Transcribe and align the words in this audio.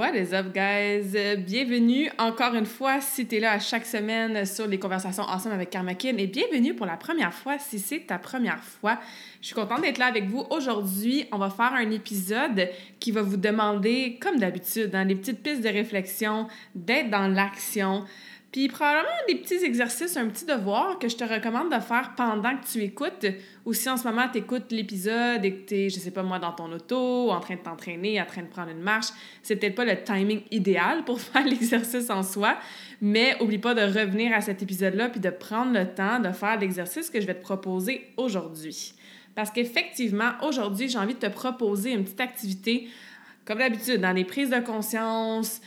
What 0.00 0.16
is 0.16 0.32
up, 0.32 0.54
guys? 0.54 1.14
Bienvenue 1.44 2.10
encore 2.16 2.54
une 2.54 2.64
fois 2.64 3.02
si 3.02 3.26
tu 3.26 3.36
es 3.36 3.38
là 3.38 3.52
à 3.52 3.58
chaque 3.58 3.84
semaine 3.84 4.46
sur 4.46 4.66
les 4.66 4.78
conversations 4.78 5.24
ensemble 5.24 5.54
avec 5.54 5.68
Karmakin 5.68 6.16
et 6.16 6.26
bienvenue 6.26 6.72
pour 6.72 6.86
la 6.86 6.96
première 6.96 7.34
fois 7.34 7.58
si 7.58 7.78
c'est 7.78 8.06
ta 8.06 8.16
première 8.16 8.64
fois. 8.64 8.98
Je 9.42 9.48
suis 9.48 9.54
contente 9.54 9.82
d'être 9.82 9.98
là 9.98 10.06
avec 10.06 10.24
vous. 10.24 10.46
Aujourd'hui, 10.48 11.26
on 11.32 11.36
va 11.36 11.50
faire 11.50 11.74
un 11.74 11.90
épisode 11.90 12.70
qui 12.98 13.12
va 13.12 13.20
vous 13.20 13.36
demander, 13.36 14.18
comme 14.22 14.38
d'habitude, 14.38 14.88
dans 14.88 15.06
des 15.06 15.16
petites 15.16 15.42
pistes 15.42 15.62
de 15.62 15.68
réflexion, 15.68 16.48
d'être 16.74 17.10
dans 17.10 17.28
l'action. 17.28 18.06
Puis 18.52 18.66
probablement 18.66 19.08
des 19.28 19.36
petits 19.36 19.64
exercices, 19.64 20.16
un 20.16 20.26
petit 20.26 20.44
devoir 20.44 20.98
que 20.98 21.08
je 21.08 21.16
te 21.16 21.22
recommande 21.22 21.72
de 21.72 21.78
faire 21.78 22.14
pendant 22.16 22.56
que 22.56 22.66
tu 22.66 22.82
écoutes. 22.82 23.26
Ou 23.64 23.72
si 23.72 23.88
en 23.88 23.96
ce 23.96 24.08
moment 24.08 24.26
tu 24.32 24.38
écoutes 24.38 24.72
l'épisode 24.72 25.44
et 25.44 25.54
que 25.54 25.68
tu 25.68 25.74
es, 25.76 25.88
je 25.88 26.00
sais 26.00 26.10
pas 26.10 26.24
moi, 26.24 26.40
dans 26.40 26.50
ton 26.50 26.72
auto, 26.72 27.30
en 27.30 27.38
train 27.38 27.54
de 27.54 27.60
t'entraîner, 27.60 28.20
en 28.20 28.26
train 28.26 28.42
de 28.42 28.48
prendre 28.48 28.70
une 28.70 28.80
marche, 28.80 29.08
c'est 29.44 29.54
peut-être 29.54 29.76
pas 29.76 29.84
le 29.84 30.02
timing 30.02 30.42
idéal 30.50 31.04
pour 31.04 31.20
faire 31.20 31.46
l'exercice 31.46 32.10
en 32.10 32.24
soi. 32.24 32.56
Mais 33.00 33.40
oublie 33.40 33.58
pas 33.58 33.74
de 33.74 33.82
revenir 33.82 34.34
à 34.34 34.40
cet 34.40 34.62
épisode-là 34.62 35.10
puis 35.10 35.20
de 35.20 35.30
prendre 35.30 35.72
le 35.72 35.86
temps 35.86 36.18
de 36.18 36.32
faire 36.32 36.58
l'exercice 36.58 37.08
que 37.08 37.20
je 37.20 37.26
vais 37.26 37.34
te 37.34 37.42
proposer 37.42 38.08
aujourd'hui. 38.16 38.94
Parce 39.36 39.52
qu'effectivement, 39.52 40.32
aujourd'hui, 40.42 40.88
j'ai 40.88 40.98
envie 40.98 41.14
de 41.14 41.20
te 41.20 41.30
proposer 41.30 41.92
une 41.92 42.02
petite 42.02 42.20
activité, 42.20 42.88
comme 43.44 43.58
d'habitude, 43.58 44.00
dans 44.00 44.12
les 44.12 44.24
prises 44.24 44.50
de 44.50 44.58
conscience, 44.58 45.60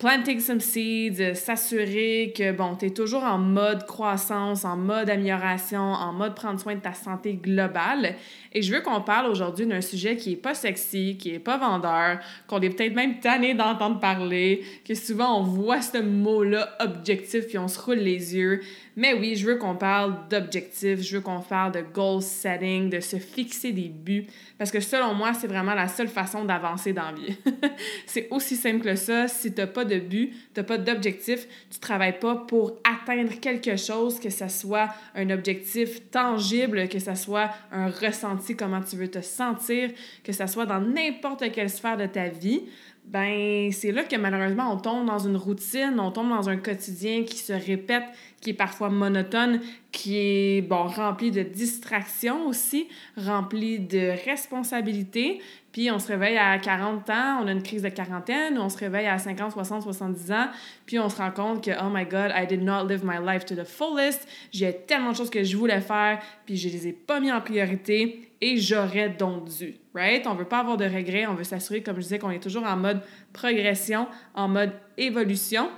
planting 0.00 0.40
some 0.40 0.60
seeds, 0.60 1.20
euh, 1.20 1.34
s'assurer 1.34 2.32
que, 2.34 2.52
bon, 2.52 2.74
tu 2.74 2.86
es 2.86 2.90
toujours 2.90 3.22
en 3.22 3.36
mode 3.36 3.84
croissance, 3.84 4.64
en 4.64 4.76
mode 4.76 5.10
amélioration, 5.10 5.78
en 5.78 6.14
mode 6.14 6.34
prendre 6.34 6.58
soin 6.58 6.74
de 6.74 6.80
ta 6.80 6.94
santé 6.94 7.34
globale. 7.34 8.16
Et 8.54 8.62
je 8.62 8.74
veux 8.74 8.80
qu'on 8.80 9.02
parle 9.02 9.30
aujourd'hui 9.30 9.66
d'un 9.66 9.82
sujet 9.82 10.16
qui 10.16 10.32
est 10.32 10.36
pas 10.36 10.54
sexy, 10.54 11.18
qui 11.18 11.34
est 11.34 11.38
pas 11.38 11.58
vendeur, 11.58 12.18
qu'on 12.48 12.60
est 12.62 12.70
peut-être 12.70 12.94
même 12.94 13.20
tanné 13.20 13.52
d'entendre 13.52 14.00
parler, 14.00 14.64
que 14.88 14.94
souvent 14.94 15.38
on 15.38 15.42
voit 15.42 15.82
ce 15.82 15.98
mot-là 15.98 16.70
objectif 16.80 17.46
puis 17.46 17.58
on 17.58 17.68
se 17.68 17.78
roule 17.78 17.98
les 17.98 18.34
yeux. 18.34 18.62
Mais 18.96 19.14
oui, 19.14 19.36
je 19.36 19.46
veux 19.46 19.56
qu'on 19.56 19.76
parle 19.76 20.28
d'objectifs, 20.28 21.00
je 21.00 21.16
veux 21.16 21.22
qu'on 21.22 21.40
parle 21.40 21.72
de 21.72 21.80
goal 21.80 22.20
setting, 22.22 22.90
de 22.90 23.00
se 23.00 23.16
fixer 23.16 23.72
des 23.72 23.88
buts, 23.88 24.26
parce 24.58 24.70
que 24.70 24.80
selon 24.80 25.14
moi, 25.14 25.32
c'est 25.32 25.46
vraiment 25.46 25.74
la 25.74 25.88
seule 25.88 26.08
façon 26.08 26.44
d'avancer 26.44 26.92
dans 26.92 27.10
la 27.10 27.12
vie. 27.12 27.36
c'est 28.06 28.28
aussi 28.30 28.56
simple 28.56 28.84
que 28.84 28.96
ça. 28.96 29.28
Si 29.28 29.52
tu 29.54 29.60
n'as 29.60 29.66
pas 29.66 29.84
de 29.84 29.98
but, 29.98 30.32
tu 30.54 30.60
n'as 30.60 30.64
pas 30.64 30.78
d'objectif, 30.78 31.46
tu 31.70 31.76
ne 31.76 31.80
travailles 31.80 32.18
pas 32.18 32.36
pour 32.36 32.78
atteindre 32.84 33.32
quelque 33.40 33.76
chose, 33.76 34.18
que 34.18 34.30
ce 34.30 34.48
soit 34.48 34.88
un 35.14 35.30
objectif 35.30 36.10
tangible, 36.10 36.88
que 36.88 36.98
ce 36.98 37.14
soit 37.14 37.50
un 37.72 37.88
ressenti, 37.88 38.56
comment 38.56 38.80
tu 38.82 38.96
veux 38.96 39.08
te 39.08 39.22
sentir, 39.22 39.90
que 40.24 40.32
ce 40.32 40.46
soit 40.46 40.66
dans 40.66 40.80
n'importe 40.80 41.50
quelle 41.52 41.70
sphère 41.70 41.96
de 41.96 42.06
ta 42.06 42.28
vie 42.28 42.62
ben 43.10 43.72
c'est 43.72 43.90
là 43.90 44.04
que 44.04 44.14
malheureusement 44.16 44.72
on 44.72 44.76
tombe 44.76 45.06
dans 45.06 45.18
une 45.18 45.36
routine, 45.36 45.98
on 45.98 46.12
tombe 46.12 46.28
dans 46.28 46.48
un 46.48 46.56
quotidien 46.56 47.24
qui 47.24 47.38
se 47.38 47.52
répète, 47.52 48.04
qui 48.40 48.50
est 48.50 48.54
parfois 48.54 48.88
monotone, 48.88 49.60
qui 49.92 50.16
est 50.16 50.62
bon 50.62 50.84
rempli 50.84 51.30
de 51.30 51.42
distractions 51.42 52.46
aussi, 52.46 52.88
rempli 53.16 53.78
de 53.78 54.14
responsabilités. 54.24 55.40
Puis 55.72 55.90
on 55.90 55.98
se 55.98 56.08
réveille 56.08 56.36
à 56.36 56.58
40 56.58 57.10
ans, 57.10 57.40
on 57.42 57.46
a 57.46 57.52
une 57.52 57.62
crise 57.62 57.82
de 57.82 57.90
quarantaine, 57.90 58.58
on 58.58 58.68
se 58.68 58.78
réveille 58.78 59.06
à 59.06 59.18
50, 59.18 59.52
60, 59.52 59.82
70 59.82 60.32
ans, 60.32 60.48
puis 60.84 60.98
on 60.98 61.08
se 61.08 61.18
rend 61.18 61.30
compte 61.30 61.64
que 61.64 61.70
oh 61.80 61.90
my 61.92 62.04
god, 62.04 62.32
I 62.34 62.46
did 62.46 62.62
not 62.62 62.86
live 62.88 63.04
my 63.04 63.18
life 63.24 63.44
to 63.44 63.54
the 63.54 63.64
fullest. 63.64 64.26
J'ai 64.52 64.72
tellement 64.72 65.12
de 65.12 65.16
choses 65.16 65.30
que 65.30 65.44
je 65.44 65.56
voulais 65.56 65.80
faire, 65.80 66.20
puis 66.44 66.56
je 66.56 66.68
les 66.68 66.88
ai 66.88 66.92
pas 66.92 67.20
mis 67.20 67.30
en 67.30 67.40
priorité 67.40 68.32
et 68.40 68.56
j'aurais 68.56 69.10
donc 69.10 69.44
dû, 69.44 69.76
right? 69.94 70.26
On 70.26 70.34
veut 70.34 70.44
pas 70.44 70.58
avoir 70.58 70.76
de 70.76 70.86
regrets, 70.86 71.26
on 71.26 71.34
veut 71.34 71.44
s'assurer, 71.44 71.82
comme 71.82 71.96
je 71.96 72.02
disais, 72.02 72.18
qu'on 72.18 72.30
est 72.30 72.42
toujours 72.42 72.64
en 72.64 72.76
mode 72.76 73.02
progression, 73.32 74.08
en 74.34 74.48
mode 74.48 74.72
évolution. 74.96 75.68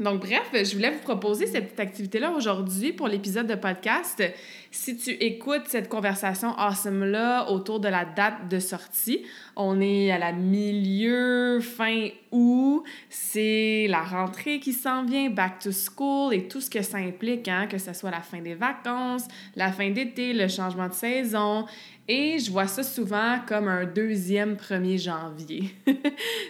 Donc, 0.00 0.20
bref, 0.20 0.50
je 0.52 0.74
voulais 0.74 0.90
vous 0.90 1.02
proposer 1.02 1.46
cette 1.46 1.66
petite 1.66 1.80
activité-là 1.80 2.32
aujourd'hui 2.32 2.92
pour 2.92 3.06
l'épisode 3.06 3.46
de 3.46 3.54
podcast. 3.54 4.22
Si 4.70 4.96
tu 4.96 5.10
écoutes 5.10 5.66
cette 5.66 5.88
conversation 5.90 6.56
awesome-là 6.58 7.50
autour 7.50 7.80
de 7.80 7.88
la 7.88 8.06
date 8.06 8.48
de 8.48 8.58
sortie, 8.60 9.26
on 9.56 9.78
est 9.80 10.10
à 10.10 10.18
la 10.18 10.32
milieu, 10.32 11.60
fin 11.60 12.08
août, 12.30 12.82
c'est 13.10 13.88
la 13.90 14.02
rentrée 14.02 14.58
qui 14.58 14.72
s'en 14.72 15.04
vient, 15.04 15.28
back 15.28 15.58
to 15.58 15.70
school 15.70 16.32
et 16.32 16.48
tout 16.48 16.62
ce 16.62 16.70
que 16.70 16.82
ça 16.82 16.98
implique, 16.98 17.48
hein, 17.48 17.66
que 17.66 17.76
ce 17.76 17.92
soit 17.92 18.10
la 18.10 18.22
fin 18.22 18.40
des 18.40 18.54
vacances, 18.54 19.28
la 19.54 19.70
fin 19.70 19.90
d'été, 19.90 20.32
le 20.32 20.48
changement 20.48 20.88
de 20.88 20.94
saison. 20.94 21.66
Et 22.12 22.40
je 22.40 22.50
vois 22.50 22.66
ça 22.66 22.82
souvent 22.82 23.38
comme 23.46 23.68
un 23.68 23.84
deuxième 23.84 24.54
1er 24.54 25.00
janvier. 25.00 25.72
tu 25.86 25.94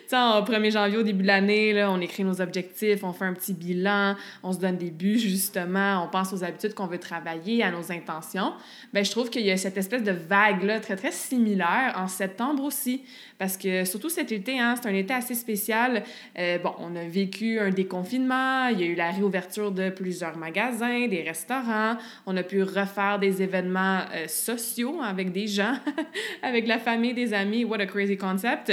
sais, 0.06 0.16
au 0.16 0.43
1er 0.43 0.71
janvier, 0.71 0.97
au 0.97 1.03
début 1.03 1.21
de 1.21 1.26
l'année, 1.26 1.84
on 1.84 2.00
écrit 2.00 2.25
nos 2.25 2.41
objectifs, 2.41 3.04
on 3.04 3.12
fait 3.12 3.26
un 3.26 3.34
petit 3.34 3.53
bilan, 3.53 4.16
on 4.43 4.54
se 4.54 4.59
donne 4.59 4.78
des 4.78 4.91
buts, 4.91 5.19
justement, 5.19 6.03
on 6.03 6.09
pense 6.09 6.32
aux 6.32 6.43
habitudes 6.44 6.72
qu'on 6.72 6.87
veut 6.87 6.97
travailler, 6.99 7.62
à 7.62 7.70
nos 7.70 7.93
intentions. 7.93 8.54
Bien, 8.94 9.03
je 9.03 9.10
trouve 9.10 9.28
qu'il 9.28 9.44
y 9.44 9.50
a 9.50 9.59
cette 9.59 9.76
espèce 9.76 10.03
de 10.03 10.12
vague-là 10.12 10.81
très, 10.81 10.97
très 10.97 11.12
similaire 11.12 11.93
en 11.94 12.09
septembre 12.09 12.65
aussi. 12.65 13.03
Parce 13.40 13.56
que 13.56 13.86
surtout 13.86 14.10
cet 14.10 14.32
été, 14.32 14.60
hein, 14.60 14.74
c'est 14.76 14.86
un 14.86 14.92
été 14.92 15.14
assez 15.14 15.34
spécial. 15.34 16.02
Euh, 16.38 16.58
bon, 16.58 16.74
on 16.78 16.94
a 16.94 17.04
vécu 17.04 17.58
un 17.58 17.70
déconfinement, 17.70 18.68
il 18.68 18.80
y 18.80 18.82
a 18.82 18.86
eu 18.86 18.94
la 18.94 19.12
réouverture 19.12 19.72
de 19.72 19.88
plusieurs 19.88 20.36
magasins, 20.36 21.06
des 21.06 21.22
restaurants, 21.22 21.96
on 22.26 22.36
a 22.36 22.42
pu 22.42 22.62
refaire 22.62 23.18
des 23.18 23.40
événements 23.40 24.00
euh, 24.14 24.28
sociaux 24.28 25.00
avec 25.02 25.32
des 25.32 25.46
gens, 25.46 25.72
avec 26.42 26.66
la 26.66 26.78
famille, 26.78 27.14
des 27.14 27.32
amis. 27.32 27.64
What 27.64 27.80
a 27.80 27.86
crazy 27.86 28.18
concept. 28.18 28.70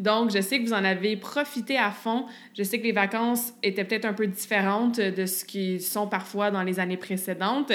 Donc, 0.00 0.32
je 0.32 0.40
sais 0.40 0.58
que 0.58 0.66
vous 0.66 0.72
en 0.72 0.84
avez 0.84 1.16
profité 1.16 1.78
à 1.78 1.92
fond. 1.92 2.26
Je 2.56 2.64
sais 2.64 2.80
que 2.80 2.84
les 2.84 2.92
vacances 2.92 3.54
étaient 3.62 3.84
peut-être 3.84 4.04
un 4.04 4.14
peu 4.14 4.26
différentes 4.26 4.98
de 4.98 5.26
ce 5.26 5.44
qui 5.44 5.78
sont 5.78 6.08
parfois 6.08 6.50
dans 6.50 6.64
les 6.64 6.80
années 6.80 6.96
précédentes. 6.96 7.70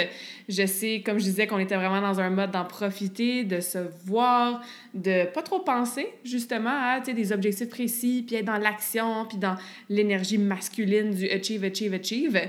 Je 0.49 0.65
sais, 0.65 1.03
comme 1.05 1.19
je 1.19 1.23
disais, 1.23 1.47
qu'on 1.47 1.59
était 1.59 1.77
vraiment 1.77 2.01
dans 2.01 2.19
un 2.19 2.29
mode 2.29 2.51
d'en 2.51 2.65
profiter, 2.65 3.45
de 3.45 3.61
se 3.61 3.77
voir, 4.03 4.61
de 4.93 5.25
pas 5.31 5.41
trop 5.41 5.59
penser 5.59 6.07
justement 6.23 6.69
à 6.69 6.99
des 6.99 7.31
objectifs 7.31 7.69
précis, 7.69 8.23
puis 8.25 8.35
être 8.35 8.45
dans 8.45 8.57
l'action, 8.57 9.25
puis 9.27 9.37
dans 9.37 9.55
l'énergie 9.89 10.37
masculine 10.37 11.11
du 11.11 11.27
achieve, 11.29 11.63
achieve, 11.63 11.93
achieve. 11.93 12.39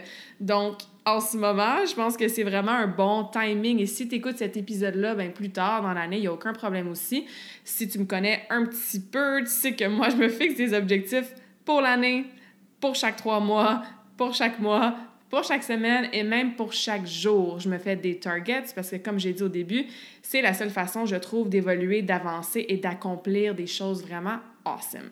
Donc, 0.40 0.78
en 1.06 1.20
ce 1.20 1.36
moment, 1.36 1.84
je 1.86 1.94
pense 1.94 2.16
que 2.16 2.28
c'est 2.28 2.42
vraiment 2.42 2.72
un 2.72 2.86
bon 2.86 3.24
timing. 3.24 3.80
Et 3.80 3.86
si 3.86 4.08
tu 4.08 4.16
écoutes 4.16 4.38
cet 4.38 4.56
épisode-là, 4.56 5.14
ben 5.14 5.32
plus 5.32 5.50
tard 5.50 5.82
dans 5.82 5.92
l'année, 5.92 6.16
il 6.16 6.22
n'y 6.22 6.26
a 6.26 6.32
aucun 6.32 6.52
problème 6.52 6.88
aussi. 6.88 7.26
Si 7.64 7.88
tu 7.88 7.98
me 7.98 8.04
connais 8.04 8.46
un 8.50 8.64
petit 8.66 9.00
peu, 9.00 9.40
tu 9.40 9.50
sais 9.50 9.74
que 9.74 9.86
moi, 9.86 10.08
je 10.10 10.16
me 10.16 10.28
fixe 10.28 10.56
des 10.56 10.74
objectifs 10.74 11.34
pour 11.64 11.80
l'année, 11.80 12.26
pour 12.80 12.94
chaque 12.94 13.16
trois 13.16 13.40
mois, 13.40 13.82
pour 14.16 14.34
chaque 14.34 14.58
mois, 14.60 14.96
pour 15.34 15.42
chaque 15.42 15.64
semaine 15.64 16.08
et 16.12 16.22
même 16.22 16.54
pour 16.54 16.72
chaque 16.72 17.06
jour. 17.06 17.58
Je 17.58 17.68
me 17.68 17.76
fais 17.78 17.96
des 17.96 18.20
targets 18.20 18.66
parce 18.72 18.90
que, 18.90 18.96
comme 18.96 19.18
j'ai 19.18 19.32
dit 19.32 19.42
au 19.42 19.48
début, 19.48 19.86
c'est 20.22 20.40
la 20.40 20.54
seule 20.54 20.70
façon, 20.70 21.06
je 21.06 21.16
trouve, 21.16 21.48
d'évoluer, 21.48 22.02
d'avancer 22.02 22.64
et 22.68 22.76
d'accomplir 22.76 23.52
des 23.52 23.66
choses 23.66 24.06
vraiment 24.06 24.38
awesome. 24.64 25.10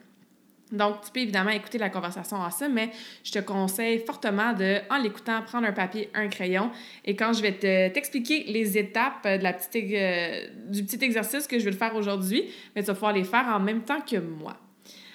Donc, 0.70 1.00
tu 1.04 1.10
peux 1.10 1.18
évidemment 1.18 1.50
écouter 1.50 1.78
la 1.78 1.90
conversation 1.90 2.40
awesome, 2.40 2.72
mais 2.72 2.90
je 3.24 3.32
te 3.32 3.40
conseille 3.40 3.98
fortement 3.98 4.52
de, 4.52 4.78
en 4.90 4.98
l'écoutant, 4.98 5.42
prendre 5.42 5.66
un 5.66 5.72
papier, 5.72 6.08
un 6.14 6.28
crayon. 6.28 6.70
Et 7.04 7.16
quand 7.16 7.32
je 7.32 7.42
vais 7.42 7.90
t'expliquer 7.90 8.44
les 8.44 8.78
étapes 8.78 9.24
de 9.24 9.42
la 9.42 9.56
euh, 9.56 10.46
du 10.68 10.84
petit 10.84 11.04
exercice 11.04 11.48
que 11.48 11.58
je 11.58 11.64
vais 11.64 11.72
le 11.72 11.76
faire 11.76 11.96
aujourd'hui, 11.96 12.44
tu 12.76 12.80
vas 12.80 12.94
pouvoir 12.94 13.12
les 13.12 13.24
faire 13.24 13.48
en 13.48 13.58
même 13.58 13.82
temps 13.82 14.00
que 14.00 14.18
moi. 14.18 14.56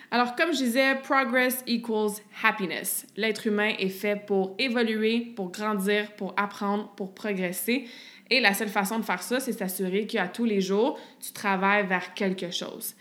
Alors, 0.10 0.36
comme 0.36 0.54
je 0.54 0.60
disais, 0.60 0.96
progress 1.04 1.64
equals 1.68 2.22
happiness. 2.42 3.06
L'être 3.18 3.46
humain 3.48 3.74
est 3.78 3.90
fait 3.90 4.16
pour 4.16 4.56
évoluer, 4.58 5.34
pour 5.36 5.52
grandir, 5.52 6.14
pour 6.14 6.34
apprendre, 6.38 6.90
pour 6.96 7.14
progresser. 7.14 7.88
Et 8.30 8.40
la 8.40 8.54
seule 8.54 8.70
façon 8.70 9.00
de 9.00 9.04
faire 9.04 9.22
ça, 9.22 9.42
c'est 9.42 9.52
s'assurer 9.52 10.08
qu'à 10.08 10.30
tous 10.30 10.46
les 10.46 10.62
jours, 10.62 10.98
tu 11.20 11.34
travailles 11.34 11.86
vers 11.86 12.14
quelque 12.14 12.52
chose. 12.52 12.96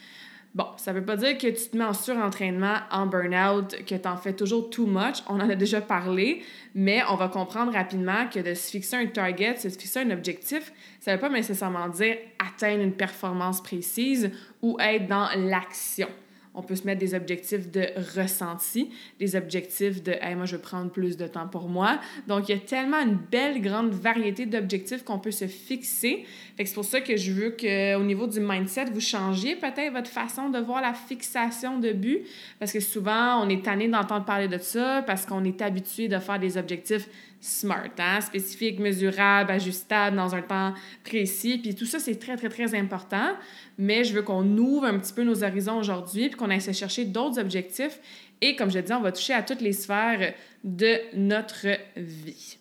Bon, 0.57 0.67
ça 0.79 0.93
veut 0.93 1.05
pas 1.05 1.17
dire 1.17 1.37
que 1.37 1.49
tu 1.49 1.69
te 1.69 1.77
mets 1.77 1.85
en 1.85 1.93
surentraînement, 1.93 2.79
en 2.91 3.07
burn-out, 3.07 3.85
que 3.85 3.95
tu 3.95 4.09
en 4.09 4.17
fais 4.17 4.33
toujours 4.33 4.71
too 4.71 4.87
much. 4.87 5.19
On 5.29 5.35
en 5.35 5.51
a 5.51 5.55
déjà 5.55 5.83
parlé, 5.83 6.43
mais 6.75 7.03
on 7.11 7.15
va 7.15 7.29
comprendre 7.29 7.73
rapidement 7.73 8.27
que 8.33 8.41
de 8.41 8.55
se 8.55 8.71
fixer 8.71 8.97
un 8.97 9.07
target, 9.07 9.55
de 9.55 9.59
se 9.59 9.69
fixer 9.69 10.01
un 10.01 10.11
objectif, 10.11 10.73
ça 10.99 11.15
veut 11.15 11.21
pas 11.21 11.29
nécessairement 11.29 11.89
dire 11.89 12.17
atteindre 12.39 12.83
une 12.83 12.95
performance 12.95 13.63
précise 13.63 14.31
ou 14.63 14.79
être 14.81 15.07
dans 15.07 15.29
l'action. 15.37 16.09
On 16.57 16.63
peut 16.63 16.75
se 16.75 16.85
mettre 16.85 17.01
des 17.01 17.15
objectifs 17.15 17.71
de 17.71 17.87
ressenti, 18.17 18.91
des 19.21 19.37
objectifs 19.37 20.03
de 20.03 20.13
hey, 20.13 20.35
moi, 20.35 20.47
je 20.47 20.57
veux 20.57 20.63
prendre 20.63 20.91
plus 20.91 21.17
de 21.17 21.27
temps 21.27 21.47
pour 21.47 21.69
moi. 21.69 22.01
Donc, 22.27 22.49
il 22.49 22.57
y 22.57 22.59
a 22.59 22.61
tellement 22.61 22.99
une 22.99 23.19
belle 23.31 23.61
grande 23.61 23.91
variété 23.91 24.47
d'objectifs 24.47 25.05
qu'on 25.05 25.19
peut 25.19 25.31
se 25.31 25.47
fixer. 25.47 26.25
c'est 26.57 26.75
pour 26.75 26.85
ça 26.85 27.01
que 27.01 27.17
je 27.17 27.33
veux 27.33 27.51
qu'au 27.51 28.03
niveau 28.03 28.27
du 28.27 28.41
mindset, 28.41 28.87
vous 28.87 29.01
changiez 29.01 29.55
peut-être 29.57 29.93
votre 29.93 30.11
façon 30.11 30.49
de 30.49 30.59
voir 30.59 30.81
la 30.81 30.95
fixation 30.95 31.79
de 31.79 31.93
but. 31.93 32.23
Parce 32.59 32.73
que 32.73 32.81
souvent, 32.81 33.45
on 33.45 33.49
est 33.49 33.65
tanné 33.65 33.87
d'entendre 33.87 34.25
parler 34.25 34.49
de 34.49 34.59
ça 34.59 35.03
parce 35.07 35.27
qu'on 35.27 35.45
est 35.45 35.61
habitué 35.61 36.09
de 36.09 36.19
faire 36.19 36.39
des 36.39 36.57
objectifs 36.57 37.09
smart, 37.47 37.91
hein? 37.99 38.21
spécifique, 38.21 38.79
mesurable, 38.79 39.51
ajustable 39.51 40.17
dans 40.17 40.35
un 40.35 40.43
temps 40.43 40.75
précis. 41.05 41.59
Puis 41.59 41.75
tout 41.75 41.87
ça, 41.87 41.99
c'est 41.99 42.17
très, 42.17 42.37
très, 42.37 42.49
très 42.49 42.75
important. 42.75 43.35
Mais 43.79 44.05
je 44.05 44.13
veux 44.13 44.23
qu'on 44.23 44.45
ouvre 44.59 44.87
un 44.87 44.99
petit 44.99 45.13
peu 45.13 45.23
nos 45.23 45.45
horizons 45.45 45.79
aujourd'hui 45.79 46.29
puis 46.29 46.37
qu'on 46.37 46.51
essaie 46.51 46.73
de 46.73 46.77
chercher 46.77 47.05
d'autres 47.05 47.39
objectifs. 47.39 48.01
Et 48.41 48.57
comme 48.57 48.71
je 48.71 48.77
l'ai 48.77 48.83
dit, 48.83 48.93
on 48.93 49.01
va 49.01 49.13
toucher 49.13 49.33
à 49.33 49.43
toutes 49.43 49.61
les 49.61 49.73
sphères 49.73 50.35
de 50.65 50.99
notre 51.15 51.67
vie. 51.97 52.59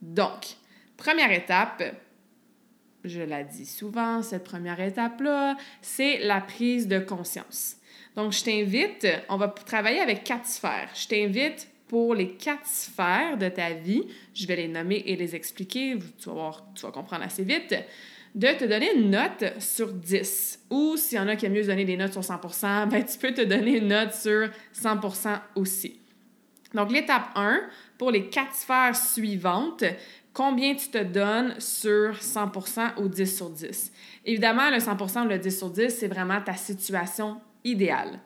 Donc, 0.00 0.56
première 0.96 1.30
étape, 1.30 1.82
je 3.04 3.20
la 3.20 3.44
dis 3.44 3.66
souvent, 3.66 4.22
cette 4.22 4.44
première 4.44 4.80
étape-là, 4.80 5.56
c'est 5.80 6.18
la 6.20 6.40
prise 6.40 6.88
de 6.88 6.98
conscience. 6.98 7.76
Donc, 8.16 8.32
je 8.32 8.44
t'invite, 8.44 9.06
on 9.28 9.36
va 9.36 9.48
travailler 9.48 10.00
avec 10.00 10.24
quatre 10.24 10.46
sphères. 10.46 10.90
Je 10.94 11.08
t'invite 11.08 11.68
pour 11.92 12.14
les 12.14 12.30
quatre 12.30 12.64
sphères 12.64 13.36
de 13.36 13.50
ta 13.50 13.74
vie, 13.74 14.04
je 14.32 14.46
vais 14.46 14.56
les 14.56 14.66
nommer 14.66 15.02
et 15.04 15.14
les 15.14 15.36
expliquer, 15.36 15.98
tu 16.18 16.30
vas, 16.30 16.32
voir, 16.32 16.64
tu 16.74 16.86
vas 16.86 16.90
comprendre 16.90 17.22
assez 17.22 17.44
vite, 17.44 17.74
de 18.34 18.46
te 18.46 18.64
donner 18.64 18.94
une 18.96 19.10
note 19.10 19.44
sur 19.58 19.92
10. 19.92 20.60
Ou 20.70 20.96
s'il 20.96 21.18
y 21.18 21.20
en 21.20 21.28
a 21.28 21.36
qui 21.36 21.44
aiment 21.44 21.52
mieux 21.52 21.66
donner 21.66 21.84
des 21.84 21.98
notes 21.98 22.12
sur 22.14 22.22
100% 22.22 22.88
ben, 22.88 23.04
tu 23.04 23.18
peux 23.18 23.34
te 23.34 23.42
donner 23.42 23.76
une 23.76 23.88
note 23.88 24.14
sur 24.14 24.48
100% 24.74 25.38
aussi. 25.54 26.00
Donc, 26.72 26.90
l'étape 26.90 27.28
1, 27.34 27.60
pour 27.98 28.10
les 28.10 28.30
quatre 28.30 28.54
sphères 28.54 28.96
suivantes, 28.96 29.84
combien 30.32 30.74
tu 30.74 30.88
te 30.88 31.02
donnes 31.02 31.60
sur 31.60 32.14
100% 32.14 33.02
ou 33.02 33.08
10 33.08 33.36
sur 33.36 33.50
10. 33.50 33.92
Évidemment, 34.24 34.70
le 34.70 34.78
100% 34.78 35.26
ou 35.26 35.28
le 35.28 35.38
10 35.38 35.58
sur 35.58 35.68
10, 35.68 35.90
c'est 35.90 36.08
vraiment 36.08 36.40
ta 36.40 36.54
situation 36.54 37.38
idéale. 37.64 38.18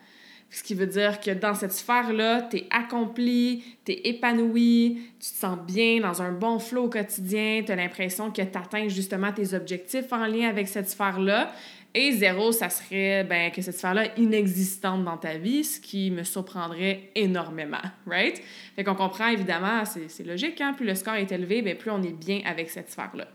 Ce 0.51 0.63
qui 0.63 0.75
veut 0.75 0.87
dire 0.87 1.21
que 1.21 1.33
dans 1.33 1.55
cette 1.55 1.73
sphère-là, 1.73 2.43
tu 2.43 2.59
es 2.59 2.67
accompli, 2.71 3.65
tu 3.85 3.93
es 3.93 4.01
épanoui, 4.05 5.11
tu 5.21 5.33
te 5.33 5.37
sens 5.37 5.59
bien 5.59 6.01
dans 6.01 6.23
un 6.23 6.33
bon 6.33 6.59
flow 6.59 6.85
au 6.85 6.89
quotidien, 6.89 7.63
tu 7.67 7.73
as 7.73 7.77
l'impression 7.77 8.31
que 8.31 8.43
tu 8.43 8.57
atteins 8.57 8.89
justement 8.89 9.33
tes 9.33 9.55
objectifs 9.55 10.13
en 10.13 10.27
lien 10.27 10.49
avec 10.49 10.69
cette 10.69 10.89
sphère-là. 10.89 11.53
Et 11.95 12.13
zéro, 12.13 12.53
ça 12.53 12.69
serait 12.69 13.25
ben, 13.25 13.51
que 13.51 13.63
cette 13.63 13.77
sphère-là 13.77 14.09
inexistante 14.19 15.03
dans 15.03 15.17
ta 15.17 15.39
vie, 15.39 15.65
ce 15.65 15.81
qui 15.81 16.11
me 16.11 16.25
surprendrait 16.25 17.11
énormément, 17.15 17.83
right? 18.07 18.41
Fait 18.77 18.85
qu'on 18.85 18.95
comprend 18.95 19.29
évidemment, 19.29 19.83
c'est 19.85 20.27
logique, 20.27 20.61
hein? 20.61 20.75
plus 20.75 20.87
le 20.87 20.95
score 20.95 21.15
est 21.15 21.33
élevé, 21.33 21.63
bien, 21.63 21.75
plus 21.75 21.91
on 21.91 22.03
est 22.03 22.13
bien 22.13 22.43
avec 22.45 22.71
cette 22.71 22.91
sphère-là. 22.91 23.27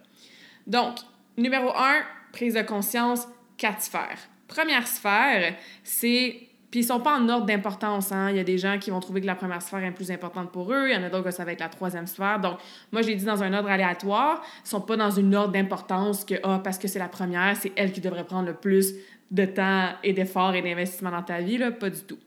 Donc, 0.68 0.98
numéro 1.38 1.76
un, 1.76 2.04
prise 2.32 2.54
de 2.54 2.62
conscience, 2.62 3.28
quatre 3.58 3.82
sphères. 3.82 4.20
Première 4.48 4.88
sphère, 4.88 5.56
c'est 5.84 6.51
puis 6.72 6.80
ils 6.80 6.86
sont 6.86 7.02
pas 7.02 7.20
en 7.20 7.28
ordre 7.28 7.46
d'importance. 7.46 8.14
Hein? 8.14 8.30
Il 8.30 8.38
y 8.38 8.40
a 8.40 8.46
des 8.46 8.58
gens 8.58 8.80
qui 8.80 8.92
vont 8.92 9.02
trouver 9.02 9.20
que 9.20 9.26
la 9.26 9.36
première 9.36 9.62
sphère 9.62 9.84
est 9.84 9.92
plus 9.92 10.10
importante 10.10 10.52
pour 10.54 10.72
eux. 10.72 10.88
Il 10.88 10.94
y 10.94 10.98
en 10.98 11.04
a 11.04 11.10
d'autres 11.10 11.26
que 11.26 11.32
ça 11.32 11.44
va 11.44 11.52
être 11.52 11.60
la 11.60 11.68
troisième 11.68 12.08
sphère. 12.08 12.40
Donc, 12.40 12.60
moi, 12.94 13.02
je 13.02 13.08
l'ai 13.08 13.16
dit 13.16 13.26
dans 13.26 13.44
un 13.44 13.54
ordre 13.54 13.70
aléatoire. 13.70 14.42
Ils 14.66 14.70
sont 14.70 14.80
pas 14.80 14.96
dans 14.96 15.12
une 15.12 15.36
ordre 15.36 15.52
d'importance 15.52 16.24
que, 16.24 16.36
ah, 16.44 16.62
parce 16.64 16.78
que 16.78 16.88
c'est 16.88 16.98
la 16.98 17.10
première, 17.10 17.58
c'est 17.58 17.74
elle 17.76 17.92
qui 17.92 18.00
devrait 18.00 18.24
prendre 18.24 18.48
le 18.48 18.54
plus 18.54 18.94
de 19.32 19.46
temps 19.46 19.90
et 20.02 20.14
d'efforts 20.14 20.56
et 20.56 20.62
d'investissement 20.62 21.12
dans 21.12 21.24
ta 21.24 21.42
vie. 21.42 21.58
Là. 21.58 21.72
Pas 21.72 21.90
du 21.90 22.02
tout. 22.02 22.18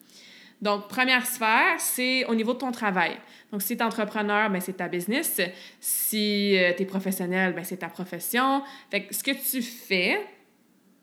Donc, 0.60 0.88
première 0.88 1.24
sphère, 1.24 1.78
c'est 1.78 2.26
au 2.26 2.34
niveau 2.34 2.52
de 2.52 2.58
ton 2.58 2.70
travail. 2.70 3.16
Donc, 3.50 3.62
si 3.62 3.76
tu 3.76 3.82
es 3.82 3.86
entrepreneur, 3.86 4.50
ben, 4.50 4.60
c'est 4.60 4.74
ta 4.74 4.88
business. 4.88 5.40
Si 5.80 6.58
euh, 6.58 6.72
tu 6.76 6.82
es 6.82 6.86
professionnel, 6.86 7.54
ben, 7.54 7.64
c'est 7.64 7.78
ta 7.78 7.88
profession. 7.88 8.62
Fait 8.90 9.04
que 9.04 9.14
ce 9.14 9.22
que 9.22 9.30
tu 9.30 9.62
fais 9.62 10.20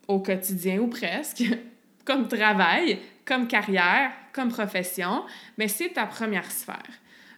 au 0.06 0.20
quotidien 0.20 0.78
ou 0.78 0.86
presque, 0.86 1.42
comme 2.04 2.28
travail, 2.28 2.98
comme 3.32 3.48
carrière, 3.48 4.10
comme 4.34 4.50
profession, 4.50 5.24
mais 5.56 5.66
c'est 5.66 5.94
ta 5.94 6.04
première 6.04 6.50
sphère. 6.50 6.82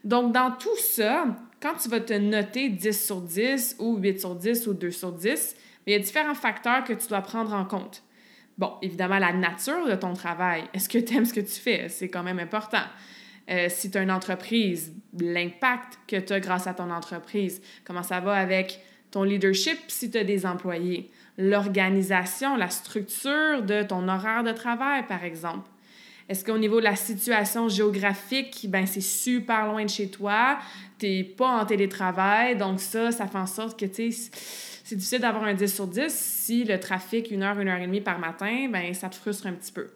Donc, 0.02 0.32
dans 0.32 0.50
tout 0.50 0.76
ça, 0.76 1.26
quand 1.62 1.74
tu 1.74 1.88
vas 1.88 2.00
te 2.00 2.12
noter 2.14 2.68
10 2.68 3.06
sur 3.06 3.20
10 3.20 3.76
ou 3.78 3.96
8 3.96 4.20
sur 4.20 4.34
10 4.34 4.66
ou 4.66 4.74
2 4.74 4.90
sur 4.90 5.12
10, 5.12 5.56
il 5.86 5.92
y 5.92 5.96
a 5.96 6.00
différents 6.00 6.34
facteurs 6.34 6.82
que 6.82 6.92
tu 6.92 7.06
dois 7.06 7.20
prendre 7.20 7.54
en 7.54 7.64
compte. 7.64 8.02
Bon, 8.58 8.72
évidemment, 8.82 9.20
la 9.20 9.32
nature 9.32 9.86
de 9.86 9.94
ton 9.94 10.14
travail. 10.14 10.64
Est-ce 10.74 10.88
que 10.88 10.98
tu 10.98 11.14
aimes 11.16 11.26
ce 11.26 11.32
que 11.32 11.40
tu 11.40 11.60
fais? 11.60 11.88
C'est 11.88 12.08
quand 12.08 12.24
même 12.24 12.40
important. 12.40 12.82
Euh, 13.48 13.68
si 13.68 13.88
tu 13.90 13.98
as 13.98 14.02
une 14.02 14.10
entreprise, 14.10 14.92
l'impact 15.20 16.00
que 16.08 16.16
tu 16.16 16.32
as 16.32 16.40
grâce 16.40 16.66
à 16.66 16.74
ton 16.74 16.90
entreprise. 16.90 17.62
Comment 17.84 18.02
ça 18.02 18.18
va 18.18 18.34
avec 18.34 18.80
ton 19.12 19.22
leadership 19.22 19.78
si 19.86 20.10
tu 20.10 20.18
as 20.18 20.24
des 20.24 20.44
employés? 20.44 21.12
L'organisation, 21.38 22.56
la 22.56 22.68
structure 22.68 23.62
de 23.62 23.84
ton 23.84 24.08
horaire 24.08 24.42
de 24.42 24.52
travail, 24.52 25.06
par 25.06 25.22
exemple. 25.22 25.68
Est-ce 26.28 26.44
qu'au 26.44 26.56
niveau 26.56 26.78
de 26.78 26.84
la 26.84 26.96
situation 26.96 27.68
géographique, 27.68 28.66
ben 28.68 28.86
c'est 28.86 29.00
super 29.02 29.66
loin 29.66 29.84
de 29.84 29.90
chez 29.90 30.08
toi, 30.08 30.58
tu 30.98 31.06
n'es 31.06 31.24
pas 31.24 31.60
en 31.60 31.66
télétravail, 31.66 32.56
donc 32.56 32.80
ça, 32.80 33.12
ça 33.12 33.26
fait 33.26 33.38
en 33.38 33.46
sorte 33.46 33.78
que, 33.78 33.86
tu 33.86 34.10
c'est 34.86 34.96
difficile 34.96 35.20
d'avoir 35.20 35.44
un 35.44 35.54
10 35.54 35.74
sur 35.74 35.86
10 35.86 36.12
si 36.12 36.64
le 36.64 36.78
trafic, 36.78 37.30
une 37.30 37.42
heure, 37.42 37.58
une 37.58 37.68
heure 37.68 37.80
et 37.80 37.86
demie 37.86 38.02
par 38.02 38.18
matin, 38.18 38.68
ben 38.70 38.92
ça 38.92 39.08
te 39.08 39.16
frustre 39.16 39.46
un 39.46 39.52
petit 39.52 39.72
peu. 39.72 39.88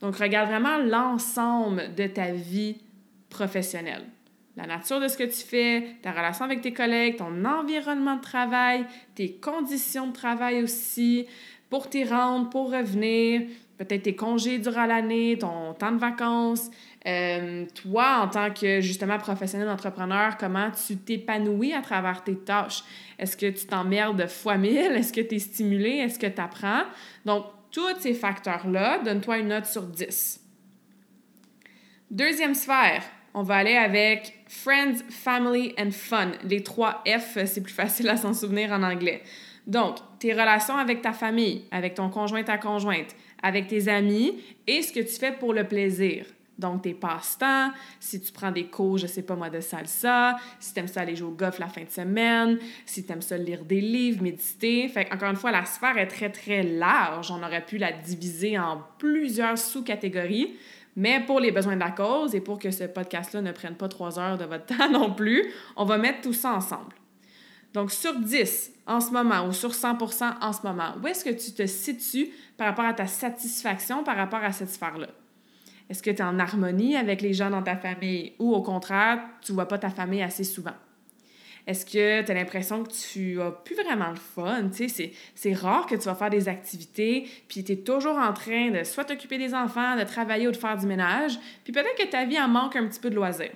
Donc, 0.00 0.16
regarde 0.16 0.48
vraiment 0.48 0.78
l'ensemble 0.78 1.94
de 1.94 2.06
ta 2.06 2.32
vie 2.32 2.78
professionnelle. 3.28 4.04
La 4.56 4.66
nature 4.66 5.00
de 5.00 5.08
ce 5.08 5.16
que 5.16 5.24
tu 5.24 5.46
fais, 5.46 5.96
ta 6.02 6.12
relation 6.12 6.44
avec 6.44 6.60
tes 6.60 6.72
collègues, 6.72 7.16
ton 7.16 7.44
environnement 7.44 8.16
de 8.16 8.20
travail, 8.20 8.86
tes 9.14 9.32
conditions 9.32 10.08
de 10.08 10.12
travail 10.12 10.62
aussi, 10.62 11.26
pour 11.68 11.88
t'y 11.88 12.04
rendre, 12.04 12.50
pour 12.50 12.72
revenir, 12.72 13.42
peut-être 13.80 14.02
tes 14.02 14.14
congés 14.14 14.58
durant 14.58 14.84
l'année, 14.84 15.38
ton 15.38 15.72
temps 15.72 15.92
de 15.92 15.98
vacances. 15.98 16.70
Euh, 17.06 17.64
toi, 17.82 18.20
en 18.22 18.28
tant 18.28 18.52
que 18.52 18.82
justement 18.82 19.16
professionnel 19.16 19.70
entrepreneur, 19.70 20.36
comment 20.36 20.70
tu 20.70 20.98
t'épanouis 20.98 21.72
à 21.72 21.80
travers 21.80 22.22
tes 22.22 22.36
tâches? 22.36 22.84
Est-ce 23.18 23.38
que 23.38 23.46
tu 23.46 23.64
t'emmerdes 23.66 24.28
fois 24.28 24.58
mille? 24.58 24.92
Est-ce 24.92 25.14
que 25.14 25.22
tu 25.22 25.36
es 25.36 25.38
stimulé? 25.38 25.92
Est-ce 25.92 26.18
que 26.18 26.26
tu 26.26 26.40
apprends? 26.40 26.82
Donc, 27.24 27.46
tous 27.70 27.98
ces 28.00 28.12
facteurs-là, 28.12 28.98
donne-toi 28.98 29.38
une 29.38 29.48
note 29.48 29.64
sur 29.66 29.82
10. 29.82 30.44
Deuxième 32.10 32.54
sphère, 32.54 33.02
on 33.32 33.42
va 33.42 33.56
aller 33.56 33.76
avec 33.76 34.40
Friends, 34.46 34.98
Family 35.08 35.74
and 35.78 35.92
Fun. 35.92 36.32
Les 36.44 36.62
trois 36.62 37.02
F, 37.06 37.38
c'est 37.46 37.62
plus 37.62 37.72
facile 37.72 38.10
à 38.10 38.18
s'en 38.18 38.34
souvenir 38.34 38.72
en 38.72 38.82
anglais. 38.82 39.22
Donc, 39.66 39.98
tes 40.18 40.32
relations 40.32 40.76
avec 40.76 41.00
ta 41.00 41.12
famille, 41.12 41.64
avec 41.70 41.94
ton 41.94 42.10
conjoint, 42.10 42.42
ta 42.42 42.58
conjointe, 42.58 43.14
avec 43.42 43.68
tes 43.68 43.88
amis 43.88 44.38
et 44.66 44.82
ce 44.82 44.92
que 44.92 45.00
tu 45.00 45.14
fais 45.18 45.32
pour 45.32 45.52
le 45.52 45.64
plaisir. 45.64 46.26
Donc, 46.60 46.82
tes 46.82 46.92
passe-temps, 46.92 47.70
si 47.98 48.20
tu 48.20 48.30
prends 48.32 48.50
des 48.50 48.66
cours, 48.66 48.98
je 48.98 49.06
sais 49.06 49.22
pas 49.22 49.34
moi, 49.34 49.48
de 49.48 49.60
salsa, 49.60 50.36
si 50.58 50.74
tu 50.74 50.80
aimes 50.80 50.88
ça 50.88 51.00
aller 51.00 51.16
jouer 51.16 51.28
au 51.28 51.32
golf 51.32 51.58
la 51.58 51.68
fin 51.68 51.82
de 51.82 51.90
semaine, 51.90 52.58
si 52.84 53.04
tu 53.04 53.10
aimes 53.10 53.22
ça 53.22 53.38
lire 53.38 53.64
des 53.64 53.80
livres, 53.80 54.22
méditer. 54.22 54.86
Fait 54.88 55.10
encore 55.10 55.30
une 55.30 55.36
fois, 55.36 55.52
la 55.52 55.64
sphère 55.64 55.96
est 55.96 56.06
très, 56.06 56.28
très 56.28 56.62
large. 56.62 57.30
On 57.30 57.42
aurait 57.42 57.64
pu 57.64 57.78
la 57.78 57.92
diviser 57.92 58.58
en 58.58 58.82
plusieurs 58.98 59.56
sous-catégories. 59.56 60.54
Mais 60.96 61.20
pour 61.24 61.40
les 61.40 61.50
besoins 61.50 61.76
de 61.76 61.80
la 61.80 61.92
cause 61.92 62.34
et 62.34 62.42
pour 62.42 62.58
que 62.58 62.70
ce 62.70 62.84
podcast-là 62.84 63.40
ne 63.40 63.52
prenne 63.52 63.76
pas 63.76 63.88
trois 63.88 64.18
heures 64.18 64.36
de 64.36 64.44
votre 64.44 64.66
temps 64.76 64.90
non 64.90 65.14
plus, 65.14 65.50
on 65.76 65.86
va 65.86 65.96
mettre 65.96 66.20
tout 66.20 66.34
ça 66.34 66.52
ensemble. 66.52 66.94
Donc, 67.72 67.90
sur 67.90 68.18
10 68.18 68.72
en 68.90 69.00
ce 69.00 69.12
moment 69.12 69.46
ou 69.46 69.52
sur 69.52 69.70
100% 69.70 70.34
en 70.40 70.52
ce 70.52 70.62
moment, 70.66 70.94
où 71.00 71.06
est-ce 71.06 71.24
que 71.24 71.30
tu 71.30 71.52
te 71.52 71.64
situes 71.64 72.28
par 72.56 72.66
rapport 72.66 72.84
à 72.84 72.92
ta 72.92 73.06
satisfaction 73.06 74.02
par 74.02 74.16
rapport 74.16 74.42
à 74.42 74.50
cette 74.50 74.70
sphère-là? 74.70 75.06
Est-ce 75.88 76.02
que 76.02 76.10
tu 76.10 76.16
es 76.16 76.22
en 76.22 76.40
harmonie 76.40 76.96
avec 76.96 77.22
les 77.22 77.32
gens 77.32 77.50
dans 77.50 77.62
ta 77.62 77.76
famille 77.76 78.32
ou 78.40 78.52
au 78.52 78.62
contraire, 78.62 79.20
tu 79.42 79.52
vois 79.52 79.68
pas 79.68 79.78
ta 79.78 79.90
famille 79.90 80.22
assez 80.22 80.42
souvent? 80.42 80.74
Est-ce 81.68 81.86
que 81.86 82.22
tu 82.22 82.32
as 82.32 82.34
l'impression 82.34 82.82
que 82.82 82.90
tu 82.90 83.40
as 83.40 83.52
plus 83.52 83.76
vraiment 83.76 84.10
le 84.10 84.16
fun? 84.16 84.70
C'est 84.72 85.52
rare 85.52 85.86
que 85.86 85.94
tu 85.94 86.06
vas 86.06 86.16
faire 86.16 86.30
des 86.30 86.48
activités, 86.48 87.28
puis 87.46 87.62
tu 87.62 87.72
es 87.72 87.76
toujours 87.76 88.18
en 88.18 88.32
train 88.32 88.70
de 88.70 88.82
soit 88.82 89.04
t'occuper 89.04 89.38
des 89.38 89.54
enfants, 89.54 89.96
de 89.96 90.02
travailler 90.02 90.48
ou 90.48 90.52
de 90.52 90.56
faire 90.56 90.76
du 90.76 90.86
ménage, 90.86 91.38
puis 91.62 91.72
peut-être 91.72 91.96
que 91.96 92.10
ta 92.10 92.24
vie 92.24 92.40
en 92.40 92.48
manque 92.48 92.74
un 92.74 92.88
petit 92.88 92.98
peu 92.98 93.10
de 93.10 93.14
loisirs. 93.14 93.52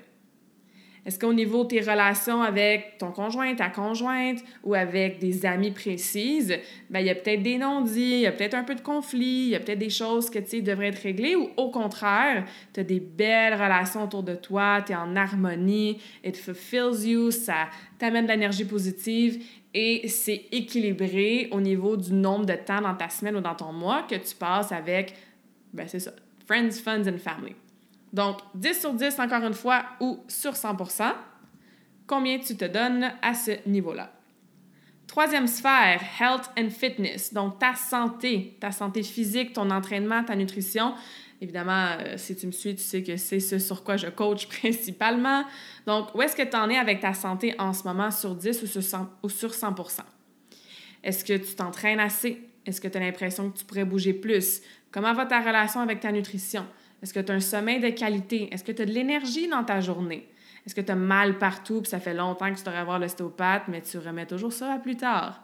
Est-ce 1.06 1.18
qu'au 1.18 1.34
niveau 1.34 1.64
de 1.64 1.68
tes 1.68 1.80
relations 1.80 2.40
avec 2.40 2.96
ton 2.98 3.10
conjoint, 3.10 3.54
ta 3.54 3.68
conjointe 3.68 4.38
ou 4.62 4.74
avec 4.74 5.18
des 5.18 5.44
amis 5.44 5.70
précises, 5.70 6.56
ben, 6.88 7.00
il 7.00 7.06
y 7.06 7.10
a 7.10 7.14
peut-être 7.14 7.42
des 7.42 7.58
non-dits, 7.58 8.00
il 8.00 8.20
y 8.20 8.26
a 8.26 8.32
peut-être 8.32 8.54
un 8.54 8.64
peu 8.64 8.74
de 8.74 8.80
conflit, 8.80 9.44
il 9.44 9.48
y 9.48 9.54
a 9.54 9.60
peut-être 9.60 9.78
des 9.78 9.90
choses 9.90 10.30
que 10.30 10.38
tu 10.38 10.62
devraient 10.62 10.88
être 10.88 11.02
réglées 11.02 11.36
ou 11.36 11.50
au 11.58 11.70
contraire, 11.70 12.46
tu 12.72 12.80
as 12.80 12.84
des 12.84 13.00
belles 13.00 13.54
relations 13.54 14.04
autour 14.04 14.22
de 14.22 14.34
toi, 14.34 14.80
tu 14.80 14.92
es 14.92 14.96
en 14.96 15.14
harmonie, 15.14 15.98
it 16.24 16.36
fulfills 16.36 17.06
you, 17.06 17.30
ça 17.30 17.68
t'amène 17.98 18.24
de 18.24 18.30
l'énergie 18.30 18.64
positive 18.64 19.44
et 19.74 20.08
c'est 20.08 20.46
équilibré 20.52 21.48
au 21.50 21.60
niveau 21.60 21.96
du 21.96 22.14
nombre 22.14 22.46
de 22.46 22.54
temps 22.54 22.80
dans 22.80 22.94
ta 22.94 23.10
semaine 23.10 23.36
ou 23.36 23.40
dans 23.40 23.54
ton 23.54 23.72
mois 23.72 24.04
que 24.08 24.14
tu 24.14 24.34
passes 24.36 24.72
avec, 24.72 25.14
ben 25.72 25.86
c'est 25.86 26.00
ça, 26.00 26.12
friends, 26.46 26.70
fun 26.70 27.00
and 27.00 27.18
family. 27.18 27.54
Donc, 28.14 28.38
10 28.54 28.80
sur 28.80 28.94
10, 28.94 29.18
encore 29.18 29.42
une 29.42 29.54
fois, 29.54 29.84
ou 29.98 30.20
sur 30.28 30.52
100% 30.52 31.12
combien 32.06 32.38
tu 32.38 32.56
te 32.56 32.64
donnes 32.64 33.12
à 33.20 33.34
ce 33.34 33.68
niveau-là? 33.68 34.12
Troisième 35.08 35.48
sphère, 35.48 36.00
health 36.20 36.48
and 36.56 36.70
fitness. 36.70 37.34
Donc, 37.34 37.58
ta 37.58 37.74
santé, 37.74 38.56
ta 38.60 38.70
santé 38.70 39.02
physique, 39.02 39.52
ton 39.52 39.68
entraînement, 39.68 40.22
ta 40.22 40.36
nutrition. 40.36 40.94
Évidemment, 41.40 41.96
euh, 41.98 42.14
si 42.16 42.36
tu 42.36 42.46
me 42.46 42.52
suis, 42.52 42.76
tu 42.76 42.82
sais 42.82 43.02
que 43.02 43.16
c'est 43.16 43.40
ce 43.40 43.58
sur 43.58 43.82
quoi 43.82 43.96
je 43.96 44.06
coach 44.06 44.46
principalement. 44.60 45.44
Donc, 45.84 46.14
où 46.14 46.22
est-ce 46.22 46.36
que 46.36 46.42
tu 46.42 46.56
en 46.56 46.70
es 46.70 46.78
avec 46.78 47.00
ta 47.00 47.14
santé 47.14 47.56
en 47.58 47.72
ce 47.72 47.82
moment 47.82 48.12
sur 48.12 48.36
10 48.36 48.62
ou 48.62 48.66
sur 48.68 48.82
100, 48.82 49.10
ou 49.24 49.28
sur 49.28 49.50
100% 49.50 50.02
Est-ce 51.02 51.24
que 51.24 51.36
tu 51.36 51.56
t'entraînes 51.56 52.00
assez? 52.00 52.40
Est-ce 52.64 52.80
que 52.80 52.86
tu 52.86 52.96
as 52.96 53.00
l'impression 53.00 53.50
que 53.50 53.58
tu 53.58 53.64
pourrais 53.64 53.84
bouger 53.84 54.14
plus? 54.14 54.60
Comment 54.92 55.12
va 55.12 55.26
ta 55.26 55.40
relation 55.40 55.80
avec 55.80 55.98
ta 55.98 56.12
nutrition? 56.12 56.64
Est-ce 57.04 57.12
que 57.12 57.20
tu 57.20 57.32
as 57.32 57.34
un 57.34 57.40
sommeil 57.40 57.80
de 57.80 57.90
qualité? 57.90 58.48
Est-ce 58.50 58.64
que 58.64 58.72
tu 58.72 58.80
as 58.80 58.86
de 58.86 58.90
l'énergie 58.90 59.46
dans 59.46 59.62
ta 59.62 59.82
journée? 59.82 60.26
Est-ce 60.64 60.74
que 60.74 60.80
tu 60.80 60.90
as 60.90 60.96
mal 60.96 61.36
partout 61.36 61.82
puis 61.82 61.90
ça 61.90 62.00
fait 62.00 62.14
longtemps 62.14 62.50
que 62.50 62.56
tu 62.56 62.64
devrais 62.64 62.82
voir 62.82 62.98
l'ostéopathe, 62.98 63.64
mais 63.68 63.82
tu 63.82 63.98
remets 63.98 64.24
toujours 64.24 64.54
ça 64.54 64.72
à 64.72 64.78
plus 64.78 64.96
tard? 64.96 65.42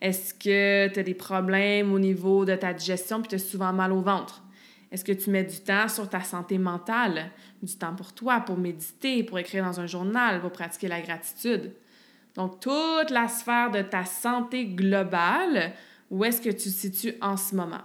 Est-ce 0.00 0.32
que 0.32 0.94
tu 0.94 1.00
as 1.00 1.02
des 1.02 1.14
problèmes 1.14 1.92
au 1.92 1.98
niveau 1.98 2.44
de 2.44 2.54
ta 2.54 2.72
digestion 2.72 3.20
puis 3.20 3.30
tu 3.30 3.34
as 3.34 3.40
souvent 3.40 3.72
mal 3.72 3.90
au 3.90 4.00
ventre? 4.00 4.44
Est-ce 4.92 5.04
que 5.04 5.10
tu 5.10 5.30
mets 5.30 5.42
du 5.42 5.58
temps 5.58 5.88
sur 5.88 6.08
ta 6.08 6.20
santé 6.20 6.56
mentale, 6.56 7.32
du 7.60 7.76
temps 7.76 7.96
pour 7.96 8.12
toi, 8.12 8.38
pour 8.38 8.56
méditer, 8.56 9.24
pour 9.24 9.40
écrire 9.40 9.64
dans 9.64 9.80
un 9.80 9.88
journal, 9.88 10.40
pour 10.40 10.52
pratiquer 10.52 10.86
la 10.86 11.00
gratitude? 11.00 11.72
Donc, 12.36 12.60
toute 12.60 13.10
la 13.10 13.26
sphère 13.26 13.72
de 13.72 13.82
ta 13.82 14.04
santé 14.04 14.66
globale, 14.66 15.72
où 16.12 16.24
est-ce 16.24 16.40
que 16.40 16.50
tu 16.50 16.54
te 16.54 16.68
situes 16.68 17.14
en 17.20 17.36
ce 17.36 17.56
moment? 17.56 17.82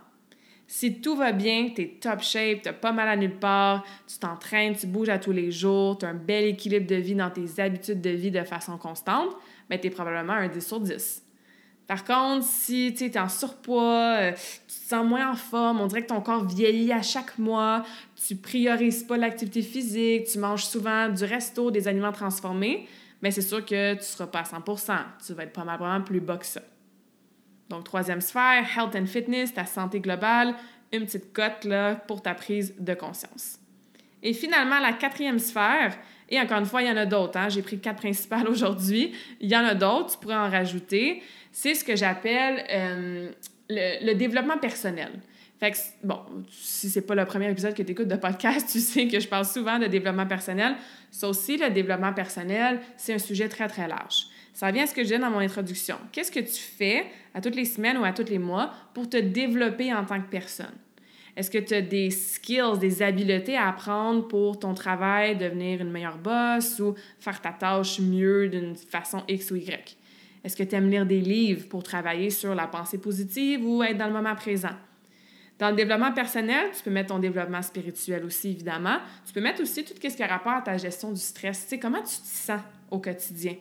Si 0.69 0.99
tout 0.99 1.15
va 1.15 1.31
bien, 1.31 1.69
tu 1.73 1.81
es 1.81 1.87
top 2.01 2.21
shape, 2.21 2.61
tu 2.61 2.73
pas 2.73 2.91
mal 2.91 3.07
à 3.07 3.15
nulle 3.15 3.39
part, 3.39 3.85
tu 4.05 4.19
t'entraînes, 4.19 4.75
tu 4.75 4.85
bouges 4.85 5.07
à 5.07 5.17
tous 5.17 5.31
les 5.31 5.49
jours, 5.49 5.97
tu 5.97 6.05
as 6.05 6.09
un 6.09 6.13
bel 6.13 6.43
équilibre 6.43 6.85
de 6.85 6.95
vie 6.95 7.15
dans 7.15 7.31
tes 7.31 7.61
habitudes 7.61 8.01
de 8.01 8.09
vie 8.09 8.31
de 8.31 8.43
façon 8.43 8.77
constante, 8.77 9.33
mais 9.69 9.79
tu 9.79 9.87
es 9.87 9.89
probablement 9.89 10.33
un 10.33 10.49
10 10.49 10.67
sur 10.67 10.81
10. 10.81 11.23
Par 11.87 12.03
contre, 12.03 12.45
si 12.45 12.93
tu 12.93 13.05
es 13.05 13.17
en 13.17 13.29
surpoids, 13.29 14.17
euh, 14.17 14.31
tu 14.33 14.75
te 14.75 14.89
sens 14.89 15.05
moins 15.05 15.31
en 15.31 15.35
forme, 15.35 15.79
on 15.79 15.87
dirait 15.87 16.01
que 16.01 16.09
ton 16.09 16.19
corps 16.19 16.45
vieillit 16.45 16.91
à 16.91 17.01
chaque 17.01 17.37
mois, 17.39 17.85
tu 18.27 18.35
priorises 18.35 19.03
pas 19.03 19.15
l'activité 19.15 19.61
physique, 19.61 20.25
tu 20.25 20.37
manges 20.37 20.65
souvent 20.65 21.07
du 21.07 21.23
resto, 21.23 21.71
des 21.71 21.87
aliments 21.87 22.11
transformés, 22.11 22.89
mais 23.21 23.31
c'est 23.31 23.41
sûr 23.41 23.65
que 23.65 23.93
tu 23.93 24.03
seras 24.03 24.27
pas 24.27 24.39
à 24.39 24.43
100% 24.43 24.97
Tu 25.25 25.33
vas 25.33 25.43
être 25.43 25.53
pas 25.53 25.99
plus 26.01 26.19
bas 26.19 26.35
que 26.35 26.45
ça. 26.45 26.61
Donc, 27.69 27.83
troisième 27.83 28.21
sphère, 28.21 28.65
health 28.77 28.95
and 28.95 29.05
fitness, 29.05 29.53
ta 29.53 29.65
santé 29.65 29.99
globale, 29.99 30.55
une 30.93 31.05
petite 31.05 31.33
cote 31.33 31.65
là, 31.65 31.95
pour 31.95 32.21
ta 32.21 32.33
prise 32.33 32.73
de 32.79 32.93
conscience. 32.93 33.59
Et 34.23 34.33
finalement, 34.33 34.79
la 34.79 34.93
quatrième 34.93 35.39
sphère, 35.39 35.97
et 36.29 36.39
encore 36.39 36.59
une 36.59 36.65
fois, 36.65 36.81
il 36.81 36.87
y 36.87 36.91
en 36.91 36.97
a 36.97 37.05
d'autres. 37.05 37.37
Hein? 37.37 37.49
J'ai 37.49 37.61
pris 37.61 37.79
quatre 37.79 37.97
principales 37.97 38.47
aujourd'hui. 38.49 39.13
Il 39.39 39.49
y 39.49 39.55
en 39.55 39.65
a 39.65 39.75
d'autres, 39.75 40.13
tu 40.13 40.17
pourrais 40.19 40.35
en 40.35 40.49
rajouter. 40.49 41.21
C'est 41.51 41.73
ce 41.73 41.83
que 41.83 41.95
j'appelle 41.95 42.65
euh, 42.69 43.29
le, 43.69 44.13
développement 44.13 44.57
personnel. 44.57 45.11
Fait 45.59 45.71
que, 45.71 45.77
bon, 46.03 46.19
si 46.51 46.89
c'est 46.89 47.01
pas 47.01 47.15
le 47.15 47.25
premier 47.25 47.49
épisode 47.49 47.73
que 47.73 47.81
tu 47.81 47.91
écoutes 47.91 48.07
de 48.07 48.15
podcast, 48.15 48.69
tu 48.71 48.79
sais 48.79 49.07
que 49.07 49.19
je 49.19 49.27
parle 49.27 49.45
souvent 49.45 49.79
de 49.79 49.87
développement 49.87 50.27
personnel. 50.27 50.75
Ça 51.09 51.27
aussi, 51.29 51.57
le 51.57 51.69
développement 51.69 52.13
personnel, 52.13 52.79
c'est 52.95 53.13
un 53.13 53.19
sujet 53.19 53.49
très, 53.49 53.67
très 53.67 53.87
large. 53.87 54.27
Ça 54.57 54.71
vient 54.71 54.85
à 54.85 54.87
ce 54.87 54.95
que 54.95 55.03
je 55.03 55.13
dis 55.13 55.19
dans 55.19 55.29
mon 55.29 55.37
introduction. 55.37 55.97
Qu'est-ce 56.11 56.31
que 56.31 56.39
tu 56.39 56.59
fais 56.59 57.05
à 57.35 57.41
toutes 57.41 57.53
les 57.53 57.63
semaines 57.63 57.95
ou 57.99 58.03
à 58.03 58.11
tous 58.11 58.23
les 58.23 58.39
mois 58.39 58.71
pour 58.95 59.07
te 59.07 59.17
développer 59.17 59.93
en 59.93 60.03
tant 60.03 60.19
que 60.19 60.27
personne? 60.31 60.73
Est-ce 61.35 61.51
que 61.51 61.59
tu 61.59 61.75
as 61.75 61.83
des 61.83 62.09
skills, 62.09 62.79
des 62.79 63.03
habiletés 63.03 63.55
à 63.55 63.69
apprendre 63.69 64.27
pour 64.27 64.57
ton 64.57 64.73
travail, 64.73 65.37
devenir 65.37 65.81
une 65.81 65.91
meilleure 65.91 66.17
boss 66.17 66.79
ou 66.79 66.95
faire 67.19 67.39
ta 67.39 67.51
tâche 67.51 67.99
mieux 67.99 68.49
d'une 68.49 68.75
façon 68.75 69.21
X 69.27 69.51
ou 69.51 69.57
Y? 69.57 69.95
Est-ce 70.43 70.57
que 70.57 70.63
tu 70.63 70.73
aimes 70.73 70.89
lire 70.89 71.05
des 71.05 71.21
livres 71.21 71.67
pour 71.69 71.83
travailler 71.83 72.31
sur 72.31 72.55
la 72.55 72.65
pensée 72.65 72.97
positive 72.97 73.63
ou 73.63 73.83
être 73.83 73.99
dans 73.99 74.07
le 74.07 74.13
moment 74.13 74.33
présent? 74.33 74.75
Dans 75.59 75.69
le 75.69 75.75
développement 75.75 76.13
personnel, 76.13 76.71
tu 76.75 76.81
peux 76.81 76.89
mettre 76.89 77.09
ton 77.09 77.19
développement 77.19 77.61
spirituel 77.61 78.25
aussi, 78.25 78.49
évidemment. 78.49 78.97
Tu 79.23 79.33
peux 79.33 79.41
mettre 79.41 79.61
aussi 79.61 79.85
tout 79.85 79.93
ce 79.93 80.15
qui 80.15 80.23
a 80.23 80.27
rapport 80.27 80.53
à 80.53 80.61
ta 80.61 80.77
gestion 80.77 81.11
du 81.11 81.21
stress. 81.21 81.61
Tu 81.61 81.69
sais, 81.69 81.79
comment 81.79 82.01
tu 82.01 82.17
te 82.17 82.25
sens 82.25 82.61
au 82.89 82.97
quotidien? 82.97 83.53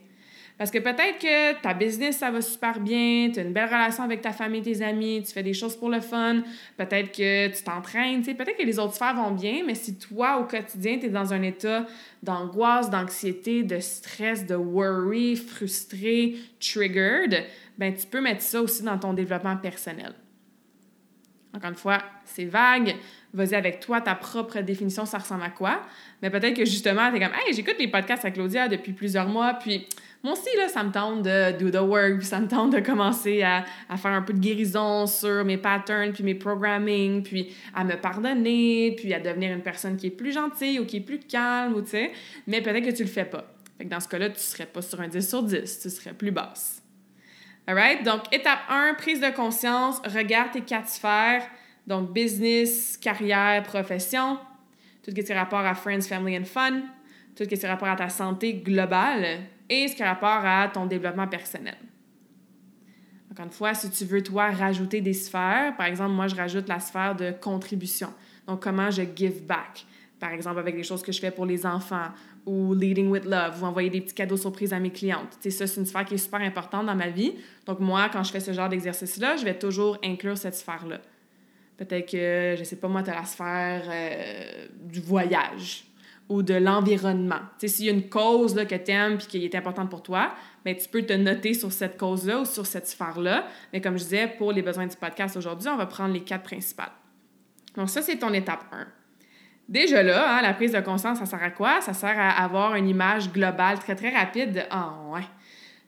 Parce 0.59 0.71
que 0.71 0.79
peut-être 0.79 1.19
que 1.19 1.61
ta 1.61 1.75
business, 1.75 2.17
ça 2.17 2.31
va 2.31 2.41
super 2.41 2.81
bien, 2.81 3.31
tu 3.33 3.41
as 3.41 3.43
une 3.43 3.53
belle 3.53 3.67
relation 3.67 4.05
avec 4.05 4.23
ta 4.23 4.33
famille, 4.33 4.63
tes 4.63 4.81
amis, 4.81 5.23
tu 5.23 5.33
fais 5.33 5.43
des 5.43 5.53
choses 5.53 5.77
pour 5.77 5.91
le 5.91 6.01
fun, 6.01 6.43
peut-être 6.79 7.13
que 7.13 7.49
tu 7.49 7.63
t'entraînes, 7.63 8.23
peut-être 8.23 8.57
que 8.57 8.63
les 8.63 8.79
autres 8.79 8.95
sphères 8.95 9.15
vont 9.15 9.33
bien, 9.33 9.65
mais 9.67 9.75
si 9.75 9.99
toi, 9.99 10.39
au 10.39 10.45
quotidien, 10.45 10.99
tu 10.99 11.07
es 11.07 11.09
dans 11.11 11.35
un 11.35 11.43
état 11.43 11.85
d'angoisse, 12.23 12.89
d'anxiété, 12.89 13.65
de 13.65 13.81
stress, 13.81 14.47
de 14.47 14.55
worry, 14.55 15.37
frustré, 15.37 16.37
triggered, 16.59 17.45
ben 17.77 17.95
tu 17.95 18.07
peux 18.07 18.23
mettre 18.23 18.41
ça 18.41 18.63
aussi 18.63 18.83
dans 18.83 18.99
ton 18.99 19.13
développement 19.13 19.59
personnel. 19.59 20.15
Encore 21.55 21.71
une 21.71 21.77
fois, 21.77 22.03
c'est 22.25 22.45
vague. 22.45 22.97
Vas-y 23.33 23.55
avec 23.55 23.81
toi, 23.81 24.01
ta 24.01 24.15
propre 24.15 24.61
définition, 24.61 25.05
ça 25.07 25.19
ressemble 25.19 25.43
à 25.43 25.51
quoi? 25.51 25.83
Mais 26.23 26.31
peut-être 26.31 26.55
que 26.55 26.65
justement, 26.65 27.11
tu 27.11 27.17
es 27.17 27.21
comme, 27.21 27.35
hey, 27.35 27.55
j'écoute 27.55 27.77
les 27.79 27.89
podcasts 27.89 28.25
avec 28.25 28.35
Claudia 28.35 28.69
depuis 28.69 28.93
plusieurs 28.93 29.29
mois, 29.29 29.55
puis 29.55 29.87
moi 30.26 30.33
aussi, 30.33 30.49
là, 30.56 30.66
ça 30.66 30.83
me 30.83 30.90
tente 30.90 31.23
de 31.23 31.56
do 31.56 31.71
the 31.71 31.80
work, 31.80 32.18
puis 32.18 32.26
ça 32.26 32.40
me 32.40 32.49
tente 32.49 32.73
de 32.73 32.80
commencer 32.80 33.42
à, 33.42 33.64
à, 33.88 33.97
faire 33.97 34.11
un 34.11 34.23
peu 34.23 34.33
de 34.33 34.40
guérison 34.40 35.06
sur 35.06 35.45
mes 35.45 35.56
patterns, 35.56 36.12
puis 36.12 36.25
mes 36.25 36.35
programming, 36.35 37.23
puis 37.23 37.54
à 37.73 37.85
me 37.85 37.95
pardonner, 37.95 38.97
puis 38.97 39.14
à 39.14 39.21
devenir 39.21 39.52
une 39.52 39.62
personne 39.62 39.97
qui 39.97 40.09
est 40.09 40.11
plus 40.11 40.33
gentille 40.33 40.80
ou 40.80 40.85
qui 40.85 40.97
est 40.97 41.00
plus 41.00 41.21
calme, 41.21 41.75
ou 41.75 41.83
tu 41.83 41.90
sais. 41.90 42.11
Mais 42.49 42.61
peut-être 42.61 42.85
que 42.85 42.90
tu 42.90 43.04
le 43.04 43.09
fais 43.09 43.25
pas. 43.25 43.45
Dans 43.85 44.00
ce 44.00 44.09
cas-là, 44.09 44.30
tu 44.30 44.40
serais 44.40 44.66
pas 44.66 44.83
sur 44.83 45.00
un 45.00 45.06
10 45.06 45.28
sur 45.28 45.45
10, 45.45 45.78
tu 45.80 45.90
serais 45.90 46.12
plus 46.12 46.33
basse. 46.33 46.83
Alright? 47.68 48.02
Donc, 48.02 48.23
étape 48.33 48.59
1, 48.68 48.95
prise 48.95 49.21
de 49.21 49.30
conscience, 49.30 50.02
regarde 50.12 50.50
tes 50.50 50.62
quatre 50.62 50.88
sphères. 50.88 51.47
Donc, 51.87 52.12
business, 52.12 52.97
carrière, 52.97 53.62
profession, 53.62 54.40
tout 55.04 55.12
ce 55.12 55.14
qui 55.14 55.21
est 55.21 55.38
rapport 55.38 55.61
à 55.61 55.75
friends, 55.76 56.00
family 56.00 56.37
and 56.37 56.47
fun, 56.47 56.80
tout 57.37 57.45
ce 57.45 57.49
qui 57.49 57.54
est 57.54 57.68
rapport 57.68 57.87
à 57.87 57.95
ta 57.95 58.09
santé 58.09 58.54
globale, 58.54 59.38
et 59.69 59.89
ce 59.89 59.97
qui 59.97 60.03
a 60.03 60.13
rapport 60.13 60.45
à 60.45 60.69
ton 60.69 60.87
développement 60.87 61.27
personnel. 61.27 61.77
Encore 63.31 63.47
une 63.47 63.53
fois, 63.53 63.75
si 63.75 63.91
tu 63.91 64.05
veux, 64.05 64.23
toi, 64.23 64.51
rajouter 64.51 65.01
des 65.01 65.13
sphères, 65.13 65.77
par 65.77 65.87
exemple, 65.87 66.13
moi, 66.13 66.27
je 66.27 66.35
rajoute 66.35 66.69
la 66.69 66.81
sphère 66.81 67.15
de 67.15 67.33
contribution. 67.33 68.09
Donc, 68.47 68.63
comment 68.63 68.91
je 68.91 69.03
give 69.15 69.43
back? 69.45 69.85
Par 70.19 70.31
exemple, 70.31 70.59
avec 70.59 70.75
des 70.75 70.83
choses 70.83 71.03
que 71.03 71.13
je 71.13 71.21
fais 71.21 71.31
pour 71.31 71.45
les 71.45 71.67
enfants 71.67 72.09
ou 72.47 72.73
leading 72.73 73.11
with 73.11 73.25
love 73.25 73.63
ou 73.63 73.67
envoyer 73.67 73.91
des 73.91 74.01
petits 74.01 74.15
cadeaux 74.15 74.37
surprises 74.37 74.73
à 74.73 74.79
mes 74.79 74.91
clientes. 74.91 75.37
Tu 75.43 75.51
sais, 75.51 75.59
ça, 75.59 75.67
c'est 75.67 75.81
une 75.81 75.87
sphère 75.87 76.05
qui 76.05 76.15
est 76.15 76.19
super 76.19 76.41
importante 76.41 76.87
dans 76.87 76.95
ma 76.95 77.11
vie. 77.11 77.35
Donc, 77.67 77.81
moi, 77.81 78.09
quand 78.11 78.23
je 78.23 78.31
fais 78.31 78.41
ce 78.41 78.53
genre 78.53 78.69
d'exercice-là, 78.69 79.37
je 79.37 79.45
vais 79.45 79.59
toujours 79.59 79.99
inclure 80.03 80.39
cette 80.39 80.55
sphère-là. 80.55 81.01
Peut-être 81.77 82.11
que, 82.11 82.55
je 82.59 82.65
sais 82.65 82.77
pas, 82.77 82.89
moi, 82.89 83.03
tu 83.03 83.11
as 83.11 83.15
la 83.17 83.25
sphère 83.25 83.83
euh, 83.87 84.67
du 84.81 85.01
voyage 85.01 85.85
ou 86.28 86.42
de 86.42 86.54
l'environnement. 86.54 87.40
S'il 87.59 87.87
y 87.87 87.88
a 87.88 87.92
une 87.92 88.09
cause 88.09 88.54
là, 88.54 88.64
que 88.64 88.75
tu 88.75 88.90
aimes 88.90 89.14
et 89.14 89.18
qui 89.18 89.45
est 89.45 89.54
importante 89.54 89.90
pour 89.90 90.02
toi, 90.02 90.33
bien, 90.64 90.75
tu 90.75 90.88
peux 90.88 91.02
te 91.02 91.12
noter 91.12 91.54
sur 91.54 91.73
cette 91.73 91.97
cause-là 91.99 92.40
ou 92.40 92.45
sur 92.45 92.66
cette 92.66 92.87
sphère-là. 92.87 93.47
Mais 93.73 93.80
comme 93.80 93.97
je 93.97 94.02
disais, 94.04 94.26
pour 94.26 94.52
les 94.52 94.62
besoins 94.62 94.87
du 94.87 94.97
podcast 94.97 95.37
aujourd'hui, 95.37 95.68
on 95.68 95.76
va 95.76 95.87
prendre 95.87 96.12
les 96.12 96.23
quatre 96.23 96.42
principales. 96.42 96.92
Donc, 97.76 97.90
ça, 97.90 98.02
c'est 98.02 98.16
ton 98.16 98.33
étape 98.33 98.64
1. 98.73 98.87
Déjà 99.68 100.02
là, 100.02 100.38
hein, 100.38 100.42
la 100.42 100.54
prise 100.54 100.73
de 100.73 100.80
conscience, 100.80 101.18
ça 101.18 101.26
sert 101.26 101.42
à 101.42 101.50
quoi? 101.50 101.80
Ça 101.80 101.92
sert 101.92 102.18
à 102.18 102.42
avoir 102.42 102.76
une 102.76 102.88
image 102.88 103.33
globale 103.33 103.78
très, 103.78 103.97
très 103.97 104.11
rapide 104.11 104.52
de 104.52 104.61
Ah, 104.71 104.95
ouais, 105.09 105.23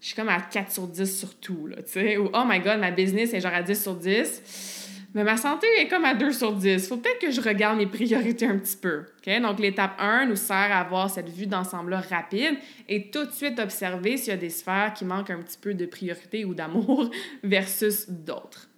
je 0.00 0.06
suis 0.08 0.16
comme 0.16 0.28
à 0.28 0.40
4 0.40 0.70
sur 0.70 0.86
10 0.86 1.18
sur 1.18 1.38
tout, 1.38 1.68
là, 1.68 1.76
tu 1.82 1.92
sais, 1.92 2.16
ou 2.16 2.28
Oh 2.34 2.42
my 2.44 2.58
God, 2.58 2.80
ma 2.80 2.90
business 2.90 3.32
est 3.34 3.40
genre 3.40 3.54
à 3.54 3.62
10 3.62 3.80
sur 3.80 3.94
10 3.94 4.77
mais 5.14 5.24
ma 5.24 5.36
santé 5.36 5.66
est 5.78 5.88
comme 5.88 6.04
à 6.04 6.14
2 6.14 6.32
sur 6.32 6.52
10. 6.52 6.86
Faut 6.88 6.98
peut-être 6.98 7.20
que 7.20 7.30
je 7.30 7.40
regarde 7.40 7.78
mes 7.78 7.86
priorités 7.86 8.46
un 8.46 8.58
petit 8.58 8.76
peu. 8.76 9.04
Donc, 9.40 9.58
l'étape 9.58 9.98
1 9.98 10.26
nous 10.26 10.36
sert 10.36 10.56
à 10.56 10.80
avoir 10.80 11.08
cette 11.08 11.30
vue 11.30 11.46
d'ensemble-là 11.46 12.00
rapide 12.00 12.56
et 12.88 13.10
tout 13.10 13.24
de 13.24 13.32
suite 13.32 13.58
observer 13.58 14.16
s'il 14.18 14.28
y 14.28 14.32
a 14.32 14.36
des 14.36 14.50
sphères 14.50 14.92
qui 14.94 15.04
manquent 15.04 15.30
un 15.30 15.40
petit 15.40 15.58
peu 15.58 15.72
de 15.72 15.86
priorité 15.86 16.44
ou 16.44 16.54
d'amour 16.54 17.10
versus 17.42 18.08
d'autres. 18.08 18.68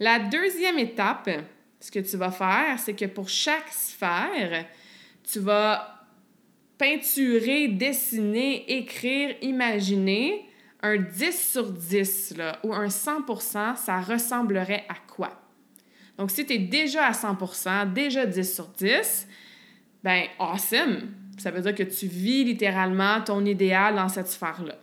La 0.00 0.18
deuxième 0.18 0.78
étape, 0.78 1.28
ce 1.80 1.90
que 1.90 1.98
tu 1.98 2.16
vas 2.16 2.30
faire, 2.30 2.78
c'est 2.78 2.94
que 2.94 3.04
pour 3.04 3.28
chaque 3.28 3.68
sphère, 3.68 4.64
tu 5.30 5.40
vas 5.40 6.06
peinturer, 6.78 7.68
dessiner, 7.68 8.78
écrire, 8.78 9.34
imaginer, 9.42 10.47
un 10.82 10.96
10 10.96 11.50
sur 11.52 11.70
10 11.70 12.36
là, 12.36 12.58
ou 12.62 12.72
un 12.74 12.86
100% 12.86 13.76
ça 13.76 14.00
ressemblerait 14.00 14.84
à 14.88 14.94
quoi? 15.12 15.30
Donc, 16.16 16.30
si 16.30 16.44
tu 16.44 16.54
es 16.54 16.58
déjà 16.58 17.06
à 17.06 17.12
100% 17.12 17.92
déjà 17.92 18.26
10 18.26 18.54
sur 18.54 18.68
10, 18.68 19.28
ben 20.02 20.24
awesome! 20.38 21.10
Ça 21.38 21.52
veut 21.52 21.60
dire 21.60 21.74
que 21.74 21.84
tu 21.84 22.06
vis 22.06 22.44
littéralement 22.44 23.20
ton 23.20 23.44
idéal 23.44 23.94
dans 23.94 24.08
cette 24.08 24.26
sphère-là. 24.26 24.74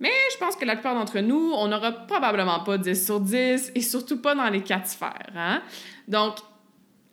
Mais 0.00 0.10
je 0.32 0.38
pense 0.38 0.56
que 0.56 0.64
la 0.64 0.74
plupart 0.74 0.94
d'entre 0.94 1.20
nous, 1.20 1.52
on 1.54 1.68
n'aura 1.68 1.92
probablement 1.92 2.60
pas 2.60 2.76
10 2.76 3.06
sur 3.06 3.20
10 3.20 3.72
et 3.74 3.80
surtout 3.80 4.20
pas 4.20 4.34
dans 4.34 4.48
les 4.48 4.62
quatre 4.62 4.88
sphères. 4.88 5.32
Hein? 5.34 5.62
Donc, 6.08 6.36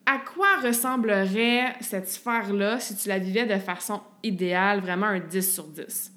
à 0.05 0.17
quoi 0.17 0.58
ressemblerait 0.62 1.75
cette 1.79 2.10
sphère-là 2.10 2.79
si 2.79 2.98
tu 2.98 3.08
la 3.08 3.20
vivais 3.20 3.46
de 3.46 3.58
façon 3.60 4.01
idéale, 4.24 4.82
vraiment 4.82 5.05
un 5.05 5.20
10 5.20 5.53
sur 5.53 5.67
10? 5.67 6.12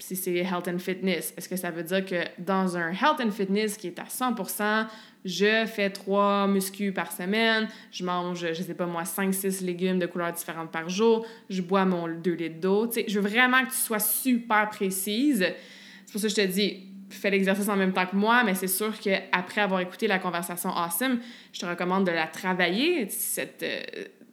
Si 0.00 0.16
c'est 0.16 0.36
health 0.36 0.66
and 0.66 0.78
fitness, 0.78 1.34
est-ce 1.36 1.48
que 1.48 1.56
ça 1.56 1.70
veut 1.70 1.82
dire 1.82 2.04
que 2.04 2.16
dans 2.38 2.76
un 2.76 2.90
health 2.90 3.20
and 3.20 3.30
fitness 3.30 3.76
qui 3.76 3.88
est 3.88 3.98
à 3.98 4.04
100%, 4.04 4.86
je 5.24 5.66
fais 5.66 5.90
trois 5.90 6.46
muscus 6.46 6.92
par 6.94 7.12
semaine, 7.12 7.68
je 7.92 8.04
mange, 8.04 8.46
je 8.52 8.62
sais 8.62 8.74
pas 8.74 8.86
moi, 8.86 9.02
5-6 9.02 9.64
légumes 9.64 9.98
de 9.98 10.06
couleurs 10.06 10.32
différentes 10.32 10.70
par 10.70 10.88
jour, 10.88 11.26
je 11.50 11.60
bois 11.60 11.84
mon 11.84 12.08
2 12.08 12.32
litres 12.32 12.60
d'eau. 12.60 12.86
Tu 12.86 12.94
sais, 12.94 13.04
je 13.08 13.20
veux 13.20 13.28
vraiment 13.28 13.62
que 13.62 13.70
tu 13.70 13.76
sois 13.76 13.98
super 13.98 14.70
précise. 14.70 15.46
C'est 16.06 16.12
pour 16.12 16.20
ça 16.20 16.28
que 16.28 16.34
je 16.34 16.40
te 16.40 16.46
dis, 16.46 16.86
fais 17.10 17.30
l'exercice 17.30 17.68
en 17.68 17.76
même 17.76 17.92
temps 17.92 18.06
que 18.06 18.16
moi, 18.16 18.42
mais 18.44 18.54
c'est 18.54 18.68
sûr 18.68 18.98
qu'après 18.98 19.60
avoir 19.60 19.80
écouté 19.80 20.06
la 20.06 20.18
conversation 20.18 20.70
Awesome, 20.70 21.20
je 21.52 21.60
te 21.60 21.66
recommande 21.66 22.06
de 22.06 22.12
la 22.12 22.26
travailler, 22.26 23.08
cette, 23.08 23.62
euh, 23.62 23.80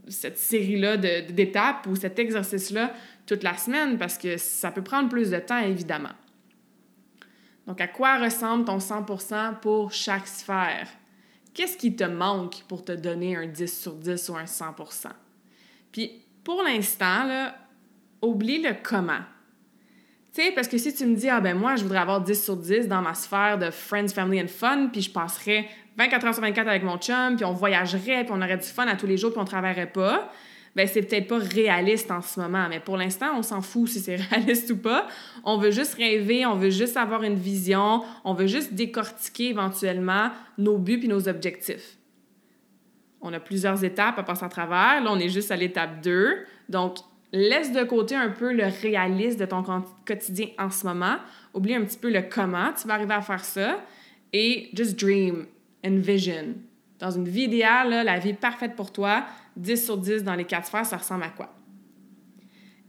cette 0.07 0.37
série-là 0.37 0.97
d'étapes 0.97 1.87
ou 1.87 1.95
cet 1.95 2.19
exercice-là 2.19 2.93
toute 3.27 3.43
la 3.43 3.55
semaine 3.55 3.99
parce 3.99 4.17
que 4.17 4.37
ça 4.37 4.71
peut 4.71 4.81
prendre 4.81 5.09
plus 5.09 5.29
de 5.29 5.37
temps, 5.37 5.59
évidemment. 5.59 6.13
Donc, 7.67 7.81
à 7.81 7.87
quoi 7.87 8.17
ressemble 8.17 8.65
ton 8.65 8.77
100% 8.77 9.59
pour 9.59 9.91
chaque 9.91 10.27
sphère? 10.27 10.87
Qu'est-ce 11.53 11.77
qui 11.77 11.95
te 11.95 12.05
manque 12.05 12.63
pour 12.67 12.85
te 12.85 12.93
donner 12.93 13.35
un 13.35 13.45
10 13.45 13.81
sur 13.81 13.93
10 13.93 14.29
ou 14.29 14.37
un 14.37 14.45
100%? 14.45 15.07
Puis, 15.91 16.23
pour 16.43 16.63
l'instant, 16.63 17.51
oublie 18.21 18.61
le 18.61 18.71
comment. 18.81 19.19
Tu 20.33 20.43
sais, 20.43 20.51
parce 20.51 20.67
que 20.67 20.77
si 20.77 20.93
tu 20.93 21.05
me 21.05 21.15
dis, 21.15 21.29
ah 21.29 21.41
ben 21.41 21.57
moi, 21.57 21.75
je 21.75 21.83
voudrais 21.83 21.99
avoir 21.99 22.21
10 22.21 22.41
sur 22.41 22.55
10 22.55 22.87
dans 22.87 23.01
ma 23.01 23.13
sphère 23.13 23.57
de 23.57 23.69
friends, 23.69 24.09
family 24.09 24.41
and 24.41 24.47
fun, 24.47 24.87
puis 24.91 25.01
je 25.01 25.11
passerais 25.11 25.67
24 25.97 26.25
heures 26.27 26.33
sur 26.33 26.43
24 26.43 26.67
avec 26.67 26.83
mon 26.83 26.97
chum, 26.97 27.35
puis 27.35 27.43
on 27.43 27.53
voyagerait, 27.53 28.23
puis 28.23 28.31
on 28.31 28.41
aurait 28.41 28.57
du 28.57 28.67
fun 28.67 28.87
à 28.87 28.95
tous 28.95 29.07
les 29.07 29.17
jours, 29.17 29.31
puis 29.31 29.41
on 29.41 29.45
travaillerait 29.45 29.91
pas, 29.91 30.31
ben 30.77 30.87
c'est 30.87 31.01
peut-être 31.01 31.27
pas 31.27 31.39
réaliste 31.39 32.11
en 32.11 32.21
ce 32.21 32.39
moment. 32.39 32.67
Mais 32.69 32.79
pour 32.79 32.97
l'instant, 32.97 33.31
on 33.35 33.41
s'en 33.41 33.61
fout 33.61 33.89
si 33.89 33.99
c'est 33.99 34.15
réaliste 34.29 34.69
ou 34.69 34.77
pas. 34.77 35.07
On 35.43 35.57
veut 35.57 35.71
juste 35.71 35.95
rêver, 35.95 36.45
on 36.45 36.53
veut 36.53 36.69
juste 36.69 36.97
avoir 36.97 37.23
une 37.23 37.33
vision, 37.33 38.03
on 38.23 38.35
veut 38.35 38.45
juste 38.45 38.75
décortiquer 38.75 39.49
éventuellement 39.49 40.29
nos 40.59 40.77
buts 40.77 41.01
et 41.03 41.07
nos 41.07 41.27
objectifs. 41.27 41.97
On 43.21 43.33
a 43.33 43.39
plusieurs 43.39 43.83
étapes 43.83 44.19
à 44.19 44.23
passer 44.23 44.45
à 44.45 44.49
travers. 44.49 45.03
Là, 45.03 45.11
on 45.11 45.17
est 45.17 45.29
juste 45.29 45.49
à 45.49 45.55
l'étape 45.55 45.99
2. 46.03 46.45
Donc, 46.69 46.97
laisse 47.33 47.71
de 47.71 47.83
côté 47.83 48.13
un 48.13 48.29
peu 48.29 48.53
le 48.53 48.65
réalisme 48.83 49.39
de 49.39 49.45
ton 49.45 49.63
quotidien 50.05 50.49
en 50.59 50.69
ce 50.69 50.85
moment. 50.85 51.15
Oublie 51.55 51.73
un 51.73 51.85
petit 51.85 51.97
peu 51.97 52.11
le 52.11 52.21
comment 52.21 52.71
tu 52.79 52.87
vas 52.87 52.93
arriver 52.93 53.15
à 53.15 53.21
faire 53.21 53.43
ça. 53.43 53.83
Et 54.31 54.69
just 54.75 54.99
dream, 54.99 55.47
envision. 55.83 56.53
Dans 56.99 57.09
une 57.09 57.27
vie 57.27 57.45
idéale, 57.45 58.05
la 58.05 58.19
vie 58.19 58.33
parfaite 58.33 58.75
pour 58.75 58.91
toi, 58.91 59.25
10 59.57 59.85
sur 59.85 59.97
10 59.97 60.23
dans 60.23 60.35
les 60.35 60.45
quatre 60.45 60.67
sphères, 60.67 60.85
ça 60.85 60.97
ressemble 60.97 61.23
à 61.23 61.29
quoi? 61.29 61.53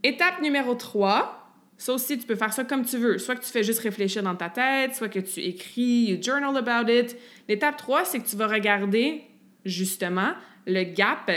Étape 0.03 0.41
numéro 0.41 0.75
3, 0.75 1.39
ça 1.77 1.93
aussi, 1.93 2.17
tu 2.17 2.25
peux 2.25 2.35
faire 2.35 2.53
ça 2.53 2.63
comme 2.63 2.85
tu 2.85 2.97
veux. 2.97 3.17
Soit 3.17 3.35
que 3.35 3.43
tu 3.43 3.51
fais 3.51 3.63
juste 3.63 3.79
réfléchir 3.79 4.23
dans 4.23 4.35
ta 4.35 4.49
tête, 4.49 4.95
soit 4.95 5.09
que 5.09 5.19
tu 5.19 5.39
écris, 5.39 6.05
you 6.09 6.17
journal 6.21 6.55
about 6.55 6.91
it. 6.91 7.17
L'étape 7.47 7.77
3, 7.77 8.05
c'est 8.05 8.19
que 8.19 8.27
tu 8.27 8.35
vas 8.35 8.47
regarder 8.47 9.23
justement 9.65 10.31
le 10.65 10.83
gap 10.83 11.31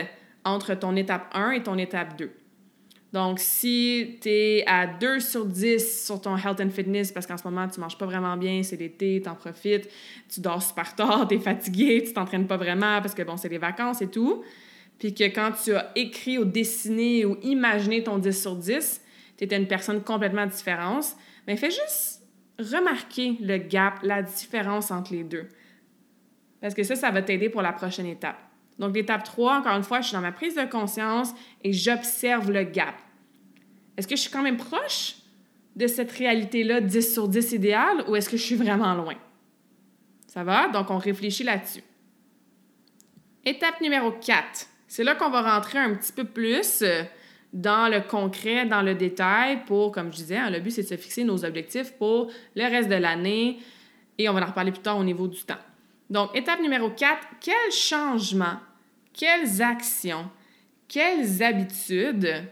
entre 0.44 0.74
ton 0.74 0.96
étape 0.96 1.30
1 1.34 1.52
et 1.52 1.62
ton 1.62 1.78
étape 1.78 2.18
2. 2.18 2.30
Donc, 3.12 3.40
si 3.40 4.18
tu 4.23 4.28
es 4.28 4.64
à 4.66 4.86
2 4.86 5.21
sur 5.21 5.45
10 5.45 6.06
sur 6.06 6.21
ton 6.21 6.36
health 6.36 6.60
and 6.60 6.71
fitness, 6.71 7.12
parce 7.12 7.26
qu'en 7.26 7.36
ce 7.36 7.45
moment, 7.45 7.68
tu 7.68 7.78
manges 7.78 7.99
pas 7.99 8.06
vraiment 8.06 8.36
bien, 8.36 8.62
c'est 8.62 8.76
l'été, 8.76 9.21
tu 9.23 9.28
en 9.28 9.34
profites, 9.34 9.88
tu 10.32 10.40
dors 10.40 10.62
super 10.62 10.95
tard, 10.97 11.26
tu 11.28 11.34
es 11.34 11.38
fatigué, 11.38 12.02
tu 12.06 12.14
t'entraînes 12.14 12.47
pas 12.47 12.56
vraiment 12.56 13.00
parce 13.02 13.14
que, 13.14 13.23
bon, 13.23 13.36
c'est 13.36 13.50
les 13.50 13.58
vacances 13.58 14.00
et 14.00 14.08
tout, 14.08 14.42
puis 15.02 15.15
que 15.15 15.25
quand 15.25 15.50
tu 15.50 15.75
as 15.75 15.91
écrit 15.97 16.38
ou 16.38 16.45
dessiné 16.45 17.25
ou 17.25 17.36
imaginé 17.43 18.04
ton 18.04 18.19
10 18.19 18.41
sur 18.41 18.54
10, 18.54 19.02
tu 19.36 19.43
étais 19.43 19.56
une 19.56 19.67
personne 19.67 20.00
complètement 20.00 20.47
différente, 20.47 21.17
mais 21.45 21.56
fais 21.56 21.73
juste 21.73 22.23
remarquer 22.60 23.36
le 23.41 23.56
gap, 23.56 23.99
la 24.04 24.23
différence 24.23 24.93
entre 24.93 25.12
les 25.12 25.25
deux. 25.25 25.49
Parce 26.60 26.73
que 26.73 26.84
ça, 26.84 26.95
ça 26.95 27.10
va 27.10 27.21
t'aider 27.21 27.49
pour 27.49 27.62
la 27.62 27.73
prochaine 27.73 28.06
étape. 28.06 28.36
Donc, 28.78 28.95
l'étape 28.95 29.25
3, 29.25 29.56
encore 29.58 29.76
une 29.76 29.82
fois, 29.82 30.02
je 30.02 30.06
suis 30.06 30.15
dans 30.15 30.23
ma 30.23 30.30
prise 30.30 30.54
de 30.54 30.67
conscience 30.67 31.34
et 31.65 31.73
j'observe 31.73 32.52
le 32.52 32.62
gap. 32.62 32.95
Est-ce 33.97 34.06
que 34.06 34.15
je 34.15 34.21
suis 34.21 34.30
quand 34.30 34.43
même 34.43 34.56
proche 34.56 35.17
de 35.75 35.88
cette 35.88 36.12
réalité-là 36.12 36.80
10 36.80 37.12
sur 37.12 37.26
10 37.26 37.50
idéale 37.50 38.04
ou 38.06 38.15
est-ce 38.15 38.30
que 38.30 38.36
je 38.36 38.45
suis 38.45 38.54
vraiment 38.54 38.95
loin? 38.95 39.17
Ça 40.28 40.45
va? 40.45 40.69
Donc, 40.69 40.93
on 40.93 40.99
réfléchit 40.99 41.43
là-dessus. 41.43 41.82
Étape 43.45 43.80
numéro 43.80 44.12
4. 44.12 44.69
C'est 44.93 45.05
là 45.05 45.15
qu'on 45.15 45.31
va 45.31 45.41
rentrer 45.41 45.78
un 45.78 45.95
petit 45.95 46.13
peu 46.13 46.25
plus 46.25 46.85
dans 47.55 47.91
le 47.91 48.02
concret, 48.02 48.67
dans 48.67 48.83
le 48.83 48.95
détail 48.95 49.65
pour, 49.65 49.91
comme 49.91 50.13
je 50.13 50.19
disais, 50.19 50.37
hein, 50.37 50.50
le 50.50 50.61
but, 50.61 50.71
c'est 50.71 50.83
de 50.83 50.87
se 50.87 50.99
fixer 50.99 51.25
nos 51.25 51.47
objectifs 51.47 51.93
pour 51.93 52.31
le 52.55 52.63
reste 52.65 52.91
de 52.91 52.97
l'année 52.97 53.59
et 54.19 54.28
on 54.28 54.35
va 54.35 54.43
en 54.43 54.45
reparler 54.49 54.71
plus 54.71 54.83
tard 54.83 54.99
au 54.99 55.02
niveau 55.02 55.28
du 55.28 55.43
temps. 55.45 55.57
Donc, 56.11 56.37
étape 56.37 56.61
numéro 56.61 56.91
4, 56.91 57.26
quel 57.41 57.73
changement 57.73 58.59
quelles 59.15 59.63
actions, 59.63 60.28
quelles 60.89 61.43
habitudes 61.43 62.45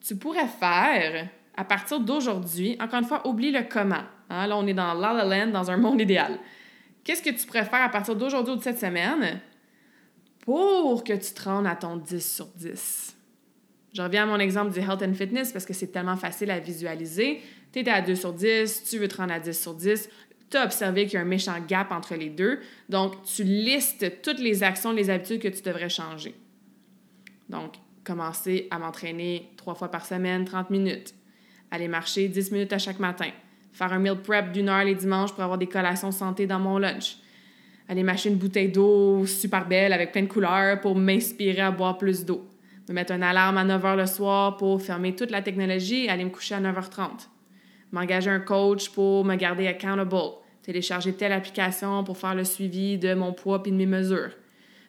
tu 0.00 0.16
pourrais 0.16 0.48
faire 0.48 1.28
à 1.54 1.64
partir 1.64 2.00
d'aujourd'hui? 2.00 2.78
Encore 2.80 3.00
une 3.00 3.04
fois, 3.04 3.28
oublie 3.28 3.50
le 3.50 3.64
comment. 3.70 4.04
Hein. 4.30 4.46
Là, 4.46 4.56
on 4.56 4.66
est 4.66 4.72
dans 4.72 4.94
La 4.94 5.12
La 5.12 5.24
Land, 5.26 5.50
dans 5.50 5.70
un 5.70 5.76
monde 5.76 6.00
idéal. 6.00 6.38
Qu'est-ce 7.04 7.22
que 7.22 7.28
tu 7.28 7.46
pourrais 7.46 7.66
faire 7.66 7.82
à 7.82 7.90
partir 7.90 8.16
d'aujourd'hui 8.16 8.54
ou 8.54 8.56
de 8.56 8.62
cette 8.62 8.80
semaine 8.80 9.38
pour 10.42 11.02
que 11.02 11.14
tu 11.14 11.32
te 11.32 11.42
rendes 11.42 11.66
à 11.66 11.74
ton 11.74 11.96
10 11.96 12.34
sur 12.34 12.46
10? 12.56 13.16
Je 13.94 14.02
reviens 14.02 14.24
à 14.24 14.26
mon 14.26 14.38
exemple 14.38 14.72
du 14.72 14.80
health 14.80 15.02
and 15.02 15.14
fitness 15.14 15.52
parce 15.52 15.64
que 15.64 15.72
c'est 15.72 15.88
tellement 15.88 16.16
facile 16.16 16.50
à 16.50 16.60
visualiser. 16.60 17.40
Tu 17.72 17.80
étais 17.80 17.90
à 17.90 18.02
2 18.02 18.14
sur 18.14 18.32
10, 18.32 18.84
tu 18.88 18.98
veux 18.98 19.08
te 19.08 19.16
rendre 19.16 19.32
à 19.32 19.40
10 19.40 19.58
sur 19.58 19.74
10 19.74 20.08
tu 20.52 20.58
as 20.58 20.64
observé 20.64 21.06
qu'il 21.06 21.14
y 21.14 21.16
a 21.16 21.22
un 21.22 21.24
méchant 21.24 21.56
gap 21.66 21.90
entre 21.90 22.14
les 22.14 22.28
deux. 22.28 22.60
Donc, 22.88 23.22
tu 23.24 23.42
listes 23.42 24.20
toutes 24.22 24.38
les 24.38 24.62
actions, 24.62 24.92
les 24.92 25.08
habitudes 25.08 25.40
que 25.40 25.48
tu 25.48 25.62
devrais 25.62 25.88
changer. 25.88 26.34
Donc, 27.48 27.72
commencer 28.04 28.68
à 28.70 28.78
m'entraîner 28.78 29.50
trois 29.56 29.74
fois 29.74 29.90
par 29.90 30.04
semaine, 30.04 30.44
30 30.44 30.68
minutes. 30.68 31.14
Aller 31.70 31.88
marcher 31.88 32.28
10 32.28 32.52
minutes 32.52 32.72
à 32.74 32.78
chaque 32.78 32.98
matin. 32.98 33.30
Faire 33.72 33.94
un 33.94 33.98
meal 33.98 34.20
prep 34.20 34.52
d'une 34.52 34.68
heure 34.68 34.84
les 34.84 34.94
dimanches 34.94 35.32
pour 35.32 35.42
avoir 35.42 35.56
des 35.56 35.66
collations 35.66 36.12
santé 36.12 36.46
dans 36.46 36.58
mon 36.58 36.76
lunch. 36.76 37.16
Aller 37.88 38.02
m'acheter 38.02 38.28
une 38.28 38.36
bouteille 38.36 38.70
d'eau 38.70 39.26
super 39.26 39.66
belle 39.66 39.92
avec 39.92 40.12
plein 40.12 40.22
de 40.22 40.28
couleurs 40.28 40.80
pour 40.80 40.96
m'inspirer 40.96 41.60
à 41.60 41.70
boire 41.70 41.98
plus 41.98 42.24
d'eau. 42.24 42.48
Me 42.88 42.94
mettre 42.94 43.12
une 43.12 43.22
alarme 43.22 43.58
à 43.58 43.64
9 43.64 43.82
h 43.82 43.96
le 43.96 44.06
soir 44.06 44.56
pour 44.56 44.80
fermer 44.82 45.14
toute 45.14 45.30
la 45.30 45.42
technologie 45.42 46.06
et 46.06 46.08
aller 46.08 46.24
me 46.24 46.30
coucher 46.30 46.54
à 46.54 46.60
9h30. 46.60 47.28
M'engager 47.92 48.30
un 48.30 48.40
coach 48.40 48.90
pour 48.90 49.24
me 49.24 49.34
garder 49.36 49.66
accountable 49.66 50.16
télécharger 50.62 51.12
telle 51.12 51.32
application 51.32 52.04
pour 52.04 52.16
faire 52.16 52.34
le 52.34 52.44
suivi 52.44 52.98
de 52.98 53.14
mon 53.14 53.32
poids 53.32 53.62
et 53.66 53.70
de 53.70 53.76
mes 53.76 53.86
mesures. 53.86 54.30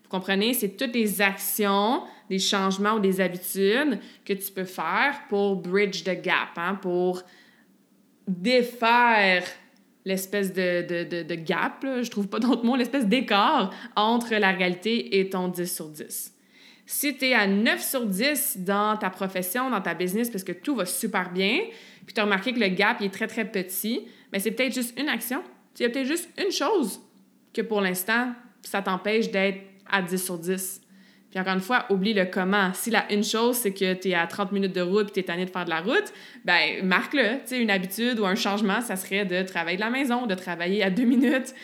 Vous 0.04 0.10
comprenez? 0.10 0.54
C'est 0.54 0.78
toutes 0.78 0.94
les 0.94 1.22
actions, 1.22 2.04
des 2.30 2.40
changements 2.40 2.94
ou 2.94 3.00
des 3.00 3.20
habitudes 3.20 4.00
que 4.24 4.34
tu 4.34 4.52
peux 4.52 4.66
faire 4.66 5.16
pour 5.30 5.56
bridge 5.56 6.04
the 6.04 6.22
gap, 6.22 6.50
hein, 6.58 6.76
pour 6.76 7.24
défaire 8.28 9.44
l'espèce 10.06 10.54
de, 10.54 11.06
de, 11.06 11.24
de, 11.24 11.36
gap, 11.36 11.84
là, 11.84 12.02
je 12.02 12.12
trouve 12.12 12.28
pas 12.28 12.40
d'autre 12.40 12.66
mot, 12.66 12.76
l'espèce 12.76 13.06
d'écart 13.06 13.74
entre 13.96 14.36
la 14.36 14.52
réalité 14.52 15.20
et 15.20 15.30
ton 15.30 15.48
10 15.48 15.74
sur 15.74 15.90
10. 15.90 16.34
Si 16.86 17.18
tu 17.18 17.26
es 17.26 17.34
à 17.34 17.48
9 17.48 17.82
sur 17.82 18.06
10 18.06 18.58
dans 18.60 18.98
ta 18.98 19.10
profession, 19.10 19.70
dans 19.70 19.82
ta 19.82 19.94
business, 19.94 20.30
parce 20.30 20.44
que 20.44 20.52
tout 20.52 20.76
va 20.76 20.86
super 20.86 21.32
bien, 21.32 21.62
puis 22.06 22.14
tu 22.14 22.20
as 22.20 22.26
remarqué 22.26 22.54
que 22.54 22.60
le 22.60 22.68
gap 22.68 23.02
est 23.02 23.14
très, 23.14 23.28
très 23.28 23.46
petit, 23.46 24.02
mais 24.32 24.40
ben, 24.40 24.42
c'est 24.42 24.52
peut-être 24.52 24.74
juste 24.74 25.00
une 25.00 25.08
action 25.08 25.42
il 25.80 25.84
y 25.84 25.86
a 25.86 25.90
peut-être 25.90 26.08
juste 26.08 26.30
une 26.38 26.52
chose 26.52 27.02
que 27.54 27.62
pour 27.62 27.82
l'instant, 27.82 28.34
ça 28.62 28.82
t'empêche 28.82 29.32
d'être 29.32 29.62
à 29.90 30.02
10 30.02 30.24
sur 30.24 30.38
10. 30.38 30.82
Puis 31.34 31.42
encore 31.42 31.56
une 31.56 31.62
fois, 31.62 31.88
oublie 31.90 32.14
le 32.14 32.26
comment. 32.26 32.72
Si 32.76 32.92
la 32.92 33.12
une 33.12 33.24
chose, 33.24 33.56
c'est 33.56 33.74
que 33.74 33.96
tu 33.96 34.10
es 34.10 34.14
à 34.14 34.28
30 34.28 34.52
minutes 34.52 34.76
de 34.76 34.82
route 34.82 35.10
et 35.10 35.14
tu 35.14 35.20
es 35.22 35.24
tanné 35.24 35.46
de 35.46 35.50
faire 35.50 35.66
de 35.66 35.72
la 35.72 35.82
route, 35.82 36.14
ben 36.46 36.86
marque-le. 36.86 37.40
Tu 37.40 37.48
sais, 37.48 37.60
une 37.60 37.72
habitude 37.72 38.20
ou 38.20 38.26
un 38.28 38.36
changement, 38.36 38.82
ça 38.82 38.96
serait 38.96 39.26
de 39.26 39.42
travailler 39.42 39.78
de 39.78 39.82
la 39.82 39.90
maison, 39.90 40.28
de 40.28 40.36
travailler 40.36 40.84
à 40.84 40.92
deux 40.92 41.06
minutes 41.06 41.56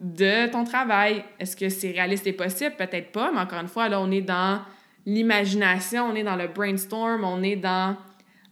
de 0.00 0.50
ton 0.50 0.64
travail. 0.64 1.22
Est-ce 1.38 1.56
que 1.56 1.68
c'est 1.68 1.92
réaliste 1.92 2.26
et 2.26 2.32
possible? 2.32 2.74
Peut-être 2.76 3.12
pas, 3.12 3.30
mais 3.30 3.38
encore 3.38 3.60
une 3.60 3.68
fois, 3.68 3.88
là, 3.88 4.00
on 4.00 4.10
est 4.10 4.22
dans 4.22 4.60
l'imagination, 5.06 6.06
on 6.10 6.16
est 6.16 6.24
dans 6.24 6.34
le 6.34 6.48
brainstorm, 6.48 7.22
on 7.22 7.44
est 7.44 7.54
dans 7.54 7.96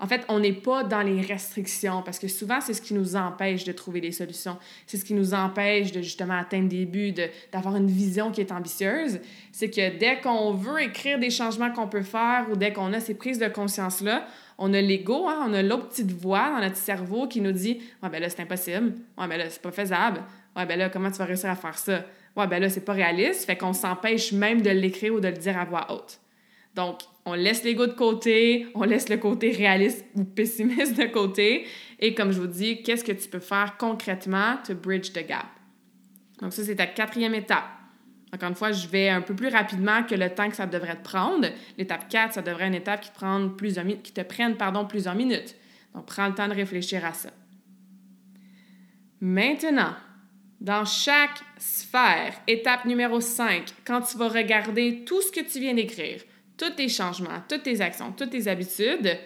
en 0.03 0.07
fait, 0.07 0.25
on 0.29 0.41
n'est 0.41 0.55
pas 0.55 0.83
dans 0.83 1.03
les 1.03 1.21
restrictions 1.21 2.03
parce 2.03 2.19
que 2.19 2.27
souvent, 2.27 2.63
c'est 2.63 2.73
ce 2.73 2.81
qui 2.81 2.95
nous 2.95 3.17
empêche 3.17 3.65
de 3.65 3.73
trouver 3.73 4.01
des 4.01 4.13
solutions. 4.13 4.57
C'est 4.87 4.97
ce 4.97 5.05
qui 5.05 5.13
nous 5.13 5.35
empêche 5.35 5.93
de 5.93 6.01
justement 6.01 6.39
atteindre 6.39 6.71
des 6.71 6.87
buts, 6.87 7.15
d'avoir 7.53 7.77
une 7.77 7.87
vision 7.87 8.31
qui 8.31 8.41
est 8.41 8.51
ambitieuse. 8.51 9.21
C'est 9.53 9.69
que 9.69 9.99
dès 9.99 10.19
qu'on 10.21 10.53
veut 10.53 10.81
écrire 10.81 11.19
des 11.19 11.29
changements 11.29 11.71
qu'on 11.71 11.87
peut 11.87 12.03
faire 12.03 12.47
ou 12.51 12.57
dès 12.57 12.73
qu'on 12.73 12.95
a 12.95 13.01
ces 13.01 13.13
prises 13.13 13.39
de 13.39 13.49
conscience-là, 13.49 14.27
on 14.57 14.73
a 14.73 14.81
l'ego, 14.81 15.29
hein, 15.29 15.45
on 15.47 15.53
a 15.53 15.63
l'autre 15.63 15.89
petite 15.89 16.13
voix 16.13 16.51
dans 16.51 16.61
notre 16.61 16.77
cerveau 16.77 17.29
qui 17.29 17.43
nous 17.43 17.53
dit 17.53 17.83
Ouais, 18.03 18.09
ben 18.09 18.23
là, 18.23 18.31
c'est 18.31 18.41
impossible. 18.41 18.95
Ouais, 19.19 19.29
ben 19.29 19.37
là, 19.37 19.51
c'est 19.51 19.63
pas 19.63 19.73
faisable. 19.73 20.23
Ouais, 20.57 20.65
ben 20.65 20.79
là, 20.79 20.89
comment 20.89 21.11
tu 21.11 21.19
vas 21.19 21.27
réussir 21.27 21.51
à 21.51 21.57
faire 21.57 21.77
ça? 21.77 22.05
Ouais, 22.37 22.47
ben 22.47 22.59
là, 22.59 22.71
c'est 22.71 22.85
pas 22.85 22.95
réaliste. 22.95 23.45
Fait 23.45 23.57
qu'on 23.57 23.75
s'empêche 23.75 24.33
même 24.33 24.63
de 24.63 24.71
l'écrire 24.71 25.13
ou 25.13 25.21
de 25.21 25.29
le 25.29 25.37
dire 25.37 25.59
à 25.59 25.67
voix 25.67 25.93
haute. 25.93 26.21
Donc, 26.75 27.01
on 27.25 27.35
laisse 27.35 27.65
l'ego 27.65 27.87
de 27.87 27.93
côté, 27.93 28.69
on 28.75 28.85
laisse 28.85 29.09
le 29.09 29.17
côté 29.17 29.51
réaliste 29.51 30.05
ou 30.15 30.25
pessimiste 30.25 30.97
de 30.97 31.07
côté. 31.07 31.67
Et 31.99 32.15
comme 32.15 32.33
je 32.33 32.41
vous 32.41 32.47
dis, 32.47 32.83
qu'est-ce 32.83 33.05
que 33.05 33.13
tu 33.13 33.29
peux 33.29 33.41
faire 33.41 33.77
concrètement 33.79 34.57
to 34.67 34.75
bridge 34.75 35.13
the 35.13 35.27
gap? 35.27 35.47
Donc 36.41 36.53
ça, 36.53 36.65
c'est 36.65 36.77
ta 36.77 36.87
quatrième 36.87 37.35
étape. 37.35 37.65
Encore 38.33 38.49
une 38.49 38.55
fois, 38.55 38.73
je 38.73 38.87
vais 38.87 39.09
un 39.09 39.23
peu 39.23 39.35
plus 39.35 39.49
rapidement 39.49 40.05
que 40.05 40.15
le 40.15 40.31
temps 40.31 40.49
que 40.49 40.57
ça 40.57 40.67
devrait 40.67 40.97
te 40.97 41.03
prendre. 41.03 41.49
L'étape 41.77 42.09
4, 42.09 42.35
ça 42.35 42.43
devrait 42.43 42.65
être 42.65 42.69
une 42.69 42.75
étape 42.75 43.01
qui, 43.03 44.13
te 44.13 44.21
prenne 44.23 44.57
plusieurs 44.87 45.15
minutes. 45.15 45.57
Donc, 45.95 46.07
prends 46.07 46.29
le 46.29 46.35
temps 46.35 46.49
de 46.49 46.55
réfléchir 46.55 47.05
à 47.05 47.13
ça. 47.13 47.31
Maintenant, 49.21 49.95
dans 50.61 50.85
chaque 50.85 51.41
sphère, 51.59 52.35
étape 52.47 52.85
numéro 52.85 53.21
5, 53.21 53.65
quand 53.85 54.01
tu 54.03 54.17
vas 54.17 54.29
regarder 54.29 55.05
tout 55.05 55.21
ce 55.21 55.33
que 55.33 55.41
tu 55.41 55.59
viens 55.59 55.75
d'écrire, 55.75 56.21
tous 56.61 56.71
tes 56.71 56.89
changements, 56.89 57.43
toutes 57.49 57.63
tes 57.63 57.81
actions, 57.81 58.13
toutes 58.13 58.31
tes 58.31 58.47
habitudes, 58.47 59.19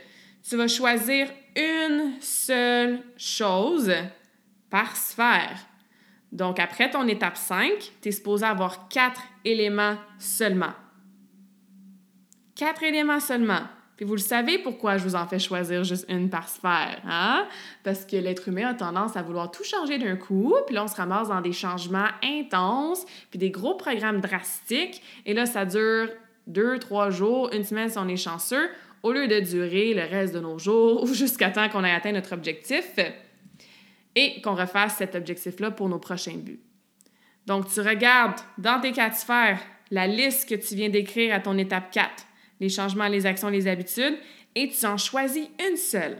tu 0.48 0.56
vas 0.56 0.68
choisir 0.68 1.28
une 1.56 2.12
seule 2.20 3.02
chose 3.16 3.92
par 4.70 4.96
sphère. 4.96 5.58
Donc, 6.30 6.60
après 6.60 6.90
ton 6.90 7.08
étape 7.08 7.36
5, 7.36 7.92
tu 8.00 8.08
es 8.08 8.12
supposé 8.12 8.46
avoir 8.46 8.88
quatre 8.88 9.22
éléments 9.44 9.96
seulement. 10.18 10.72
Quatre 12.54 12.84
éléments 12.84 13.20
seulement. 13.20 13.62
Puis 13.96 14.04
vous 14.04 14.14
le 14.14 14.20
savez 14.20 14.58
pourquoi 14.58 14.96
je 14.96 15.04
vous 15.04 15.14
en 15.14 15.26
fais 15.26 15.38
choisir 15.38 15.84
juste 15.84 16.04
une 16.08 16.28
par 16.28 16.48
sphère, 16.48 17.00
hein? 17.04 17.46
Parce 17.84 18.04
que 18.04 18.16
l'être 18.16 18.48
humain 18.48 18.68
a 18.68 18.74
tendance 18.74 19.16
à 19.16 19.22
vouloir 19.22 19.52
tout 19.52 19.62
changer 19.62 19.98
d'un 19.98 20.16
coup, 20.16 20.52
puis 20.66 20.74
là 20.74 20.82
on 20.82 20.88
se 20.88 20.96
ramasse 20.96 21.28
dans 21.28 21.40
des 21.40 21.52
changements 21.52 22.08
intenses, 22.22 23.06
puis 23.30 23.38
des 23.38 23.50
gros 23.50 23.76
programmes 23.76 24.20
drastiques, 24.20 25.00
et 25.26 25.32
là 25.32 25.46
ça 25.46 25.64
dure 25.64 26.08
deux, 26.46 26.78
trois 26.78 27.10
jours, 27.10 27.50
une 27.52 27.64
semaine 27.64 27.88
si 27.88 27.98
on 27.98 28.08
est 28.08 28.16
chanceux, 28.16 28.68
au 29.02 29.12
lieu 29.12 29.28
de 29.28 29.40
durer 29.40 29.94
le 29.94 30.02
reste 30.02 30.34
de 30.34 30.40
nos 30.40 30.58
jours 30.58 31.02
ou 31.02 31.06
jusqu'à 31.14 31.50
temps 31.50 31.68
qu'on 31.68 31.84
ait 31.84 31.92
atteint 31.92 32.12
notre 32.12 32.34
objectif 32.34 32.98
et 34.16 34.40
qu'on 34.40 34.54
refasse 34.54 34.96
cet 34.96 35.14
objectif-là 35.14 35.70
pour 35.70 35.88
nos 35.88 35.98
prochains 35.98 36.36
buts. 36.36 36.60
Donc, 37.46 37.70
tu 37.72 37.80
regardes 37.80 38.40
dans 38.58 38.80
tes 38.80 38.92
quatre 38.92 39.16
sphères 39.16 39.60
la 39.90 40.06
liste 40.06 40.48
que 40.48 40.54
tu 40.54 40.74
viens 40.74 40.88
d'écrire 40.88 41.34
à 41.34 41.40
ton 41.40 41.58
étape 41.58 41.90
4, 41.90 42.10
les 42.60 42.68
changements, 42.68 43.08
les 43.08 43.26
actions, 43.26 43.48
les 43.48 43.68
habitudes, 43.68 44.16
et 44.54 44.68
tu 44.68 44.86
en 44.86 44.96
choisis 44.96 45.46
une 45.68 45.76
seule. 45.76 46.16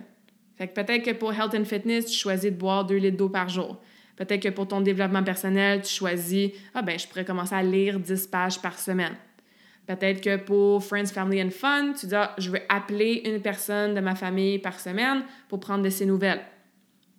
Fait 0.57 0.69
que 0.69 0.75
peut-être 0.75 1.05
que 1.05 1.13
pour 1.13 1.33
Health 1.33 1.55
and 1.55 1.65
Fitness, 1.65 2.07
tu 2.07 2.19
choisis 2.19 2.51
de 2.51 2.57
boire 2.57 2.85
2 2.85 2.97
litres 2.97 3.17
d'eau 3.17 3.29
par 3.29 3.49
jour. 3.49 3.81
Peut-être 4.17 4.43
que 4.43 4.49
pour 4.49 4.69
ton 4.69 4.81
développement 4.81 5.25
personnel, 5.25 5.83
tu 5.83 5.93
choisis, 5.93 6.51
ah 6.75 6.83
ben, 6.83 6.99
je 6.99 7.07
pourrais 7.09 7.25
commencer 7.25 7.55
à 7.55 7.63
lire 7.63 7.99
10 7.99 8.27
pages 8.29 8.61
par 8.61 8.79
semaine. 8.79 9.17
Peut-être 9.87 10.23
que 10.23 10.37
pour 10.37 10.83
Friends, 10.83 11.07
Family 11.07 11.43
and 11.43 11.51
Fun, 11.51 11.93
tu 11.93 12.07
dis, 12.07 12.15
ah, 12.15 12.35
je 12.39 12.51
veux 12.51 12.61
appeler 12.69 13.23
une 13.27 13.41
personne 13.41 13.95
de 13.95 14.01
ma 14.01 14.15
famille 14.15 14.59
par 14.59 14.81
semaine 14.81 15.25
pour 15.49 15.61
prendre 15.61 15.83
de 15.83 15.91
ses 15.91 16.07
nouvelles. 16.07 16.41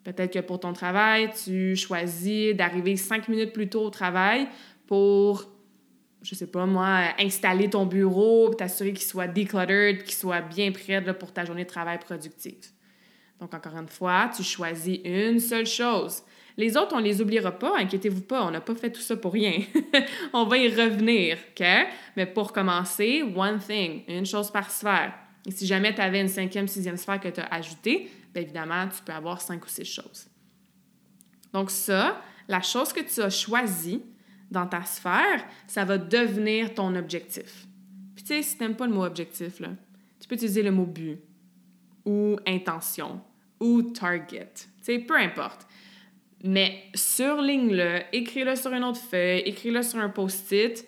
Peut-être 0.03 0.33
que 0.33 0.39
pour 0.39 0.59
ton 0.59 0.73
travail, 0.73 1.29
tu 1.43 1.75
choisis 1.75 2.55
d'arriver 2.55 2.95
cinq 2.95 3.27
minutes 3.27 3.53
plus 3.53 3.69
tôt 3.69 3.83
au 3.83 3.89
travail 3.89 4.47
pour, 4.87 5.45
je 6.21 6.33
sais 6.33 6.47
pas 6.47 6.65
moi, 6.65 7.13
installer 7.19 7.69
ton 7.69 7.85
bureau, 7.85 8.53
t'assurer 8.53 8.93
qu'il 8.93 9.05
soit 9.05 9.27
decluttered, 9.27 10.03
qu'il 10.03 10.15
soit 10.15 10.41
bien 10.41 10.71
prêt 10.71 11.03
pour 11.17 11.33
ta 11.33 11.45
journée 11.45 11.63
de 11.63 11.69
travail 11.69 11.99
productive. 11.99 12.71
Donc, 13.39 13.53
encore 13.53 13.75
une 13.77 13.89
fois, 13.89 14.29
tu 14.35 14.43
choisis 14.43 14.99
une 15.03 15.39
seule 15.39 15.65
chose. 15.67 16.23
Les 16.57 16.77
autres, 16.77 16.95
on 16.95 16.99
les 16.99 17.21
oubliera 17.21 17.51
pas, 17.51 17.77
inquiétez-vous 17.77 18.21
pas, 18.21 18.45
on 18.45 18.51
n'a 18.51 18.61
pas 18.61 18.75
fait 18.75 18.91
tout 18.91 19.01
ça 19.01 19.17
pour 19.17 19.33
rien. 19.33 19.61
on 20.33 20.45
va 20.45 20.57
y 20.57 20.69
revenir, 20.69 21.37
OK? 21.49 21.65
Mais 22.15 22.25
pour 22.25 22.53
commencer, 22.53 23.23
one 23.35 23.59
thing, 23.59 24.03
une 24.07 24.25
chose 24.25 24.51
par 24.51 24.71
sphère. 24.71 25.13
Et 25.45 25.51
si 25.51 25.67
jamais 25.67 25.93
tu 25.93 26.01
avais 26.01 26.21
une 26.21 26.29
cinquième, 26.29 26.67
sixième 26.67 26.97
sphère 26.97 27.19
que 27.19 27.27
tu 27.27 27.41
as 27.41 27.47
ajoutée, 27.53 28.09
bien 28.33 28.43
évidemment, 28.43 28.87
tu 28.87 29.03
peux 29.03 29.11
avoir 29.11 29.41
cinq 29.41 29.65
ou 29.65 29.67
six 29.67 29.85
choses. 29.85 30.27
Donc 31.51 31.71
ça, 31.71 32.21
la 32.47 32.61
chose 32.61 32.93
que 32.93 33.01
tu 33.01 33.21
as 33.21 33.29
choisie 33.29 34.01
dans 34.49 34.65
ta 34.65 34.83
sphère, 34.83 35.45
ça 35.67 35.83
va 35.83 35.97
devenir 35.97 36.73
ton 36.73 36.95
objectif. 36.95 37.67
Puis 38.15 38.23
tu 38.23 38.33
sais, 38.33 38.41
si 38.41 38.57
tu 38.57 38.63
n'aimes 38.63 38.75
pas 38.75 38.87
le 38.87 38.93
mot 38.93 39.03
objectif, 39.03 39.61
tu 40.19 40.27
peux 40.27 40.35
utiliser 40.35 40.63
le 40.63 40.71
mot 40.71 40.85
but 40.85 41.19
ou 42.05 42.37
intention 42.47 43.21
ou 43.59 43.81
target. 43.81 44.51
Tu 44.53 44.67
sais, 44.81 44.99
peu 44.99 45.17
importe. 45.17 45.67
Mais 46.47 46.83
surligne-le, 46.93 48.01
écris-le 48.13 48.55
sur 48.55 48.71
une 48.71 48.83
autre 48.83 48.99
feuille, 48.99 49.39
écris-le 49.39 49.81
sur 49.81 49.97
un 49.97 50.09
post-it. 50.09 50.85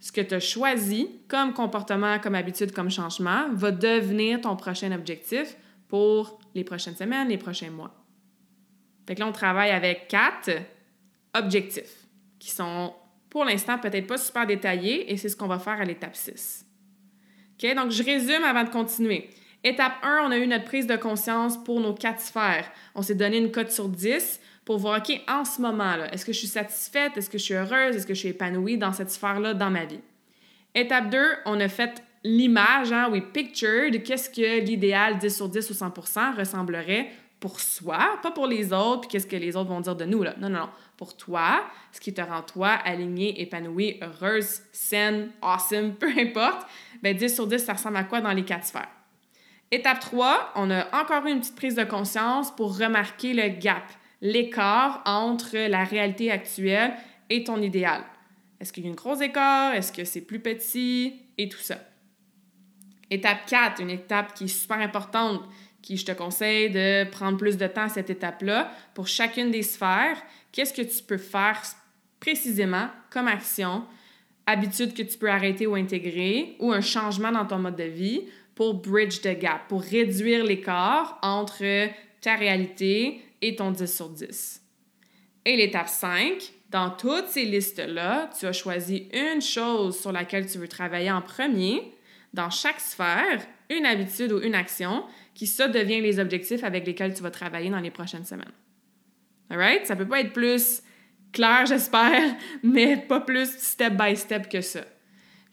Ce 0.00 0.10
que 0.10 0.22
tu 0.22 0.34
as 0.34 0.40
choisi 0.40 1.08
comme 1.28 1.52
comportement, 1.52 2.18
comme 2.18 2.34
habitude, 2.34 2.72
comme 2.72 2.90
changement 2.90 3.48
va 3.52 3.70
devenir 3.70 4.40
ton 4.40 4.56
prochain 4.56 4.92
objectif 4.92 5.56
pour 5.88 6.38
les 6.54 6.64
prochaines 6.64 6.96
semaines, 6.96 7.28
les 7.28 7.36
prochains 7.36 7.70
mois. 7.70 7.94
Fait 9.06 9.14
que 9.14 9.20
là, 9.20 9.26
on 9.26 9.32
travaille 9.32 9.70
avec 9.70 10.08
quatre 10.08 10.50
objectifs 11.34 12.06
qui 12.38 12.50
sont 12.50 12.94
pour 13.28 13.44
l'instant 13.44 13.78
peut-être 13.78 14.06
pas 14.06 14.16
super 14.16 14.46
détaillés 14.46 15.12
et 15.12 15.18
c'est 15.18 15.28
ce 15.28 15.36
qu'on 15.36 15.48
va 15.48 15.58
faire 15.58 15.80
à 15.80 15.84
l'étape 15.84 16.16
6. 16.16 16.64
OK? 17.52 17.74
Donc, 17.74 17.90
je 17.90 18.02
résume 18.02 18.44
avant 18.44 18.64
de 18.64 18.70
continuer. 18.70 19.28
Étape 19.62 19.94
1, 20.02 20.24
on 20.26 20.30
a 20.30 20.38
eu 20.38 20.46
notre 20.46 20.64
prise 20.64 20.86
de 20.86 20.96
conscience 20.96 21.62
pour 21.62 21.80
nos 21.80 21.94
quatre 21.94 22.20
sphères. 22.20 22.70
On 22.94 23.02
s'est 23.02 23.14
donné 23.14 23.38
une 23.38 23.50
cote 23.50 23.70
sur 23.70 23.88
10 23.88 24.40
pour 24.64 24.78
voir, 24.78 24.98
OK, 24.98 25.20
en 25.28 25.44
ce 25.44 25.60
moment, 25.60 25.96
là, 25.96 26.12
est-ce 26.12 26.24
que 26.24 26.32
je 26.32 26.38
suis 26.38 26.48
satisfaite? 26.48 27.16
Est-ce 27.16 27.28
que 27.28 27.38
je 27.38 27.44
suis 27.44 27.54
heureuse? 27.54 27.96
Est-ce 27.96 28.06
que 28.06 28.14
je 28.14 28.20
suis 28.20 28.28
épanouie 28.30 28.78
dans 28.78 28.92
cette 28.92 29.10
sphère-là 29.10 29.54
dans 29.54 29.70
ma 29.70 29.84
vie? 29.84 30.00
Étape 30.74 31.10
2, 31.10 31.18
on 31.46 31.60
a 31.60 31.68
fait 31.68 32.02
l'image, 32.24 32.90
hein, 32.90 33.08
oui, 33.12 33.20
pictured, 33.20 34.02
qu'est-ce 34.02 34.30
que 34.30 34.60
l'idéal 34.60 35.18
10 35.18 35.36
sur 35.36 35.48
10 35.48 35.70
ou 35.70 35.74
100% 35.74 36.36
ressemblerait 36.36 37.10
pour 37.38 37.60
soi, 37.60 38.18
pas 38.22 38.30
pour 38.30 38.46
les 38.46 38.72
autres, 38.72 39.02
puis 39.02 39.10
qu'est-ce 39.10 39.26
que 39.26 39.36
les 39.36 39.54
autres 39.54 39.68
vont 39.68 39.82
dire 39.82 39.94
de 39.94 40.06
nous, 40.06 40.22
là. 40.22 40.34
Non, 40.38 40.48
non, 40.48 40.60
non. 40.60 40.68
Pour 40.96 41.14
toi, 41.14 41.62
ce 41.92 42.00
qui 42.00 42.14
te 42.14 42.22
rend 42.22 42.40
toi 42.40 42.70
alignée, 42.70 43.40
épanouie, 43.42 43.98
heureuse, 44.00 44.62
saine, 44.72 45.28
awesome, 45.42 45.94
peu 46.00 46.08
importe, 46.18 46.66
ben 47.02 47.14
10 47.14 47.34
sur 47.34 47.46
10, 47.46 47.58
ça 47.58 47.74
ressemble 47.74 47.98
à 47.98 48.04
quoi 48.04 48.22
dans 48.22 48.32
les 48.32 48.44
quatre 48.44 48.64
sphères? 48.64 48.88
Étape 49.70 50.00
3, 50.00 50.52
on 50.54 50.70
a 50.70 50.86
encore 50.98 51.26
une 51.26 51.40
petite 51.40 51.56
prise 51.56 51.74
de 51.74 51.84
conscience 51.84 52.50
pour 52.54 52.78
remarquer 52.78 53.34
le 53.34 53.48
gap 53.48 53.82
l'écart 54.24 55.02
entre 55.04 55.68
la 55.68 55.84
réalité 55.84 56.32
actuelle 56.32 56.94
et 57.28 57.44
ton 57.44 57.60
idéal. 57.60 58.02
Est-ce 58.58 58.72
qu'il 58.72 58.86
y 58.86 58.88
a 58.88 58.90
un 58.90 58.94
gros 58.94 59.20
écart? 59.20 59.74
Est-ce 59.74 59.92
que 59.92 60.04
c'est 60.04 60.22
plus 60.22 60.40
petit? 60.40 61.20
Et 61.36 61.48
tout 61.48 61.58
ça. 61.58 61.76
Étape 63.10 63.44
4, 63.46 63.82
une 63.82 63.90
étape 63.90 64.34
qui 64.34 64.44
est 64.44 64.48
super 64.48 64.78
importante, 64.78 65.42
qui 65.82 65.98
je 65.98 66.06
te 66.06 66.12
conseille 66.12 66.70
de 66.70 67.04
prendre 67.10 67.36
plus 67.36 67.58
de 67.58 67.66
temps 67.66 67.82
à 67.82 67.88
cette 67.90 68.08
étape-là. 68.08 68.72
Pour 68.94 69.06
chacune 69.08 69.50
des 69.50 69.62
sphères, 69.62 70.16
qu'est-ce 70.52 70.72
que 70.72 70.80
tu 70.80 71.02
peux 71.02 71.18
faire 71.18 71.60
précisément 72.18 72.88
comme 73.10 73.28
action, 73.28 73.84
habitude 74.46 74.94
que 74.94 75.02
tu 75.02 75.18
peux 75.18 75.30
arrêter 75.30 75.66
ou 75.66 75.74
intégrer, 75.74 76.56
ou 76.60 76.72
un 76.72 76.80
changement 76.80 77.30
dans 77.30 77.44
ton 77.44 77.58
mode 77.58 77.76
de 77.76 77.84
vie 77.84 78.22
pour 78.54 78.72
bridge 78.72 79.20
the 79.20 79.38
gap, 79.38 79.68
pour 79.68 79.82
réduire 79.82 80.44
l'écart 80.44 81.18
entre 81.20 81.90
ta 82.22 82.36
réalité 82.36 83.20
et 83.46 83.56
ton 83.56 83.70
10 83.70 83.94
sur 83.94 84.08
10. 84.08 84.62
Et 85.44 85.56
l'étape 85.56 85.88
5, 85.88 86.52
dans 86.70 86.90
toutes 86.90 87.28
ces 87.28 87.44
listes-là, 87.44 88.30
tu 88.38 88.46
as 88.46 88.52
choisi 88.52 89.08
une 89.12 89.42
chose 89.42 90.00
sur 90.00 90.12
laquelle 90.12 90.50
tu 90.50 90.58
veux 90.58 90.68
travailler 90.68 91.10
en 91.10 91.20
premier, 91.20 91.92
dans 92.32 92.50
chaque 92.50 92.80
sphère, 92.80 93.40
une 93.70 93.86
habitude 93.86 94.32
ou 94.32 94.40
une 94.40 94.54
action, 94.54 95.04
qui 95.34 95.46
ça 95.46 95.68
devient 95.68 96.00
les 96.00 96.18
objectifs 96.18 96.64
avec 96.64 96.86
lesquels 96.86 97.14
tu 97.14 97.22
vas 97.22 97.30
travailler 97.30 97.70
dans 97.70 97.80
les 97.80 97.90
prochaines 97.90 98.24
semaines. 98.24 98.52
Alright? 99.50 99.86
Ça 99.86 99.96
peut 99.96 100.08
pas 100.08 100.20
être 100.20 100.32
plus 100.32 100.82
clair, 101.32 101.66
j'espère, 101.68 102.34
mais 102.62 102.96
pas 102.96 103.20
plus 103.20 103.50
step 103.58 103.94
by 103.94 104.16
step 104.16 104.48
que 104.48 104.62
ça. 104.62 104.84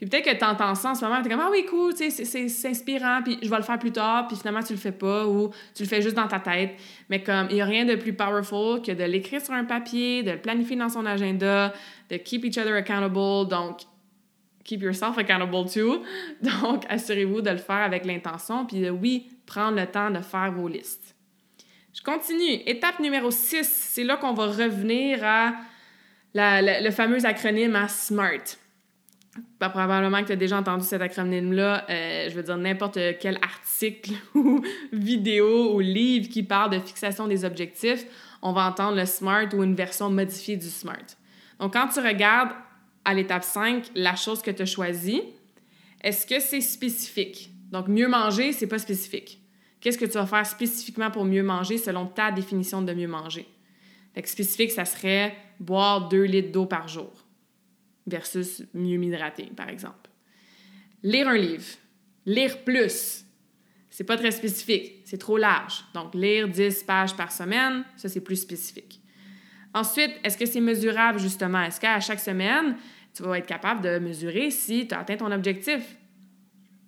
Puis 0.01 0.09
peut-être 0.09 0.25
que 0.25 0.35
tu 0.35 0.43
entends 0.43 0.73
ça 0.73 0.89
en 0.89 0.95
ce 0.95 1.05
moment, 1.05 1.21
tu 1.21 1.27
es 1.27 1.29
comme 1.29 1.41
Ah 1.41 1.49
oui, 1.51 1.63
cool, 1.63 1.93
c'est 1.95 2.67
inspirant, 2.67 3.21
puis 3.23 3.37
je 3.39 3.47
vais 3.47 3.55
le 3.55 3.61
faire 3.61 3.77
plus 3.77 3.91
tard, 3.91 4.25
puis 4.25 4.35
finalement 4.35 4.63
tu 4.63 4.73
le 4.73 4.79
fais 4.79 4.91
pas 4.91 5.27
ou 5.27 5.51
tu 5.75 5.83
le 5.83 5.87
fais 5.87 6.01
juste 6.01 6.15
dans 6.15 6.27
ta 6.27 6.39
tête. 6.39 6.71
Mais 7.07 7.21
comme 7.21 7.45
il 7.51 7.57
n'y 7.57 7.61
a 7.61 7.65
rien 7.65 7.85
de 7.85 7.93
plus 7.93 8.11
powerful 8.11 8.81
que 8.81 8.93
de 8.93 9.03
l'écrire 9.03 9.39
sur 9.39 9.53
un 9.53 9.63
papier, 9.63 10.23
de 10.23 10.31
le 10.31 10.39
planifier 10.39 10.75
dans 10.75 10.89
son 10.89 11.05
agenda, 11.05 11.71
de 12.09 12.17
keep 12.17 12.43
each 12.45 12.57
other 12.57 12.73
accountable. 12.73 13.47
Donc, 13.47 13.81
keep 14.63 14.81
yourself 14.81 15.19
accountable 15.19 15.69
too. 15.71 16.01
Donc, 16.41 16.83
assurez-vous 16.89 17.41
de 17.41 17.51
le 17.51 17.57
faire 17.57 17.83
avec 17.83 18.03
l'intention, 18.03 18.65
puis 18.65 18.81
de, 18.81 18.89
oui, 18.89 19.29
prendre 19.45 19.79
le 19.79 19.85
temps 19.85 20.09
de 20.09 20.21
faire 20.21 20.51
vos 20.51 20.67
listes. 20.67 21.15
Je 21.93 22.01
continue. 22.01 22.63
Étape 22.65 22.99
numéro 23.01 23.29
6, 23.29 23.69
c'est 23.69 24.03
là 24.03 24.17
qu'on 24.17 24.33
va 24.33 24.47
revenir 24.47 25.19
à 25.23 25.53
le 26.33 26.89
fameux 26.89 27.23
acronyme 27.23 27.75
à 27.75 27.87
SMART. 27.87 28.57
Pas 29.59 29.69
probablement 29.69 30.21
que 30.21 30.27
tu 30.27 30.31
as 30.33 30.37
déjà 30.37 30.57
entendu 30.57 30.83
cet 30.83 31.01
acronyme-là. 31.01 31.85
Euh, 31.89 32.29
je 32.29 32.35
veux 32.35 32.43
dire, 32.43 32.57
n'importe 32.57 32.99
quel 33.19 33.37
article 33.41 34.11
ou 34.35 34.61
vidéo 34.91 35.73
ou 35.73 35.79
livre 35.79 36.27
qui 36.29 36.43
parle 36.43 36.71
de 36.71 36.79
fixation 36.79 37.27
des 37.27 37.45
objectifs, 37.45 38.05
on 38.41 38.51
va 38.51 38.67
entendre 38.67 38.97
le 38.97 39.05
SMART 39.05 39.53
ou 39.53 39.63
une 39.63 39.75
version 39.75 40.09
modifiée 40.09 40.57
du 40.57 40.67
SMART. 40.67 41.15
Donc, 41.59 41.73
quand 41.73 41.87
tu 41.87 41.99
regardes 41.99 42.51
à 43.05 43.13
l'étape 43.13 43.43
5 43.43 43.91
la 43.95 44.15
chose 44.15 44.41
que 44.41 44.51
tu 44.51 44.63
as 44.63 44.65
choisie, 44.65 45.21
est-ce 46.01 46.25
que 46.25 46.39
c'est 46.39 46.61
spécifique? 46.61 47.51
Donc, 47.71 47.87
mieux 47.87 48.09
manger, 48.09 48.51
c'est 48.51 48.67
pas 48.67 48.79
spécifique. 48.79 49.39
Qu'est-ce 49.79 49.97
que 49.97 50.05
tu 50.05 50.13
vas 50.13 50.25
faire 50.25 50.45
spécifiquement 50.45 51.09
pour 51.09 51.23
mieux 51.23 51.43
manger 51.43 51.77
selon 51.77 52.05
ta 52.05 52.31
définition 52.31 52.81
de 52.81 52.93
mieux 52.93 53.07
manger? 53.07 53.47
Fait 54.13 54.21
que 54.21 54.29
spécifique, 54.29 54.71
ça 54.71 54.83
serait 54.83 55.35
boire 55.59 56.09
2 56.09 56.23
litres 56.23 56.51
d'eau 56.51 56.65
par 56.65 56.87
jour 56.89 57.11
versus 58.07 58.63
mieux 58.73 58.97
m'hydrater, 58.97 59.51
par 59.55 59.69
exemple. 59.69 60.09
Lire 61.03 61.27
un 61.27 61.37
livre. 61.37 61.65
Lire 62.25 62.63
plus. 62.63 63.25
C'est 63.89 64.05
pas 64.05 64.17
très 64.17 64.31
spécifique, 64.31 65.01
c'est 65.03 65.17
trop 65.17 65.37
large. 65.37 65.83
Donc, 65.93 66.15
lire 66.15 66.47
10 66.47 66.83
pages 66.83 67.15
par 67.15 67.31
semaine, 67.31 67.83
ça, 67.97 68.07
c'est 68.07 68.21
plus 68.21 68.37
spécifique. 68.37 69.01
Ensuite, 69.73 70.11
est-ce 70.23 70.37
que 70.37 70.45
c'est 70.45 70.61
mesurable, 70.61 71.19
justement? 71.19 71.61
Est-ce 71.63 71.79
qu'à 71.79 71.99
chaque 71.99 72.19
semaine, 72.19 72.77
tu 73.13 73.23
vas 73.23 73.37
être 73.37 73.45
capable 73.45 73.81
de 73.81 73.99
mesurer 73.99 74.49
si 74.49 74.87
tu 74.87 74.95
as 74.95 74.99
atteint 74.99 75.17
ton 75.17 75.31
objectif? 75.31 75.97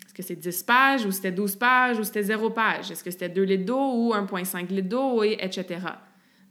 Est-ce 0.06 0.14
que 0.14 0.24
c'est 0.24 0.36
10 0.36 0.64
pages 0.64 1.06
ou 1.06 1.12
c'était 1.12 1.32
12 1.32 1.56
pages 1.58 2.00
ou 2.00 2.04
c'était 2.04 2.24
0 2.24 2.52
page? 2.52 2.92
Est-ce 2.92 3.04
que 3.04 3.12
c'était 3.12 3.30
2 3.30 3.44
litres 3.44 3.66
d'eau 3.66 3.94
ou 3.96 4.14
1,5 4.14 4.68
litres 4.70 4.90
d'eau, 4.90 5.24
et 5.24 5.38
etc. 5.42 5.80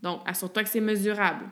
Donc, 0.02 0.20
assure-toi 0.26 0.64
que 0.64 0.68
c'est 0.68 0.80
mesurable. 0.80 1.46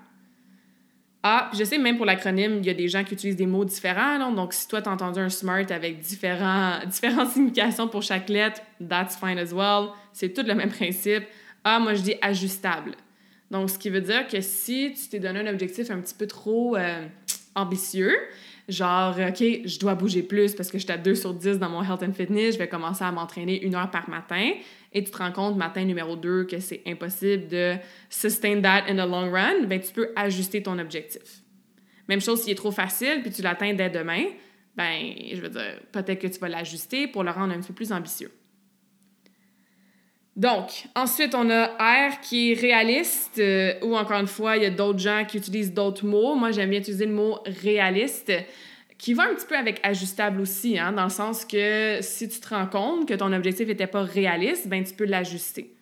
Ah, 1.23 1.51
je 1.57 1.65
sais, 1.65 1.77
même 1.77 1.99
pour 1.99 2.07
l'acronyme, 2.07 2.59
il 2.61 2.67
y 2.67 2.71
a 2.71 2.75
des 2.75 2.89
gens 2.89 3.05
qui 3.05 3.13
utilisent 3.13 3.37
des 3.37 3.47
mots 3.47 3.65
différents. 3.65 4.33
Donc, 4.33 4.55
si 4.55 4.67
toi, 4.67 4.81
tu 4.81 4.89
as 4.89 4.93
entendu 4.93 5.21
un 5.21 5.29
SMART 5.29 5.71
avec 5.71 5.99
différentes 6.01 7.31
significations 7.31 7.89
pour 7.89 8.03
chaque 8.03 8.29
lettre, 8.31 8.63
that's 8.89 9.17
fine 9.17 9.39
as 9.39 9.53
well. 9.53 9.91
C'est 10.13 10.33
tout 10.33 10.47
le 10.47 10.55
même 10.55 10.71
principe. 10.71 11.25
Ah, 11.63 11.79
moi, 11.79 11.93
je 11.95 12.01
dis 12.01 12.15
ajustable. 12.23 12.93
Donc, 13.51 13.69
ce 13.69 13.79
qui 13.79 13.91
veut 13.91 14.01
dire 14.01 14.27
que 14.29 14.41
si 14.41 14.95
tu 14.95 15.09
t'es 15.09 15.19
donné 15.19 15.41
un 15.41 15.47
objectif 15.49 15.91
un 15.91 16.01
petit 16.01 16.15
peu 16.15 16.27
trop 16.27 16.77
euh, 16.77 17.07
ambitieux, 17.55 18.17
genre, 18.69 19.17
OK, 19.19 19.43
je 19.65 19.79
dois 19.79 19.95
bouger 19.95 20.23
plus 20.23 20.55
parce 20.55 20.71
que 20.71 20.79
j'étais 20.79 20.93
à 20.93 20.99
2 20.99 21.15
sur 21.15 21.35
10 21.35 21.59
dans 21.59 21.69
mon 21.69 21.83
health 21.83 22.03
and 22.03 22.13
fitness, 22.13 22.55
je 22.55 22.59
vais 22.59 22.69
commencer 22.69 23.05
à 23.05 23.13
m'entraîner 23.13 23.63
une 23.63 23.75
heure 23.75 23.91
par 23.91 24.09
matin, 24.09 24.53
et 24.93 25.05
tu 25.05 25.11
te 25.11 25.19
rends 25.19 25.33
compte 25.33 25.57
matin 25.57 25.85
numéro 25.85 26.17
2 26.17 26.45
que 26.45 26.61
c'est 26.61 26.83
impossible 26.87 27.49
de 27.49 27.75
sustain 28.09 28.61
that 28.61 28.85
in 28.89 28.95
the 28.95 29.09
long 29.09 29.31
run, 29.31 29.67
ben 29.67 29.81
tu 29.81 29.93
peux 29.93 30.11
ajuster 30.17 30.63
ton 30.63 30.79
objectif. 30.79 31.43
Même 32.09 32.21
chose 32.21 32.43
s'il 32.43 32.53
est 32.53 32.57
trop 32.57 32.73
facile 32.73 33.21
puis 33.23 33.31
tu 33.31 33.43
l'atteins 33.43 33.75
dès 33.75 33.91
demain, 33.91 34.25
ben 34.77 35.13
je 35.33 35.41
veux 35.41 35.49
dire, 35.49 35.81
peut-être 35.93 36.21
que 36.21 36.27
tu 36.27 36.39
vas 36.41 36.49
l'ajuster 36.49 37.07
pour 37.07 37.23
le 37.23 37.31
rendre 37.31 37.55
un 37.55 37.61
peu 37.61 37.73
plus 37.73 37.93
ambitieux. 37.93 38.33
Donc, 40.41 40.87
ensuite, 40.95 41.35
on 41.35 41.51
a 41.51 41.67
R 41.67 42.19
qui 42.23 42.53
est 42.53 42.55
réaliste, 42.59 43.39
euh, 43.39 43.75
ou 43.83 43.95
encore 43.95 44.19
une 44.19 44.27
fois, 44.27 44.57
il 44.57 44.63
y 44.63 44.67
a 44.67 44.71
d'autres 44.71 44.99
gens 44.99 45.27
qui 45.29 45.37
utilisent 45.37 45.75
d'autres 45.75 46.07
mots. 46.07 46.35
Moi, 46.35 46.51
j'aime 46.51 46.71
bien 46.71 46.79
utiliser 46.79 47.05
le 47.05 47.13
mot 47.13 47.41
réaliste, 47.45 48.33
qui 48.97 49.13
va 49.13 49.25
un 49.25 49.35
petit 49.35 49.45
peu 49.45 49.55
avec 49.55 49.81
ajustable 49.83 50.41
aussi, 50.41 50.79
hein, 50.79 50.93
dans 50.93 51.05
le 51.05 51.11
sens 51.11 51.45
que 51.45 51.99
si 52.01 52.27
tu 52.27 52.41
te 52.41 52.49
rends 52.49 52.69
compte 52.69 53.07
que 53.07 53.13
ton 53.13 53.31
objectif 53.35 53.69
n'était 53.69 53.87
pas 53.87 54.03
réaliste, 54.03 54.67
ben 54.67 54.83
tu 54.83 54.95
peux 54.95 55.05
l'ajuster. 55.05 55.75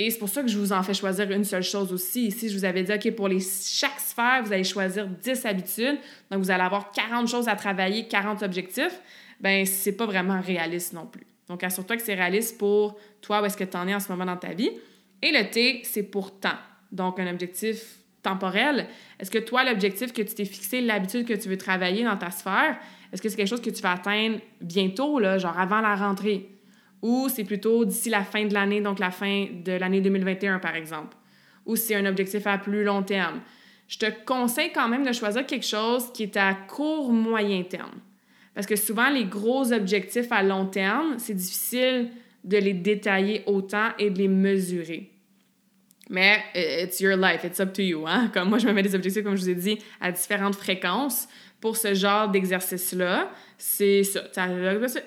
Et 0.00 0.10
c'est 0.10 0.18
pour 0.18 0.28
ça 0.28 0.42
que 0.42 0.48
je 0.48 0.58
vous 0.58 0.72
en 0.72 0.82
fais 0.82 0.94
choisir 0.94 1.30
une 1.30 1.44
seule 1.44 1.62
chose 1.62 1.92
aussi. 1.92 2.26
Ici, 2.26 2.48
je 2.48 2.58
vous 2.58 2.64
avais 2.64 2.82
dit, 2.82 2.92
OK, 2.92 3.14
pour 3.14 3.28
les, 3.28 3.38
chaque 3.38 4.00
sphère, 4.00 4.42
vous 4.42 4.52
allez 4.52 4.64
choisir 4.64 5.06
10 5.06 5.46
habitudes. 5.46 5.98
Donc, 6.32 6.40
vous 6.40 6.50
allez 6.50 6.64
avoir 6.64 6.90
40 6.90 7.28
choses 7.28 7.46
à 7.46 7.54
travailler, 7.54 8.08
40 8.08 8.42
objectifs. 8.42 9.00
Ben, 9.40 9.64
c'est 9.64 9.96
pas 9.96 10.06
vraiment 10.06 10.40
réaliste 10.40 10.94
non 10.94 11.06
plus. 11.06 11.28
Donc, 11.48 11.62
assure-toi 11.62 11.96
que 11.96 12.02
c'est 12.02 12.14
réaliste 12.14 12.58
pour 12.58 12.98
toi, 13.20 13.42
où 13.42 13.44
est-ce 13.44 13.56
que 13.56 13.64
tu 13.64 13.76
en 13.76 13.86
es 13.86 13.94
en 13.94 14.00
ce 14.00 14.10
moment 14.10 14.24
dans 14.24 14.36
ta 14.36 14.54
vie. 14.54 14.70
Et 15.22 15.30
le 15.30 15.50
T, 15.50 15.82
c'est 15.84 16.02
pour 16.02 16.38
temps. 16.38 16.58
Donc, 16.92 17.18
un 17.18 17.30
objectif 17.30 17.98
temporel. 18.22 18.88
Est-ce 19.20 19.30
que 19.30 19.38
toi, 19.38 19.64
l'objectif 19.64 20.12
que 20.12 20.22
tu 20.22 20.34
t'es 20.34 20.44
fixé, 20.44 20.80
l'habitude 20.80 21.26
que 21.26 21.34
tu 21.34 21.48
veux 21.48 21.58
travailler 21.58 22.04
dans 22.04 22.16
ta 22.16 22.30
sphère, 22.30 22.78
est-ce 23.12 23.22
que 23.22 23.28
c'est 23.28 23.36
quelque 23.36 23.48
chose 23.48 23.62
que 23.62 23.70
tu 23.70 23.82
vas 23.82 23.92
atteindre 23.92 24.38
bientôt, 24.60 25.20
là, 25.20 25.38
genre 25.38 25.58
avant 25.58 25.80
la 25.80 25.94
rentrée? 25.94 26.48
Ou 27.02 27.28
c'est 27.28 27.44
plutôt 27.44 27.84
d'ici 27.84 28.08
la 28.08 28.24
fin 28.24 28.46
de 28.46 28.54
l'année, 28.54 28.80
donc 28.80 28.98
la 28.98 29.10
fin 29.10 29.46
de 29.52 29.72
l'année 29.72 30.00
2021, 30.00 30.58
par 30.58 30.74
exemple? 30.74 31.16
Ou 31.66 31.76
c'est 31.76 31.94
un 31.94 32.06
objectif 32.06 32.46
à 32.46 32.58
plus 32.58 32.82
long 32.82 33.02
terme? 33.02 33.40
Je 33.86 33.98
te 33.98 34.06
conseille 34.24 34.72
quand 34.72 34.88
même 34.88 35.04
de 35.04 35.12
choisir 35.12 35.46
quelque 35.46 35.66
chose 35.66 36.10
qui 36.12 36.24
est 36.24 36.36
à 36.36 36.54
court, 36.54 37.12
moyen 37.12 37.62
terme. 37.62 38.00
Parce 38.54 38.66
que 38.66 38.76
souvent, 38.76 39.10
les 39.10 39.24
gros 39.24 39.72
objectifs 39.72 40.30
à 40.30 40.42
long 40.42 40.66
terme, 40.66 41.16
c'est 41.18 41.34
difficile 41.34 42.10
de 42.44 42.58
les 42.58 42.74
détailler 42.74 43.42
autant 43.46 43.88
et 43.98 44.10
de 44.10 44.18
les 44.18 44.28
mesurer. 44.28 45.10
Mais 46.10 46.38
euh, 46.54 46.84
it's 46.84 47.00
your 47.00 47.16
life, 47.16 47.44
it's 47.44 47.58
up 47.60 47.72
to 47.72 47.82
you. 47.82 48.06
Hein? 48.06 48.30
Comme 48.34 48.50
moi, 48.50 48.58
je 48.58 48.66
me 48.66 48.72
mets 48.72 48.82
des 48.82 48.94
objectifs, 48.94 49.24
comme 49.24 49.36
je 49.36 49.42
vous 49.42 49.50
ai 49.50 49.54
dit, 49.54 49.78
à 50.00 50.12
différentes 50.12 50.54
fréquences 50.54 51.28
pour 51.60 51.78
ce 51.78 51.94
genre 51.94 52.28
d'exercice-là. 52.28 53.30
C'est 53.56 54.02
ça. 54.04 54.24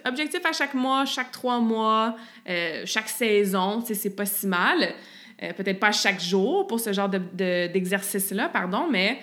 Objectif 0.06 0.44
à 0.44 0.54
chaque 0.54 0.74
mois, 0.74 1.06
chaque 1.06 1.32
trois 1.32 1.60
mois, 1.60 2.16
euh, 2.50 2.82
chaque 2.86 3.10
saison, 3.10 3.84
c'est 3.86 4.16
pas 4.16 4.26
si 4.26 4.48
mal. 4.48 4.96
Euh, 5.44 5.54
peut-être 5.54 5.80
pas 5.80 5.92
chaque 5.92 6.20
jour 6.20 6.66
pour 6.66 6.80
ce 6.80 6.92
genre 6.94 7.10
d'exercice-là, 7.10 8.50
pardon, 8.50 8.88
mais 8.90 9.20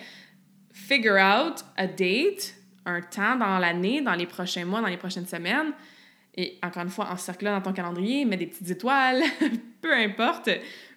figure 0.71 1.17
out 1.17 1.65
a 1.75 1.87
date 1.87 2.55
un 2.85 3.01
temps 3.01 3.35
dans 3.35 3.57
l'année, 3.57 4.01
dans 4.01 4.13
les 4.13 4.25
prochains 4.25 4.65
mois, 4.65 4.81
dans 4.81 4.87
les 4.87 4.97
prochaines 4.97 5.25
semaines. 5.25 5.73
Et 6.37 6.57
encore 6.61 6.83
une 6.83 6.89
fois, 6.89 7.09
en 7.11 7.17
cercle 7.17 7.45
dans 7.45 7.61
ton 7.61 7.73
calendrier, 7.73 8.25
mets 8.25 8.37
des 8.37 8.47
petites 8.47 8.69
étoiles, 8.69 9.23
peu 9.81 9.93
importe. 9.93 10.49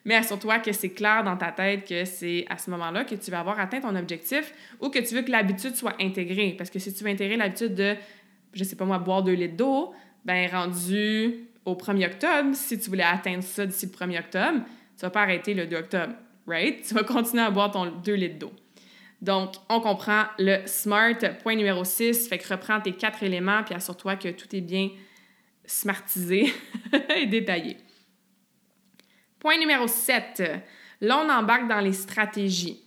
Mais 0.05 0.17
assure-toi 0.17 0.59
que 0.59 0.73
c'est 0.73 0.91
clair 0.91 1.23
dans 1.23 1.37
ta 1.37 1.53
tête 1.53 1.87
que 1.87 2.05
c'est 2.05 2.47
à 2.49 2.59
ce 2.59 2.71
moment-là 2.71 3.05
que 3.05 3.15
tu 3.15 3.31
vas 3.31 3.41
avoir 3.41 3.61
atteint 3.61 3.81
ton 3.81 3.95
objectif 3.95 4.53
ou 4.81 4.89
que 4.89 4.99
tu 4.99 5.15
veux 5.15 5.23
que 5.23 5.31
l'habitude 5.31 5.77
soit 5.77 5.95
intégrée. 6.01 6.55
Parce 6.57 6.71
que 6.71 6.79
si 6.79 6.93
tu 6.93 7.05
veux 7.05 7.11
intégrer 7.11 7.37
l'habitude 7.37 7.75
de, 7.75 7.95
je 8.53 8.65
sais 8.65 8.77
pas 8.77 8.85
moi, 8.85 8.99
boire 8.99 9.23
deux 9.23 9.35
litres 9.35 9.57
d'eau, 9.57 9.93
ben 10.25 10.49
rendu 10.51 11.47
au 11.65 11.75
1er 11.75 12.07
octobre, 12.07 12.55
si 12.55 12.79
tu 12.79 12.91
voulais 12.91 13.05
atteindre 13.05 13.43
ça 13.43 13.67
d'ici 13.67 13.87
le 13.87 13.93
1er 13.93 14.21
octobre, 14.21 14.61
tu 14.97 15.03
vas 15.03 15.11
pas 15.11 15.23
arrêter 15.23 15.55
le 15.55 15.67
2 15.67 15.77
octobre, 15.77 16.15
right? 16.47 16.83
Tu 16.83 16.95
vas 16.95 17.05
continuer 17.05 17.43
à 17.43 17.51
boire 17.51 17.71
ton 17.71 17.87
2 17.87 18.15
litres 18.15 18.39
d'eau. 18.39 18.53
Donc, 19.21 19.55
on 19.69 19.81
comprend 19.81 20.25
le 20.39 20.67
SMART, 20.67 21.39
point 21.43 21.57
numéro 21.57 21.85
6. 21.85 22.29
Fait 22.29 22.39
que 22.39 22.49
reprends 22.49 22.81
tes 22.81 22.93
quatre 22.93 23.23
éléments, 23.23 23.63
puis 23.65 23.75
assure-toi 23.75 24.17
que 24.17 24.29
tout 24.29 24.55
est 24.55 24.61
bien 24.61 24.91
smartisé 25.65 26.53
et 27.17 27.27
détaillé. 27.27 27.77
Point 29.41 29.59
numéro 29.59 29.87
7. 29.87 30.43
Là, 31.01 31.19
on 31.25 31.31
embarque 31.31 31.69
dans 31.69 31.81
les 31.81 31.93
stratégies. 31.93 32.83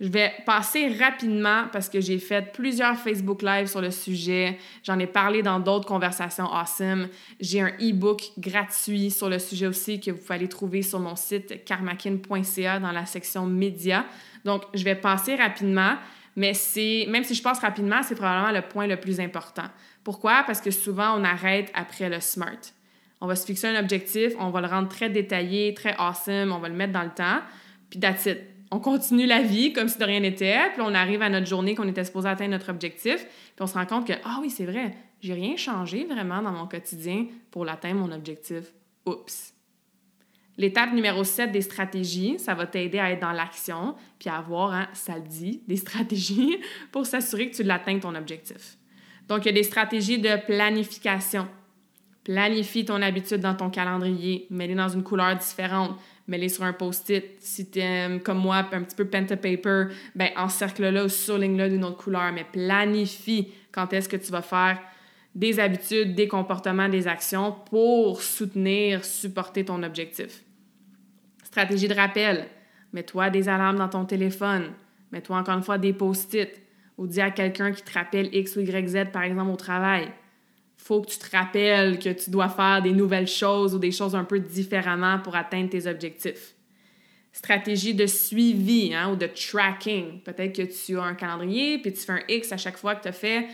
Je 0.00 0.08
vais 0.08 0.32
passer 0.46 0.88
rapidement 0.98 1.64
parce 1.70 1.90
que 1.90 2.00
j'ai 2.00 2.18
fait 2.18 2.52
plusieurs 2.52 2.96
Facebook 2.96 3.42
Live 3.42 3.66
sur 3.66 3.82
le 3.82 3.90
sujet. 3.90 4.58
J'en 4.82 4.98
ai 4.98 5.06
parlé 5.06 5.42
dans 5.42 5.60
d'autres 5.60 5.86
conversations 5.86 6.50
awesome. 6.50 7.08
J'ai 7.38 7.60
un 7.60 7.72
e-book 7.78 8.22
gratuit 8.38 9.10
sur 9.10 9.28
le 9.28 9.38
sujet 9.38 9.66
aussi 9.66 10.00
que 10.00 10.10
vous 10.10 10.16
pouvez 10.16 10.36
aller 10.36 10.48
trouver 10.48 10.80
sur 10.80 11.00
mon 11.00 11.16
site 11.16 11.66
karmakin.ca 11.66 12.80
dans 12.80 12.92
la 12.92 13.04
section 13.04 13.44
médias. 13.44 14.06
Donc, 14.46 14.62
je 14.72 14.82
vais 14.84 14.94
passer 14.94 15.34
rapidement, 15.34 15.96
mais 16.34 16.54
c'est 16.54 17.04
même 17.10 17.24
si 17.24 17.34
je 17.34 17.42
passe 17.42 17.58
rapidement, 17.58 18.02
c'est 18.02 18.14
probablement 18.14 18.52
le 18.52 18.62
point 18.62 18.86
le 18.86 18.96
plus 18.96 19.20
important. 19.20 19.68
Pourquoi? 20.02 20.44
Parce 20.46 20.62
que 20.62 20.70
souvent, 20.70 21.20
on 21.20 21.24
arrête 21.24 21.70
après 21.74 22.08
le 22.08 22.20
SMART. 22.20 22.72
On 23.20 23.26
va 23.26 23.36
se 23.36 23.44
fixer 23.44 23.66
un 23.66 23.78
objectif, 23.78 24.32
on 24.38 24.48
va 24.48 24.62
le 24.62 24.66
rendre 24.66 24.88
très 24.88 25.10
détaillé, 25.10 25.74
très 25.74 25.94
awesome, 25.98 26.52
on 26.52 26.58
va 26.58 26.70
le 26.70 26.74
mettre 26.74 26.94
dans 26.94 27.02
le 27.02 27.10
temps, 27.10 27.40
puis 27.90 28.00
that's. 28.00 28.26
On 28.70 28.78
continue 28.78 29.26
la 29.26 29.42
vie 29.42 29.72
comme 29.72 29.88
si 29.88 29.98
de 29.98 30.04
rien 30.04 30.20
n'était, 30.20 30.70
puis 30.72 30.82
on 30.82 30.94
arrive 30.94 31.22
à 31.22 31.28
notre 31.28 31.46
journée 31.46 31.74
qu'on 31.74 31.88
était 31.88 32.04
supposé 32.04 32.28
atteindre 32.28 32.52
notre 32.52 32.70
objectif, 32.70 33.16
puis 33.24 33.62
on 33.62 33.66
se 33.66 33.74
rend 33.74 33.86
compte 33.86 34.06
que, 34.06 34.12
ah 34.24 34.38
oui, 34.40 34.50
c'est 34.50 34.64
vrai, 34.64 34.94
j'ai 35.20 35.34
rien 35.34 35.56
changé 35.56 36.04
vraiment 36.04 36.40
dans 36.40 36.52
mon 36.52 36.66
quotidien 36.66 37.26
pour 37.50 37.64
l'atteindre 37.64 38.00
mon 38.00 38.12
objectif. 38.12 38.72
Oups. 39.06 39.54
L'étape 40.56 40.92
numéro 40.92 41.24
7 41.24 41.52
des 41.52 41.62
stratégies, 41.62 42.38
ça 42.38 42.54
va 42.54 42.66
t'aider 42.66 42.98
à 42.98 43.10
être 43.10 43.20
dans 43.20 43.32
l'action, 43.32 43.94
puis 44.18 44.28
à 44.28 44.36
avoir, 44.36 44.72
hein, 44.72 44.88
ça 44.92 45.16
le 45.16 45.26
dit, 45.26 45.62
des 45.66 45.76
stratégies 45.76 46.58
pour 46.92 47.06
s'assurer 47.06 47.50
que 47.50 47.56
tu 47.56 47.62
l'atteignes 47.62 48.00
ton 48.00 48.14
objectif. 48.14 48.76
Donc, 49.26 49.44
il 49.44 49.46
y 49.46 49.48
a 49.48 49.52
des 49.52 49.62
stratégies 49.62 50.18
de 50.18 50.36
planification. 50.46 51.48
Planifie 52.24 52.84
ton 52.84 53.00
habitude 53.00 53.38
dans 53.38 53.54
ton 53.54 53.70
calendrier, 53.70 54.46
mets-les 54.50 54.74
dans 54.74 54.88
une 54.88 55.02
couleur 55.02 55.34
différente, 55.36 55.98
mets-les 56.28 56.48
sur 56.48 56.64
un 56.64 56.72
post-it. 56.72 57.24
Si 57.40 57.70
tu 57.70 57.80
aimes, 57.80 58.20
comme 58.20 58.38
moi, 58.38 58.66
un 58.72 58.82
petit 58.82 58.96
peu 58.96 59.04
pen 59.04 59.26
to 59.26 59.36
paper, 59.36 59.88
encercle-le 60.36 61.04
ou 61.04 61.08
surligne-le 61.08 61.68
d'une 61.68 61.84
autre 61.84 61.96
couleur, 61.96 62.32
mais 62.32 62.44
planifie 62.44 63.52
quand 63.72 63.92
est-ce 63.92 64.08
que 64.08 64.16
tu 64.16 64.30
vas 64.30 64.42
faire 64.42 64.78
des 65.34 65.60
habitudes, 65.60 66.14
des 66.14 66.28
comportements, 66.28 66.88
des 66.88 67.06
actions 67.06 67.54
pour 67.70 68.20
soutenir, 68.20 69.04
supporter 69.04 69.64
ton 69.64 69.82
objectif. 69.82 70.42
Stratégie 71.44 71.88
de 71.88 71.94
rappel. 71.94 72.46
Mets-toi 72.92 73.30
des 73.30 73.48
alarmes 73.48 73.78
dans 73.78 73.88
ton 73.88 74.04
téléphone. 74.04 74.72
Mets-toi 75.12 75.36
encore 75.36 75.56
une 75.56 75.62
fois 75.62 75.78
des 75.78 75.92
post-it. 75.92 76.60
Ou 76.98 77.06
dis 77.06 77.20
à 77.20 77.30
quelqu'un 77.30 77.72
qui 77.72 77.82
te 77.82 77.92
rappelle 77.92 78.34
X 78.34 78.56
ou 78.56 78.60
Y, 78.60 78.88
Z, 78.88 79.12
par 79.12 79.22
exemple, 79.22 79.50
au 79.50 79.56
travail. 79.56 80.08
Faut 80.90 81.02
que 81.02 81.10
tu 81.10 81.18
te 81.20 81.36
rappelles 81.36 82.00
que 82.00 82.08
tu 82.08 82.30
dois 82.30 82.48
faire 82.48 82.82
des 82.82 82.90
nouvelles 82.90 83.28
choses 83.28 83.76
ou 83.76 83.78
des 83.78 83.92
choses 83.92 84.16
un 84.16 84.24
peu 84.24 84.40
différemment 84.40 85.20
pour 85.20 85.36
atteindre 85.36 85.70
tes 85.70 85.86
objectifs. 85.86 86.56
Stratégie 87.30 87.94
de 87.94 88.06
suivi 88.06 88.92
hein, 88.92 89.12
ou 89.12 89.14
de 89.14 89.26
tracking. 89.26 90.20
Peut-être 90.22 90.52
que 90.52 90.62
tu 90.62 90.98
as 90.98 91.04
un 91.04 91.14
calendrier 91.14 91.78
puis 91.78 91.92
tu 91.92 92.00
fais 92.00 92.14
un 92.14 92.22
X 92.28 92.50
à 92.50 92.56
chaque 92.56 92.76
fois 92.76 92.96
que 92.96 93.02
tu 93.02 93.08
as 93.08 93.12
fait 93.12 93.46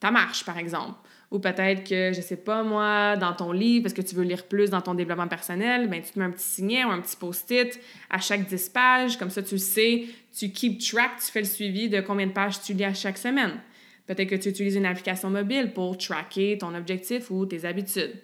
ta 0.00 0.10
marche, 0.10 0.46
par 0.46 0.56
exemple. 0.56 0.94
Ou 1.30 1.38
peut-être 1.38 1.86
que, 1.86 2.14
je 2.14 2.22
sais 2.22 2.38
pas 2.38 2.62
moi, 2.62 3.18
dans 3.18 3.34
ton 3.34 3.52
livre, 3.52 3.82
parce 3.82 3.92
que 3.92 4.00
tu 4.00 4.14
veux 4.14 4.24
lire 4.24 4.46
plus 4.46 4.70
dans 4.70 4.80
ton 4.80 4.94
développement 4.94 5.28
personnel, 5.28 5.90
ben, 5.90 6.00
tu 6.00 6.12
te 6.12 6.18
mets 6.18 6.24
un 6.24 6.30
petit 6.30 6.48
signet 6.48 6.86
ou 6.86 6.88
un 6.88 7.02
petit 7.02 7.16
post-it 7.16 7.78
à 8.08 8.18
chaque 8.18 8.46
10 8.46 8.70
pages. 8.70 9.18
Comme 9.18 9.28
ça, 9.28 9.42
tu 9.42 9.58
sais, 9.58 10.06
tu 10.34 10.48
keep 10.52 10.80
track, 10.80 11.18
tu 11.22 11.30
fais 11.30 11.40
le 11.40 11.46
suivi 11.46 11.90
de 11.90 12.00
combien 12.00 12.28
de 12.28 12.32
pages 12.32 12.62
tu 12.62 12.72
lis 12.72 12.84
à 12.84 12.94
chaque 12.94 13.18
semaine. 13.18 13.60
Peut-être 14.08 14.30
que 14.30 14.34
tu 14.36 14.48
utilises 14.48 14.74
une 14.74 14.86
application 14.86 15.28
mobile 15.28 15.72
pour 15.74 15.98
tracker 15.98 16.56
ton 16.56 16.74
objectif 16.74 17.30
ou 17.30 17.44
tes 17.44 17.66
habitudes. 17.66 18.16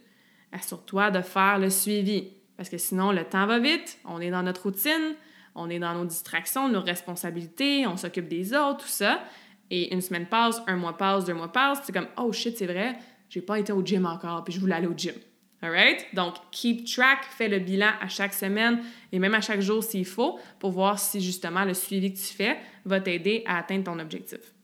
Assure-toi 0.50 1.10
de 1.10 1.20
faire 1.20 1.58
le 1.58 1.68
suivi. 1.68 2.30
Parce 2.56 2.70
que 2.70 2.78
sinon, 2.78 3.12
le 3.12 3.22
temps 3.24 3.46
va 3.46 3.58
vite, 3.58 3.98
on 4.06 4.18
est 4.20 4.30
dans 4.30 4.42
notre 4.42 4.62
routine, 4.62 5.14
on 5.54 5.68
est 5.68 5.78
dans 5.78 5.94
nos 5.94 6.06
distractions, 6.06 6.70
nos 6.70 6.80
responsabilités, 6.80 7.86
on 7.86 7.98
s'occupe 7.98 8.28
des 8.28 8.54
autres, 8.54 8.78
tout 8.78 8.88
ça. 8.88 9.22
Et 9.70 9.92
une 9.92 10.00
semaine 10.00 10.26
passe, 10.26 10.62
un 10.66 10.76
mois 10.76 10.96
passe, 10.96 11.26
deux 11.26 11.34
mois 11.34 11.52
passe, 11.52 11.80
c'est 11.84 11.92
comme 11.92 12.08
oh 12.16 12.32
shit, 12.32 12.56
c'est 12.56 12.66
vrai, 12.66 12.96
j'ai 13.28 13.42
pas 13.42 13.58
été 13.58 13.72
au 13.72 13.84
gym 13.84 14.06
encore, 14.06 14.42
puis 14.42 14.54
je 14.54 14.60
voulais 14.60 14.76
aller 14.76 14.86
au 14.86 14.96
gym. 14.96 15.14
Alright? 15.60 16.06
Donc, 16.14 16.34
keep 16.50 16.86
track, 16.86 17.24
fais 17.30 17.48
le 17.48 17.58
bilan 17.58 17.90
à 18.00 18.08
chaque 18.08 18.34
semaine 18.34 18.80
et 19.12 19.18
même 19.18 19.34
à 19.34 19.40
chaque 19.40 19.60
jour 19.60 19.82
s'il 19.82 20.04
faut 20.06 20.38
pour 20.58 20.70
voir 20.70 20.98
si 20.98 21.20
justement 21.20 21.64
le 21.64 21.74
suivi 21.74 22.12
que 22.12 22.18
tu 22.18 22.34
fais 22.34 22.56
va 22.84 23.00
t'aider 23.00 23.42
à 23.46 23.58
atteindre 23.58 23.84
ton 23.84 23.98
objectif. 23.98 24.54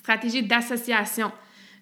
Stratégie 0.00 0.42
d'association. 0.42 1.30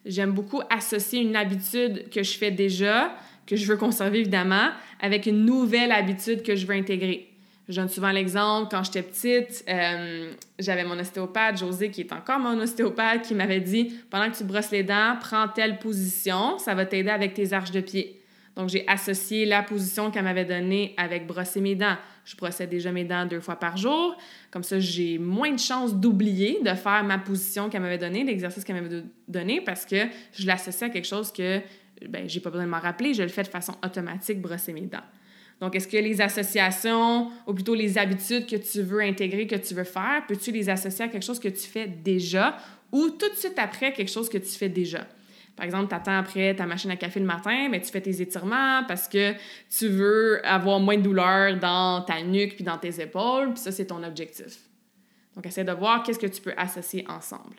J'aime 0.05 0.33
beaucoup 0.33 0.61
associer 0.71 1.21
une 1.21 1.37
habitude 1.37 2.11
que 2.11 2.25
je 2.25 2.37
fais 2.37 2.51
déjà, 2.51 3.15
que 3.47 3.55
je 3.55 3.65
veux 3.65 3.77
conserver 3.77 4.19
évidemment, 4.19 4.71
avec 4.99 5.27
une 5.27 5.45
nouvelle 5.45 5.93
habitude 5.93 6.43
que 6.43 6.57
je 6.57 6.67
veux 6.67 6.75
intégrer. 6.75 7.29
Je 7.69 7.77
donne 7.77 7.89
souvent 7.89 8.11
l'exemple, 8.11 8.67
quand 8.73 8.83
j'étais 8.83 9.03
petite, 9.03 9.65
euh, 9.69 10.33
j'avais 10.59 10.83
mon 10.83 10.99
ostéopathe, 10.99 11.59
José, 11.59 11.93
qui 11.93 12.01
est 12.01 12.13
encore 12.13 12.41
mon 12.41 12.59
ostéopathe, 12.59 13.23
qui 13.23 13.37
m'avait 13.37 13.61
dit 13.61 13.95
pendant 14.11 14.29
que 14.29 14.37
tu 14.37 14.43
brosses 14.43 14.73
les 14.73 14.83
dents, 14.83 15.17
prends 15.21 15.47
telle 15.47 15.79
position, 15.79 16.59
ça 16.59 16.75
va 16.75 16.87
t'aider 16.87 17.11
avec 17.11 17.35
tes 17.35 17.53
arches 17.53 17.71
de 17.71 17.81
pied. 17.81 18.21
Donc, 18.57 18.69
j'ai 18.69 18.85
associé 18.89 19.47
la 19.47 19.63
position 19.63 20.11
qu'elle 20.11 20.25
m'avait 20.25 20.45
donnée 20.45 20.93
avec 20.97 21.29
brosser 21.29 21.61
mes 21.61 21.77
dents. 21.77 21.97
Je 22.29 22.37
brossais 22.37 22.67
déjà 22.67 22.93
mes 22.93 23.05
dents 23.05 23.25
deux 23.25 23.41
fois 23.41 23.57
par 23.57 23.79
jour. 23.79 24.15
Comme 24.51 24.63
ça, 24.63 24.79
j'ai 24.79 25.17
moins 25.17 25.51
de 25.51 25.59
chances 25.59 25.95
d'oublier 25.95 26.61
de 26.63 26.75
faire 26.75 27.03
ma 27.03 27.17
position 27.17 27.71
qu'elle 27.71 27.81
m'avait 27.81 27.97
donnée, 27.97 28.23
l'exercice 28.23 28.65
qu'elle 28.65 28.83
m'avait 28.83 29.03
donné, 29.27 29.63
parce 29.63 29.87
que 29.87 29.97
je 30.33 30.47
l'associe 30.47 30.91
à 30.91 30.93
quelque 30.93 31.07
chose 31.07 31.33
que 31.33 31.61
ben, 32.07 32.29
j'ai 32.29 32.41
pas 32.41 32.51
besoin 32.51 32.67
de 32.67 32.71
m'en 32.71 32.81
rappeler. 32.81 33.15
Je 33.15 33.23
le 33.23 33.31
fais 33.31 33.45
de 33.45 33.49
façon 33.49 33.75
automatique, 33.83 34.43
brosser 34.43 34.75
mes 34.75 34.83
dents. 34.83 34.99
Donc, 35.63 35.75
est-ce 35.75 35.89
que 35.89 35.97
les 35.97 36.21
associations, 36.21 37.31
ou 37.47 37.55
plutôt 37.55 37.75
les 37.75 37.97
habitudes 37.97 38.47
que 38.47 38.57
tu 38.57 38.83
veux 38.83 39.01
intégrer, 39.01 39.47
que 39.47 39.57
tu 39.57 39.73
veux 39.73 39.85
faire, 39.85 40.23
peux-tu 40.29 40.53
les 40.53 40.69
associer 40.69 41.07
à 41.07 41.09
quelque 41.09 41.25
chose 41.25 41.41
que 41.41 41.49
tu 41.49 41.67
fais 41.67 41.87
déjà 41.87 42.59
ou 42.93 43.09
tout 43.09 43.31
de 43.31 43.37
suite 43.37 43.59
après 43.59 43.95
quelque 43.95 44.11
chose 44.11 44.29
que 44.29 44.37
tu 44.37 44.51
fais 44.51 44.69
déjà? 44.69 45.07
Par 45.59 45.67
exemple, 45.67 45.89
tu 45.89 45.95
attends 45.95 46.17
après 46.17 46.55
ta 46.55 46.65
machine 46.65 46.91
à 46.91 46.97
café 46.97 47.21
le 47.21 47.27
matin, 47.27 47.69
mais 47.71 47.83
tu 47.83 47.91
fais 47.91 48.01
tes 48.01 48.23
étirements 48.23 48.85
parce 48.89 49.09
que 49.09 49.35
tu 49.77 49.89
veux 49.89 50.41
avoir 50.47 50.81
moins 50.81 50.97
de 50.97 51.03
douleur 51.03 51.59
dans 51.59 52.01
ta 52.01 52.23
nuque 52.23 52.55
puis 52.55 52.65
dans 52.65 52.79
tes 52.79 53.03
épaules, 53.03 53.57
ça, 53.57 53.71
c'est 53.71 53.87
ton 53.87 54.03
objectif. 54.03 54.61
Donc, 55.35 55.45
essaie 55.45 55.65
de 55.65 55.73
voir 55.73 56.03
qu'est-ce 56.03 56.19
que 56.19 56.27
tu 56.27 56.41
peux 56.41 56.55
associer 56.57 57.05
ensemble. 57.09 57.57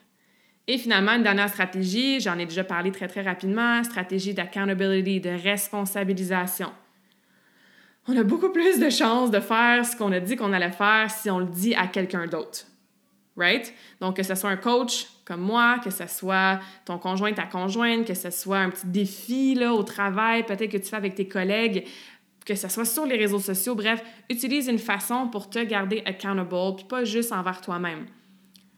Et 0.67 0.77
finalement, 0.77 1.11
une 1.11 1.23
dernière 1.23 1.49
stratégie, 1.49 2.19
j'en 2.19 2.39
ai 2.39 2.45
déjà 2.45 2.63
parlé 2.63 2.91
très, 2.91 3.07
très 3.07 3.21
rapidement, 3.21 3.83
stratégie 3.83 4.33
d'accountability, 4.33 5.19
de 5.19 5.29
responsabilisation 5.29 6.71
on 8.09 8.17
a 8.17 8.23
beaucoup 8.23 8.49
plus 8.49 8.79
de 8.79 8.89
chances 8.89 9.29
de 9.29 9.39
faire 9.39 9.85
ce 9.85 9.95
qu'on 9.95 10.11
a 10.11 10.19
dit 10.19 10.35
qu'on 10.35 10.51
allait 10.51 10.71
faire 10.71 11.11
si 11.11 11.29
on 11.29 11.39
le 11.39 11.45
dit 11.45 11.75
à 11.75 11.87
quelqu'un 11.87 12.25
d'autre. 12.25 12.65
Right? 13.37 13.71
Donc, 14.01 14.17
que 14.17 14.23
ce 14.23 14.35
soit 14.35 14.49
un 14.49 14.57
coach 14.57 15.05
comme 15.29 15.41
moi, 15.41 15.77
que 15.83 15.91
ce 15.91 16.07
soit 16.07 16.59
ton 16.85 16.97
conjoint, 16.97 17.31
ta 17.33 17.43
conjointe, 17.43 18.03
que 18.03 18.15
ce 18.15 18.31
soit 18.31 18.57
un 18.57 18.71
petit 18.71 18.87
défi 18.87 19.53
là, 19.53 19.75
au 19.75 19.83
travail, 19.83 20.43
peut-être 20.43 20.71
que 20.71 20.77
tu 20.77 20.89
fais 20.89 20.95
avec 20.95 21.13
tes 21.13 21.27
collègues, 21.27 21.85
que 22.47 22.55
ce 22.55 22.67
soit 22.67 22.83
sur 22.83 23.05
les 23.05 23.15
réseaux 23.15 23.39
sociaux, 23.39 23.75
bref, 23.75 24.03
utilise 24.27 24.67
une 24.67 24.79
façon 24.79 25.27
pour 25.27 25.47
te 25.47 25.63
garder 25.63 26.01
accountable, 26.03 26.77
puis 26.77 26.85
pas 26.89 27.03
juste 27.03 27.31
envers 27.31 27.61
toi-même. 27.61 28.07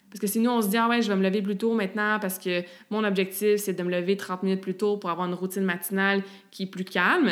Parce 0.09 0.19
que 0.19 0.27
sinon, 0.27 0.57
on 0.57 0.61
se 0.61 0.67
dit, 0.67 0.75
ah 0.75 0.89
ouais, 0.89 1.01
je 1.01 1.07
vais 1.07 1.15
me 1.15 1.23
lever 1.23 1.41
plus 1.41 1.55
tôt 1.55 1.73
maintenant 1.73 2.19
parce 2.19 2.37
que 2.37 2.63
mon 2.89 3.05
objectif, 3.05 3.55
c'est 3.55 3.71
de 3.71 3.81
me 3.81 3.89
lever 3.89 4.17
30 4.17 4.43
minutes 4.43 4.59
plus 4.59 4.75
tôt 4.75 4.97
pour 4.97 5.09
avoir 5.09 5.29
une 5.29 5.33
routine 5.33 5.63
matinale 5.63 6.21
qui 6.51 6.63
est 6.63 6.65
plus 6.65 6.83
calme 6.83 7.31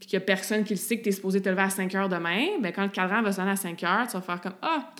puis 0.00 0.08
qu'il 0.08 0.18
n'y 0.18 0.22
a 0.22 0.26
personne 0.26 0.64
qui 0.64 0.72
le 0.72 0.78
sait 0.78 0.96
que 0.96 1.02
tu 1.02 1.10
es 1.10 1.12
supposé 1.12 1.42
te 1.42 1.50
lever 1.50 1.62
à 1.62 1.70
5 1.70 1.94
heures 1.94 2.08
demain, 2.08 2.58
bien, 2.62 2.72
quand 2.72 2.84
le 2.84 2.88
cadran 2.88 3.20
va 3.20 3.32
sonner 3.32 3.50
à 3.50 3.56
5 3.56 3.82
heures, 3.84 4.06
tu 4.06 4.14
vas 4.14 4.22
faire 4.22 4.40
comme 4.40 4.54
Ah, 4.62 4.94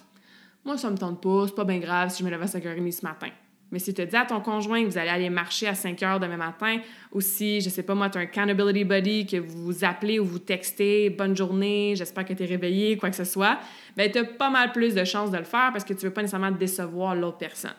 moi, 0.67 0.77
ça 0.77 0.91
me 0.91 0.99
tente 0.99 1.23
pas, 1.23 1.47
c'est 1.47 1.55
pas 1.55 1.65
bien 1.65 1.79
grave 1.79 2.11
si 2.11 2.19
je 2.19 2.25
me 2.25 2.31
lève 2.31 2.43
à 2.43 2.47
5h30 2.47 2.93
ce 2.93 3.07
matin. 3.07 3.29
Mais 3.73 3.81
si 3.81 3.93
tu 3.93 4.03
te 4.03 4.09
dis 4.09 4.17
à 4.17 4.25
ton 4.25 4.41
conjoint 4.41 4.83
que 4.83 4.89
vous 4.89 4.99
allez 4.99 5.11
aller 5.11 5.29
marcher 5.29 5.67
à 5.67 5.75
5 5.75 6.01
heures 6.05 6.21
demain 6.21 6.37
matin, 6.37 6.79
ou 7.11 7.21
si, 7.21 7.61
je 7.61 7.69
sais 7.69 7.83
pas 7.83 7.95
moi, 7.95 8.09
tu 8.09 8.19
as 8.19 8.21
un 8.21 8.25
accountability 8.25 8.85
buddy, 8.85 9.27
que 9.27 9.39
vous 9.39 9.85
appelez 9.85 10.21
ou 10.21 10.25
vous 10.25 10.39
textez 10.39 11.11
bonne 11.11 11.37
journée, 11.37 11.95
j'espère 11.97 12.25
que 12.25 12.33
tu 12.33 12.45
es 12.45 12.47
réveillé, 12.47 12.97
quoi 12.97 13.11
que 13.11 13.17
ce 13.17 13.25
soit, 13.25 13.59
bien, 13.97 14.09
tu 14.09 14.19
as 14.19 14.25
pas 14.25 14.51
mal 14.51 14.71
plus 14.71 14.95
de 14.95 15.05
chances 15.05 15.33
de 15.33 15.39
le 15.39 15.45
faire 15.45 15.71
parce 15.73 15.85
que 15.85 15.95
tu 15.95 16.07
veux 16.07 16.13
pas 16.13 16.23
nécessairement 16.23 16.53
décevoir 16.53 17.17
l'autre 17.17 17.39
personne. 17.39 17.75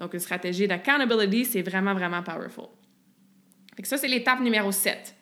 Donc, 0.00 0.14
une 0.14 0.20
stratégie 0.20 0.66
d'accountability, 0.66 1.44
c'est 1.44 1.62
vraiment, 1.62 1.92
vraiment 1.92 2.22
powerful. 2.22 2.68
Fait 3.76 3.84
ça, 3.84 3.96
c'est 3.96 4.08
l'étape 4.08 4.40
numéro 4.40 4.72
7. 4.72 5.14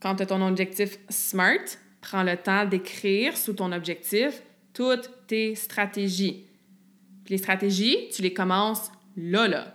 Quand 0.00 0.14
tu 0.14 0.22
as 0.22 0.26
ton 0.26 0.46
objectif 0.46 0.98
SMART, 1.08 1.76
prends 2.00 2.22
le 2.22 2.36
temps 2.36 2.64
d'écrire 2.64 3.36
sous 3.36 3.54
ton 3.54 3.72
objectif 3.72 4.42
toutes 4.72 5.10
tes 5.26 5.54
stratégies. 5.56 6.46
Les 7.28 7.38
stratégies, 7.38 8.08
tu 8.14 8.22
les 8.22 8.32
commences 8.32 8.90
là, 9.18 9.48
là. 9.48 9.74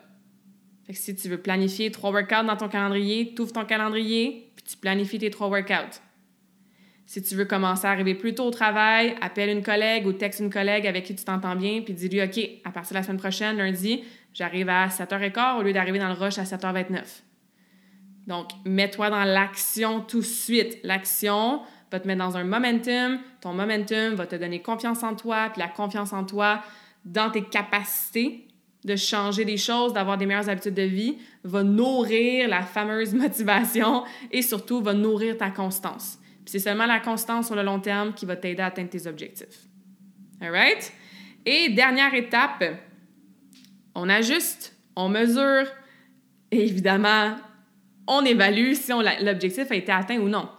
Fait 0.85 0.93
que 0.93 0.99
si 0.99 1.15
tu 1.15 1.29
veux 1.29 1.37
planifier 1.37 1.91
trois 1.91 2.11
workouts 2.11 2.45
dans 2.45 2.57
ton 2.57 2.67
calendrier, 2.67 3.33
tu 3.35 3.41
ouvres 3.41 3.53
ton 3.53 3.65
calendrier, 3.65 4.51
puis 4.55 4.65
tu 4.65 4.77
planifies 4.77 5.19
tes 5.19 5.29
trois 5.29 5.47
workouts. 5.47 5.99
Si 7.05 7.21
tu 7.21 7.35
veux 7.35 7.45
commencer 7.45 7.85
à 7.85 7.91
arriver 7.91 8.15
plus 8.15 8.33
tôt 8.33 8.45
au 8.45 8.51
travail, 8.51 9.15
appelle 9.21 9.49
une 9.49 9.63
collègue 9.63 10.07
ou 10.07 10.13
texte 10.13 10.39
une 10.39 10.49
collègue 10.49 10.87
avec 10.87 11.03
qui 11.03 11.15
tu 11.15 11.23
t'entends 11.23 11.55
bien, 11.55 11.81
puis 11.81 11.93
dis-lui, 11.93 12.21
OK, 12.21 12.39
à 12.63 12.71
partir 12.71 12.93
de 12.93 12.99
la 12.99 13.03
semaine 13.03 13.19
prochaine, 13.19 13.57
lundi, 13.57 14.03
j'arrive 14.33 14.69
à 14.69 14.87
7h15 14.87 15.59
au 15.59 15.61
lieu 15.63 15.73
d'arriver 15.73 15.99
dans 15.99 16.07
le 16.07 16.13
rush 16.13 16.37
à 16.37 16.43
7h29. 16.43 17.21
Donc, 18.27 18.49
mets-toi 18.65 19.09
dans 19.09 19.25
l'action 19.25 20.01
tout 20.01 20.19
de 20.19 20.25
suite. 20.25 20.79
L'action 20.83 21.61
va 21.91 21.99
te 21.99 22.07
mettre 22.07 22.19
dans 22.19 22.37
un 22.37 22.45
momentum. 22.45 23.19
Ton 23.41 23.53
momentum 23.53 24.15
va 24.15 24.25
te 24.25 24.35
donner 24.35 24.61
confiance 24.61 25.03
en 25.03 25.15
toi, 25.15 25.49
puis 25.51 25.59
la 25.59 25.67
confiance 25.67 26.13
en 26.13 26.23
toi 26.23 26.63
dans 27.05 27.29
tes 27.29 27.43
capacités 27.43 28.42
de 28.85 28.95
changer 28.95 29.45
des 29.45 29.57
choses, 29.57 29.93
d'avoir 29.93 30.17
des 30.17 30.25
meilleures 30.25 30.49
habitudes 30.49 30.73
de 30.73 30.83
vie, 30.83 31.17
va 31.43 31.63
nourrir 31.63 32.47
la 32.47 32.61
fameuse 32.61 33.13
motivation 33.13 34.03
et 34.31 34.41
surtout 34.41 34.81
va 34.81 34.93
nourrir 34.93 35.37
ta 35.37 35.49
constance. 35.49 36.19
C'est 36.45 36.59
seulement 36.59 36.85
la 36.85 36.99
constance 36.99 37.47
sur 37.47 37.55
le 37.55 37.63
long 37.63 37.79
terme 37.79 38.13
qui 38.13 38.25
va 38.25 38.35
t'aider 38.35 38.61
à 38.61 38.67
atteindre 38.67 38.89
tes 38.89 39.07
objectifs. 39.07 39.67
All 40.41 40.51
right? 40.51 40.91
Et 41.45 41.69
dernière 41.69 42.13
étape, 42.13 42.63
on 43.95 44.09
ajuste, 44.09 44.75
on 44.95 45.09
mesure 45.09 45.65
et 46.51 46.65
évidemment, 46.65 47.35
on 48.07 48.23
évalue 48.25 48.73
si 48.73 48.91
l'objectif 49.21 49.71
a 49.71 49.75
été 49.75 49.91
atteint 49.91 50.19
ou 50.19 50.27
non. 50.27 50.49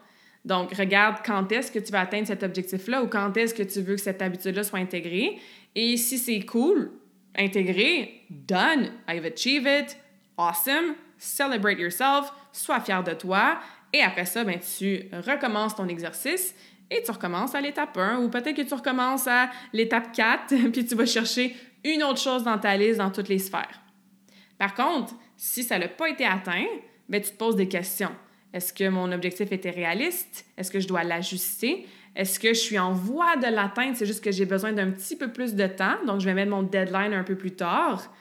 Donc, 0.44 0.74
regarde 0.74 1.18
quand 1.24 1.50
est-ce 1.52 1.70
que 1.70 1.78
tu 1.78 1.92
vas 1.92 2.00
atteindre 2.00 2.26
cet 2.26 2.42
objectif-là 2.42 3.02
ou 3.02 3.06
quand 3.06 3.36
est-ce 3.36 3.54
que 3.54 3.62
tu 3.62 3.80
veux 3.80 3.94
que 3.94 4.00
cette 4.00 4.20
habitude-là 4.20 4.62
soit 4.62 4.78
intégrée. 4.78 5.38
Et 5.74 5.96
si 5.96 6.18
c'est 6.18 6.40
cool, 6.40 6.90
intégré, 7.36 8.26
done, 8.30 8.92
I've 9.08 9.24
achieved 9.24 9.66
it, 9.66 9.96
awesome, 10.36 10.96
celebrate 11.18 11.78
yourself, 11.78 12.32
sois 12.52 12.80
fier 12.80 13.02
de 13.02 13.14
toi. 13.14 13.58
Et 13.92 14.02
après 14.02 14.26
ça, 14.26 14.44
ben, 14.44 14.58
tu 14.58 15.08
recommences 15.12 15.76
ton 15.76 15.88
exercice 15.88 16.54
et 16.90 17.02
tu 17.02 17.10
recommences 17.10 17.54
à 17.54 17.60
l'étape 17.60 17.96
1 17.96 18.18
ou 18.18 18.28
peut-être 18.28 18.56
que 18.56 18.62
tu 18.62 18.74
recommences 18.74 19.26
à 19.26 19.50
l'étape 19.72 20.12
4 20.12 20.54
puis 20.72 20.84
tu 20.84 20.94
vas 20.94 21.06
chercher 21.06 21.54
une 21.84 22.02
autre 22.02 22.20
chose 22.20 22.44
dans 22.44 22.58
ta 22.58 22.76
liste 22.76 22.98
dans 22.98 23.10
toutes 23.10 23.28
les 23.28 23.38
sphères. 23.38 23.80
Par 24.58 24.74
contre, 24.74 25.14
si 25.36 25.62
ça 25.62 25.78
n'a 25.78 25.88
pas 25.88 26.08
été 26.08 26.24
atteint, 26.24 26.64
ben, 27.08 27.20
tu 27.20 27.30
te 27.30 27.36
poses 27.36 27.56
des 27.56 27.68
questions. 27.68 28.14
Est-ce 28.52 28.72
que 28.72 28.88
mon 28.88 29.10
objectif 29.10 29.50
était 29.50 29.70
réaliste? 29.70 30.46
Est-ce 30.56 30.70
que 30.70 30.78
je 30.78 30.86
dois 30.86 31.02
l'ajuster? 31.02 31.86
Est-ce 32.16 32.38
que 32.38 32.48
je 32.48 32.60
suis 32.60 32.78
en 32.78 32.92
voie 32.92 33.36
de 33.36 33.46
l'atteindre? 33.46 33.96
C'est 33.96 34.06
juste 34.06 34.22
que 34.22 34.30
j'ai 34.30 34.44
besoin 34.44 34.72
d'un 34.72 34.90
petit 34.90 35.16
peu 35.16 35.32
plus 35.32 35.54
de 35.54 35.66
temps, 35.66 35.96
donc 36.06 36.20
je 36.20 36.26
vais 36.26 36.34
mettre 36.34 36.50
mon 36.50 36.62
deadline 36.62 37.12
un 37.12 37.24
peu 37.24 37.34
plus 37.34 37.52
tard. 37.52 38.12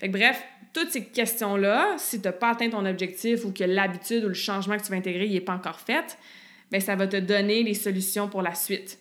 Fait 0.00 0.08
bref, 0.08 0.42
toutes 0.72 0.90
ces 0.90 1.04
questions-là, 1.04 1.94
si 1.96 2.20
tu 2.20 2.26
n'as 2.26 2.32
pas 2.32 2.50
atteint 2.50 2.68
ton 2.68 2.84
objectif 2.84 3.44
ou 3.44 3.52
que 3.52 3.64
l'habitude 3.64 4.24
ou 4.24 4.28
le 4.28 4.34
changement 4.34 4.76
que 4.76 4.82
tu 4.82 4.90
vas 4.90 4.96
intégrer 4.96 5.28
n'est 5.28 5.40
pas 5.40 5.54
encore 5.54 5.80
fait, 5.80 6.18
bien, 6.70 6.80
ça 6.80 6.96
va 6.96 7.06
te 7.06 7.16
donner 7.16 7.62
les 7.62 7.74
solutions 7.74 8.28
pour 8.28 8.42
la 8.42 8.54
suite. 8.54 8.98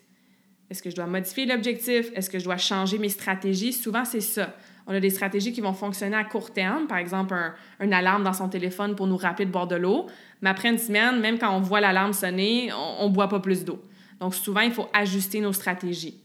Est-ce 0.70 0.82
que 0.82 0.90
je 0.90 0.96
dois 0.96 1.06
modifier 1.06 1.46
l'objectif? 1.46 2.12
Est-ce 2.16 2.30
que 2.30 2.40
je 2.40 2.44
dois 2.44 2.58
changer 2.58 2.98
mes 2.98 3.10
stratégies? 3.10 3.74
Souvent, 3.74 4.06
c'est 4.06 4.22
ça. 4.22 4.56
On 4.88 4.94
a 4.94 5.00
des 5.00 5.10
stratégies 5.10 5.52
qui 5.52 5.62
vont 5.62 5.74
fonctionner 5.74 6.16
à 6.16 6.24
court 6.24 6.54
terme, 6.54 6.86
par 6.88 7.00
exemple 7.00 7.34
un, 7.34 7.56
une 7.80 7.94
alarme 7.94 8.24
dans 8.24 8.34
son 8.34 8.50
téléphone 8.50 8.96
pour 8.96 9.08
nous 9.08 9.18
rappeler 9.18 9.46
de 9.46 9.52
boire 9.52 9.68
de 9.68 9.76
l'eau, 9.76 10.06
mais 10.42 10.50
après 10.52 10.70
une 10.70 10.78
semaine, 10.78 11.20
même 11.20 11.40
quand 11.40 11.56
on 11.56 11.60
voit 11.60 11.82
l'alarme 11.82 12.14
sonner, 12.14 12.72
on 13.00 13.10
ne 13.10 13.14
boit 13.14 13.28
pas 13.28 13.40
plus 13.40 13.66
d'eau. 13.66 13.82
Donc 14.20 14.36
souvent, 14.36 14.62
il 14.62 14.72
faut 14.72 14.88
ajuster 14.94 15.40
nos 15.40 15.54
stratégies. 15.54 16.22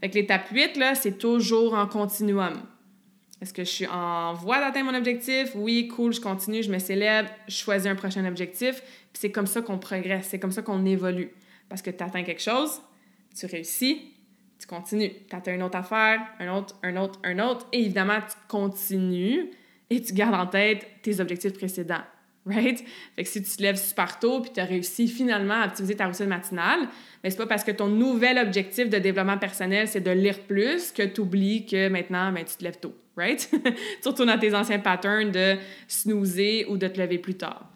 Fait 0.00 0.10
que 0.10 0.14
l'étape 0.14 0.48
8, 0.50 0.76
là, 0.76 0.94
c'est 0.94 1.18
toujours 1.18 1.74
en 1.74 1.86
continuum. 1.86 2.62
Est-ce 3.40 3.52
que 3.52 3.64
je 3.64 3.70
suis 3.70 3.86
en 3.86 4.34
voie 4.34 4.60
d'atteindre 4.60 4.92
mon 4.92 4.98
objectif? 4.98 5.50
Oui, 5.54 5.88
cool, 5.88 6.12
je 6.12 6.20
continue, 6.20 6.62
je 6.62 6.70
me 6.70 6.78
célèbre, 6.78 7.28
je 7.48 7.56
choisis 7.56 7.86
un 7.86 7.94
prochain 7.94 8.24
objectif. 8.24 8.80
Puis 8.80 9.20
c'est 9.20 9.32
comme 9.32 9.46
ça 9.46 9.60
qu'on 9.60 9.78
progresse, 9.78 10.28
c'est 10.30 10.38
comme 10.38 10.52
ça 10.52 10.62
qu'on 10.62 10.84
évolue. 10.86 11.30
Parce 11.68 11.82
que 11.82 11.90
tu 11.90 12.02
atteins 12.02 12.22
quelque 12.22 12.42
chose, 12.42 12.80
tu 13.36 13.46
réussis, 13.46 14.14
tu 14.58 14.66
continues. 14.66 15.12
Tu 15.28 15.36
atteins 15.36 15.54
une 15.54 15.62
autre 15.62 15.76
affaire, 15.76 16.20
un 16.38 16.54
autre, 16.54 16.76
un 16.82 16.96
autre, 16.96 17.18
un 17.24 17.38
autre. 17.38 17.66
Et 17.72 17.80
évidemment, 17.80 18.20
tu 18.20 18.36
continues 18.48 19.50
et 19.90 20.02
tu 20.02 20.14
gardes 20.14 20.34
en 20.34 20.46
tête 20.46 20.86
tes 21.02 21.20
objectifs 21.20 21.52
précédents. 21.52 22.02
Right? 22.46 22.84
Fait 23.16 23.24
que 23.24 23.28
si 23.28 23.42
tu 23.42 23.56
te 23.56 23.62
lèves 23.62 23.82
super 23.82 24.18
tôt 24.18 24.40
puis 24.40 24.50
tu 24.52 24.60
as 24.60 24.66
réussi 24.66 25.08
finalement 25.08 25.62
à 25.62 25.66
optimiser 25.66 25.96
ta 25.96 26.06
routine 26.06 26.26
matinale, 26.26 26.88
mais 27.22 27.30
c'est 27.30 27.38
pas 27.38 27.46
parce 27.46 27.64
que 27.64 27.70
ton 27.70 27.86
nouvel 27.86 28.36
objectif 28.36 28.90
de 28.90 28.98
développement 28.98 29.38
personnel, 29.38 29.88
c'est 29.88 30.02
de 30.02 30.10
lire 30.10 30.40
plus 30.40 30.92
que 30.92 31.02
tu 31.02 31.22
oublies 31.22 31.64
que 31.64 31.88
maintenant, 31.88 32.30
ben, 32.32 32.44
tu 32.44 32.54
te 32.56 32.64
lèves 32.64 32.78
tôt. 32.78 32.94
Right? 33.16 33.50
Surtout 34.02 34.26
dans 34.26 34.38
tes 34.38 34.54
anciens 34.54 34.78
patterns 34.78 35.30
de 35.30 35.56
snoozer 35.88 36.66
ou 36.68 36.76
de 36.76 36.88
te 36.88 37.00
lever 37.00 37.18
plus 37.18 37.34
tard. 37.34 37.70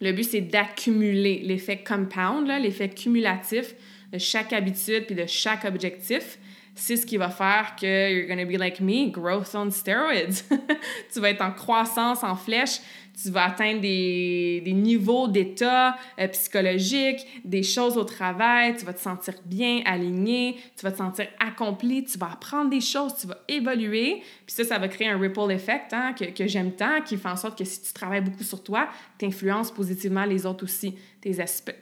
Le 0.00 0.12
but, 0.12 0.24
c'est 0.24 0.40
d'accumuler 0.40 1.40
l'effet 1.44 1.82
compound, 1.82 2.46
l'effet 2.46 2.90
cumulatif 2.90 3.74
de 4.12 4.18
chaque 4.18 4.52
habitude 4.52 5.06
puis 5.06 5.14
de 5.14 5.26
chaque 5.26 5.64
objectif, 5.64 6.38
c'est 6.74 6.96
ce 6.96 7.04
qui 7.04 7.16
va 7.16 7.28
faire 7.28 7.74
que 7.78 8.12
you're 8.12 8.28
gonna 8.28 8.44
be 8.44 8.56
like 8.56 8.80
me, 8.80 9.10
growth 9.10 9.54
on 9.54 9.70
steroids. 9.70 10.44
tu 11.12 11.20
vas 11.20 11.30
être 11.30 11.42
en 11.42 11.50
croissance 11.50 12.22
en 12.22 12.36
flèche, 12.36 12.78
tu 13.20 13.30
vas 13.30 13.46
atteindre 13.46 13.80
des, 13.80 14.62
des 14.64 14.72
niveaux 14.72 15.26
d'état 15.26 15.96
euh, 16.18 16.28
psychologique, 16.28 17.26
des 17.44 17.62
choses 17.62 17.96
au 17.96 18.04
travail, 18.04 18.76
tu 18.76 18.84
vas 18.84 18.92
te 18.92 19.00
sentir 19.00 19.34
bien 19.44 19.82
aligné, 19.84 20.56
tu 20.76 20.84
vas 20.84 20.92
te 20.92 20.98
sentir 20.98 21.26
accompli, 21.40 22.04
tu 22.04 22.18
vas 22.18 22.32
apprendre 22.32 22.70
des 22.70 22.80
choses, 22.80 23.14
tu 23.20 23.26
vas 23.26 23.38
évoluer. 23.48 24.22
Puis 24.46 24.54
ça, 24.54 24.64
ça 24.64 24.78
va 24.78 24.88
créer 24.88 25.08
un 25.08 25.18
ripple 25.18 25.50
effect 25.50 25.92
hein, 25.92 26.12
que, 26.12 26.26
que 26.26 26.46
j'aime 26.46 26.72
tant, 26.72 27.00
qui 27.04 27.16
fait 27.16 27.28
en 27.28 27.36
sorte 27.36 27.58
que 27.58 27.64
si 27.64 27.82
tu 27.82 27.92
travailles 27.92 28.20
beaucoup 28.20 28.44
sur 28.44 28.62
toi, 28.62 28.88
tu 29.18 29.26
influences 29.26 29.72
positivement 29.72 30.24
les 30.24 30.46
autres 30.46 30.64
aussi. 30.64 30.94
Tu 31.20 31.30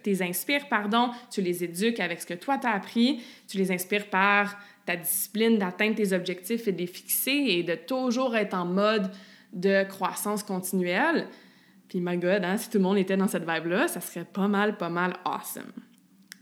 les 0.06 0.22
inspires, 0.22 0.68
pardon, 0.68 1.10
tu 1.30 1.42
les 1.42 1.62
éduques 1.62 2.00
avec 2.00 2.22
ce 2.22 2.26
que 2.26 2.34
toi 2.34 2.56
tu 2.56 2.66
as 2.66 2.72
appris, 2.72 3.20
tu 3.46 3.58
les 3.58 3.70
inspires 3.70 4.08
par 4.08 4.56
ta 4.86 4.96
discipline 4.96 5.58
d'atteindre 5.58 5.96
tes 5.96 6.12
objectifs 6.14 6.66
et 6.68 6.72
de 6.72 6.78
les 6.78 6.86
fixer 6.86 7.32
et 7.32 7.62
de 7.62 7.74
toujours 7.74 8.36
être 8.36 8.54
en 8.54 8.64
mode 8.64 9.10
de 9.52 9.84
croissance 9.84 10.42
continuelle. 10.42 11.28
Puis, 11.88 12.00
my 12.00 12.16
God, 12.16 12.44
hein, 12.44 12.56
si 12.56 12.68
tout 12.68 12.78
le 12.78 12.84
monde 12.84 12.98
était 12.98 13.16
dans 13.16 13.28
cette 13.28 13.48
vibe-là, 13.48 13.88
ça 13.88 14.00
serait 14.00 14.24
pas 14.24 14.48
mal, 14.48 14.76
pas 14.76 14.88
mal 14.88 15.14
awesome. 15.24 15.72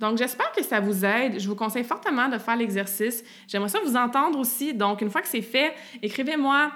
Donc, 0.01 0.19
j'espère 0.19 0.51
que 0.53 0.63
ça 0.63 0.81
vous 0.81 1.05
aide. 1.05 1.39
Je 1.39 1.49
vous 1.49 1.55
conseille 1.55 1.85
fortement 1.85 2.29
de 2.29 2.39
faire 2.39 2.57
l'exercice. 2.57 3.23
J'aimerais 3.47 3.69
ça 3.69 3.79
vous 3.85 3.97
entendre 3.97 4.39
aussi. 4.39 4.75
Donc, 4.75 5.01
une 5.01 5.11
fois 5.11 5.21
que 5.21 5.29
c'est 5.29 5.43
fait, 5.43 5.73
écrivez-moi 6.03 6.71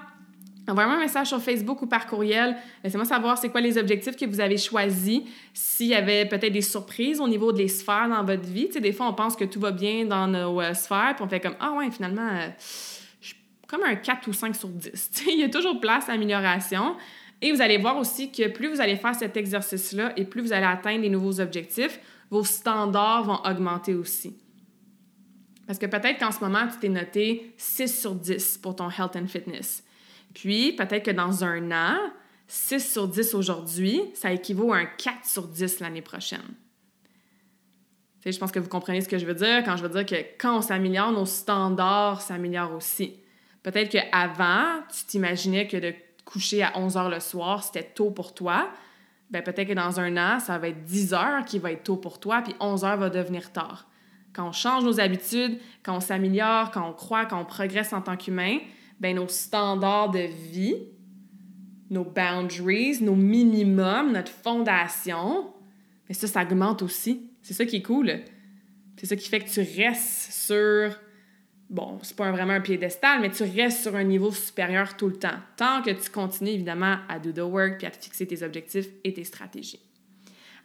Envoyez-moi 0.69 0.97
un 0.97 1.01
message 1.01 1.27
sur 1.27 1.41
Facebook 1.41 1.81
ou 1.81 1.87
par 1.87 2.05
courriel. 2.05 2.55
Laissez-moi 2.83 3.05
savoir 3.05 3.37
c'est 3.37 3.49
quoi 3.49 3.59
les 3.59 3.77
objectifs 3.77 4.15
que 4.15 4.25
vous 4.25 4.39
avez 4.39 4.57
choisis. 4.57 5.21
S'il 5.53 5.87
y 5.87 5.95
avait 5.95 6.25
peut-être 6.25 6.53
des 6.53 6.61
surprises 6.61 7.19
au 7.19 7.27
niveau 7.27 7.51
des 7.51 7.67
sphères 7.67 8.07
dans 8.07 8.23
votre 8.23 8.47
vie. 8.47 8.67
Tu 8.67 8.73
sais, 8.73 8.79
des 8.79 8.93
fois, 8.93 9.07
on 9.07 9.13
pense 9.13 9.35
que 9.35 9.45
tout 9.45 9.59
va 9.59 9.71
bien 9.71 10.05
dans 10.05 10.27
nos 10.27 10.61
euh, 10.61 10.73
sphères, 10.75 11.13
puis 11.15 11.25
on 11.25 11.27
fait 11.27 11.39
comme 11.39 11.55
Ah 11.59 11.71
ouais, 11.71 11.89
finalement, 11.89 12.27
euh, 12.27 12.49
comme 13.69 13.83
un 13.83 13.95
4 13.95 14.27
ou 14.27 14.33
5 14.33 14.55
sur 14.55 14.67
10. 14.67 15.11
Il 15.27 15.39
y 15.39 15.43
a 15.43 15.49
toujours 15.49 15.79
place 15.79 16.09
à 16.09 16.13
amélioration. 16.13 16.95
Et 17.41 17.53
vous 17.53 17.61
allez 17.61 17.77
voir 17.77 17.97
aussi 17.97 18.31
que 18.31 18.49
plus 18.49 18.67
vous 18.67 18.81
allez 18.81 18.97
faire 18.97 19.15
cet 19.15 19.37
exercice-là 19.37 20.11
et 20.17 20.25
plus 20.25 20.41
vous 20.41 20.51
allez 20.51 20.65
atteindre 20.65 21.03
les 21.03 21.09
nouveaux 21.09 21.39
objectifs, 21.39 21.99
vos 22.29 22.43
standards 22.43 23.23
vont 23.23 23.39
augmenter 23.45 23.93
aussi. 23.93 24.35
Parce 25.65 25.79
que 25.79 25.85
peut-être 25.85 26.19
qu'en 26.19 26.31
ce 26.31 26.39
moment, 26.39 26.67
tu 26.67 26.79
t'es 26.79 26.89
noté 26.89 27.53
6 27.57 28.01
sur 28.01 28.15
10 28.15 28.57
pour 28.57 28.75
ton 28.75 28.89
health 28.89 29.15
and 29.15 29.27
fitness. 29.27 29.83
Puis, 30.33 30.73
peut-être 30.73 31.05
que 31.05 31.11
dans 31.11 31.43
un 31.43 31.71
an, 31.71 31.97
6 32.47 32.91
sur 32.91 33.07
10 33.07 33.35
aujourd'hui, 33.35 34.01
ça 34.15 34.33
équivaut 34.33 34.73
à 34.73 34.77
un 34.77 34.85
4 34.85 35.25
sur 35.25 35.47
10 35.47 35.79
l'année 35.79 36.01
prochaine. 36.01 36.41
je 38.25 38.37
pense 38.37 38.51
que 38.51 38.59
vous 38.59 38.67
comprenez 38.67 39.01
ce 39.01 39.07
que 39.07 39.19
je 39.19 39.25
veux 39.25 39.35
dire 39.35 39.63
quand 39.63 39.77
je 39.77 39.83
veux 39.83 39.89
dire 39.89 40.05
que 40.05 40.15
quand 40.39 40.57
on 40.57 40.61
s'améliore, 40.61 41.11
nos 41.11 41.25
standards 41.25 42.21
s'améliorent 42.21 42.73
aussi. 42.73 43.13
Peut-être 43.63 43.89
qu'avant, 43.89 44.81
tu 44.89 45.05
t'imaginais 45.05 45.67
que 45.67 45.77
de 45.77 45.93
coucher 46.25 46.63
à 46.63 46.77
11 46.77 46.97
heures 46.97 47.09
le 47.09 47.19
soir, 47.19 47.63
c'était 47.63 47.83
tôt 47.83 48.11
pour 48.11 48.33
toi. 48.33 48.69
Ben, 49.31 49.43
peut-être 49.43 49.67
que 49.67 49.73
dans 49.73 49.99
un 49.99 50.17
an, 50.17 50.39
ça 50.39 50.57
va 50.57 50.69
être 50.69 50.83
10 50.85 51.13
heures 51.13 51.45
qui 51.45 51.59
va 51.59 51.71
être 51.71 51.83
tôt 51.83 51.97
pour 51.97 52.19
toi, 52.19 52.41
puis 52.41 52.55
11 52.59 52.83
heures 52.85 52.97
va 52.97 53.09
devenir 53.09 53.51
tard. 53.51 53.87
Quand 54.33 54.47
on 54.47 54.51
change 54.51 54.83
nos 54.83 54.99
habitudes, 54.99 55.59
quand 55.83 55.97
on 55.97 55.99
s'améliore, 55.99 56.71
quand 56.71 56.87
on 56.87 56.93
croit, 56.93 57.25
quand 57.25 57.41
on 57.41 57.45
progresse 57.45 57.93
en 57.93 58.01
tant 58.01 58.15
qu'humain, 58.15 58.59
ben, 58.99 59.15
nos 59.15 59.27
standards 59.27 60.11
de 60.11 60.19
vie, 60.51 60.75
nos 61.89 62.03
boundaries, 62.03 63.01
nos 63.01 63.15
minimums, 63.15 64.11
notre 64.11 64.31
fondation, 64.31 65.51
mais 66.07 66.15
ça, 66.15 66.27
ça 66.27 66.43
augmente 66.43 66.81
aussi. 66.81 67.29
C'est 67.41 67.53
ça 67.53 67.65
qui 67.65 67.77
est 67.77 67.81
cool. 67.81 68.19
C'est 68.97 69.05
ça 69.05 69.15
qui 69.15 69.29
fait 69.29 69.39
que 69.39 69.49
tu 69.49 69.61
restes 69.81 70.31
sur, 70.31 70.95
bon, 71.69 71.99
c'est 72.01 72.15
pas 72.15 72.31
vraiment 72.31 72.53
un 72.53 72.61
piédestal, 72.61 73.21
mais 73.21 73.29
tu 73.29 73.43
restes 73.43 73.83
sur 73.83 73.95
un 73.95 74.03
niveau 74.03 74.31
supérieur 74.31 74.97
tout 74.97 75.07
le 75.07 75.17
temps, 75.17 75.37
tant 75.55 75.81
que 75.81 75.91
tu 75.91 76.09
continues 76.09 76.51
évidemment 76.51 76.97
à 77.07 77.19
do 77.19 77.31
the 77.31 77.39
work 77.39 77.77
puis 77.77 77.87
à 77.87 77.91
te 77.91 78.03
fixer 78.03 78.25
tes 78.25 78.43
objectifs 78.43 78.87
et 79.03 79.13
tes 79.13 79.23
stratégies. 79.23 79.79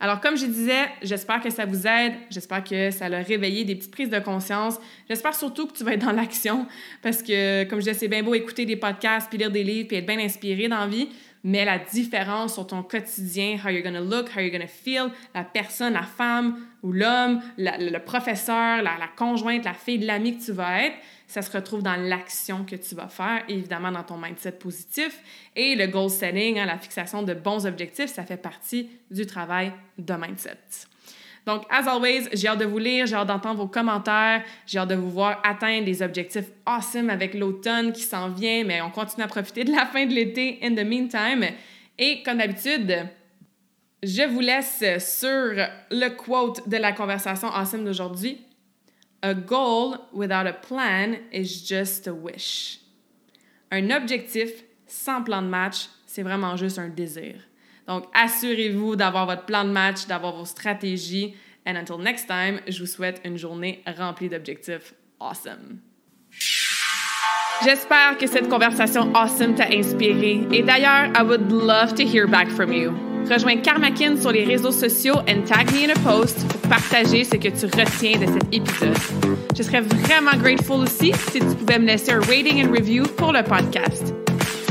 Alors, 0.00 0.20
comme 0.20 0.36
je 0.36 0.46
disais, 0.46 0.88
j'espère 1.02 1.40
que 1.40 1.50
ça 1.50 1.64
vous 1.64 1.86
aide. 1.86 2.14
J'espère 2.28 2.64
que 2.64 2.90
ça 2.90 3.06
a 3.06 3.22
réveillé 3.22 3.64
des 3.64 3.76
petites 3.76 3.92
prises 3.92 4.10
de 4.10 4.18
conscience. 4.18 4.78
J'espère 5.08 5.34
surtout 5.34 5.66
que 5.66 5.72
tu 5.72 5.84
vas 5.84 5.92
être 5.92 6.04
dans 6.04 6.12
l'action 6.12 6.66
parce 7.00 7.22
que, 7.22 7.64
comme 7.64 7.78
je 7.78 7.84
disais, 7.84 7.98
c'est 8.00 8.08
bien 8.08 8.22
beau 8.22 8.34
écouter 8.34 8.66
des 8.66 8.76
podcasts, 8.76 9.28
puis 9.28 9.38
lire 9.38 9.50
des 9.50 9.62
livres, 9.62 9.88
puis 9.88 9.96
être 9.96 10.06
bien 10.06 10.18
inspiré 10.18 10.68
dans 10.68 10.80
la 10.80 10.88
vie, 10.88 11.08
mais 11.44 11.64
la 11.66 11.78
différence 11.78 12.54
sur 12.54 12.66
ton 12.66 12.82
quotidien, 12.82 13.58
how 13.62 13.68
you're 13.68 13.84
gonna 13.84 14.00
look, 14.00 14.30
how 14.34 14.40
you're 14.40 14.50
gonna 14.50 14.66
feel, 14.66 15.10
la 15.34 15.44
personne, 15.44 15.92
la 15.92 16.02
femme 16.02 16.58
ou 16.82 16.90
l'homme, 16.90 17.42
le 17.58 17.98
professeur, 17.98 18.82
la, 18.82 18.96
la 18.98 19.08
conjointe, 19.14 19.64
la 19.64 19.74
fille, 19.74 19.98
l'ami 19.98 20.38
que 20.38 20.44
tu 20.44 20.52
vas 20.52 20.84
être, 20.84 20.96
ça 21.26 21.42
se 21.42 21.50
retrouve 21.50 21.82
dans 21.82 21.96
l'action 21.96 22.64
que 22.64 22.76
tu 22.76 22.94
vas 22.94 23.08
faire, 23.08 23.42
évidemment 23.48 23.92
dans 23.92 24.02
ton 24.02 24.16
mindset 24.16 24.52
positif. 24.52 25.20
Et 25.54 25.74
le 25.74 25.86
goal 25.86 26.10
setting, 26.10 26.58
hein, 26.58 26.66
la 26.66 26.78
fixation 26.78 27.22
de 27.22 27.34
bons 27.34 27.66
objectifs, 27.66 28.10
ça 28.10 28.24
fait 28.24 28.36
partie 28.36 28.90
du 29.10 29.26
travail 29.26 29.72
de 29.98 30.14
mindset. 30.14 30.58
Donc, 31.46 31.64
as 31.70 31.86
always, 31.86 32.28
j'ai 32.32 32.48
hâte 32.48 32.60
de 32.60 32.64
vous 32.64 32.78
lire, 32.78 33.06
j'ai 33.06 33.16
hâte 33.16 33.28
d'entendre 33.28 33.58
vos 33.58 33.68
commentaires, 33.68 34.42
j'ai 34.66 34.78
hâte 34.78 34.88
de 34.88 34.94
vous 34.94 35.10
voir 35.10 35.40
atteindre 35.44 35.84
des 35.84 36.02
objectifs 36.02 36.50
awesome 36.64 37.10
avec 37.10 37.34
l'automne 37.34 37.92
qui 37.92 38.02
s'en 38.02 38.30
vient, 38.30 38.64
mais 38.64 38.80
on 38.80 38.90
continue 38.90 39.24
à 39.24 39.28
profiter 39.28 39.64
de 39.64 39.72
la 39.72 39.84
fin 39.84 40.06
de 40.06 40.14
l'été 40.14 40.58
in 40.62 40.74
the 40.74 40.86
meantime. 40.86 41.44
Et 41.98 42.22
comme 42.22 42.38
d'habitude, 42.38 43.08
je 44.02 44.22
vous 44.22 44.40
laisse 44.40 44.82
sur 44.98 45.52
le 45.90 46.08
quote 46.10 46.66
de 46.68 46.76
la 46.78 46.92
conversation 46.92 47.48
awesome 47.48 47.84
d'aujourd'hui. 47.84 48.40
A 49.22 49.34
goal 49.34 49.98
without 50.12 50.46
a 50.46 50.52
plan 50.52 51.16
is 51.32 51.66
just 51.66 52.06
a 52.06 52.12
wish. 52.12 52.80
Un 53.70 53.90
objectif 53.90 54.50
sans 54.86 55.22
plan 55.22 55.42
de 55.42 55.48
match, 55.48 55.88
c'est 56.06 56.22
vraiment 56.22 56.56
juste 56.56 56.78
un 56.78 56.88
désir. 56.88 57.34
Donc, 57.86 58.04
assurez-vous 58.14 58.96
d'avoir 58.96 59.26
votre 59.26 59.44
plan 59.44 59.64
de 59.64 59.70
match, 59.70 60.06
d'avoir 60.06 60.34
vos 60.34 60.44
stratégies. 60.44 61.34
And 61.66 61.76
until 61.76 61.98
next 61.98 62.26
time, 62.26 62.60
je 62.68 62.80
vous 62.80 62.86
souhaite 62.86 63.20
une 63.24 63.36
journée 63.36 63.82
remplie 63.98 64.28
d'objectifs 64.28 64.94
awesome. 65.20 65.80
J'espère 67.64 68.18
que 68.18 68.26
cette 68.26 68.48
conversation 68.48 69.14
awesome 69.14 69.54
t'a 69.54 69.68
inspiré. 69.72 70.46
Et 70.52 70.62
d'ailleurs, 70.62 71.10
I 71.16 71.22
would 71.22 71.50
love 71.50 71.94
to 71.94 72.02
hear 72.02 72.26
back 72.26 72.48
from 72.48 72.72
you. 72.72 72.92
Rejoins 73.30 73.62
Karmakin 73.62 74.16
sur 74.20 74.32
les 74.32 74.44
réseaux 74.44 74.72
sociaux 74.72 75.16
and 75.26 75.46
tag 75.46 75.72
me 75.72 75.84
in 75.84 75.90
a 75.90 75.98
post 76.00 76.46
pour 76.48 76.60
partager 76.68 77.24
ce 77.24 77.36
que 77.36 77.48
tu 77.48 77.64
retiens 77.64 78.18
de 78.18 78.26
cet 78.26 78.52
épisode. 78.52 78.96
Je 79.56 79.62
serais 79.62 79.80
vraiment 79.80 80.36
grateful 80.36 80.82
aussi 80.82 81.12
si 81.30 81.38
tu 81.38 81.56
pouvais 81.56 81.78
me 81.78 81.86
laisser 81.86 82.12
un 82.12 82.20
rating 82.20 82.66
and 82.66 82.70
review 82.70 83.04
pour 83.16 83.32
le 83.32 83.42
podcast. 83.42 84.14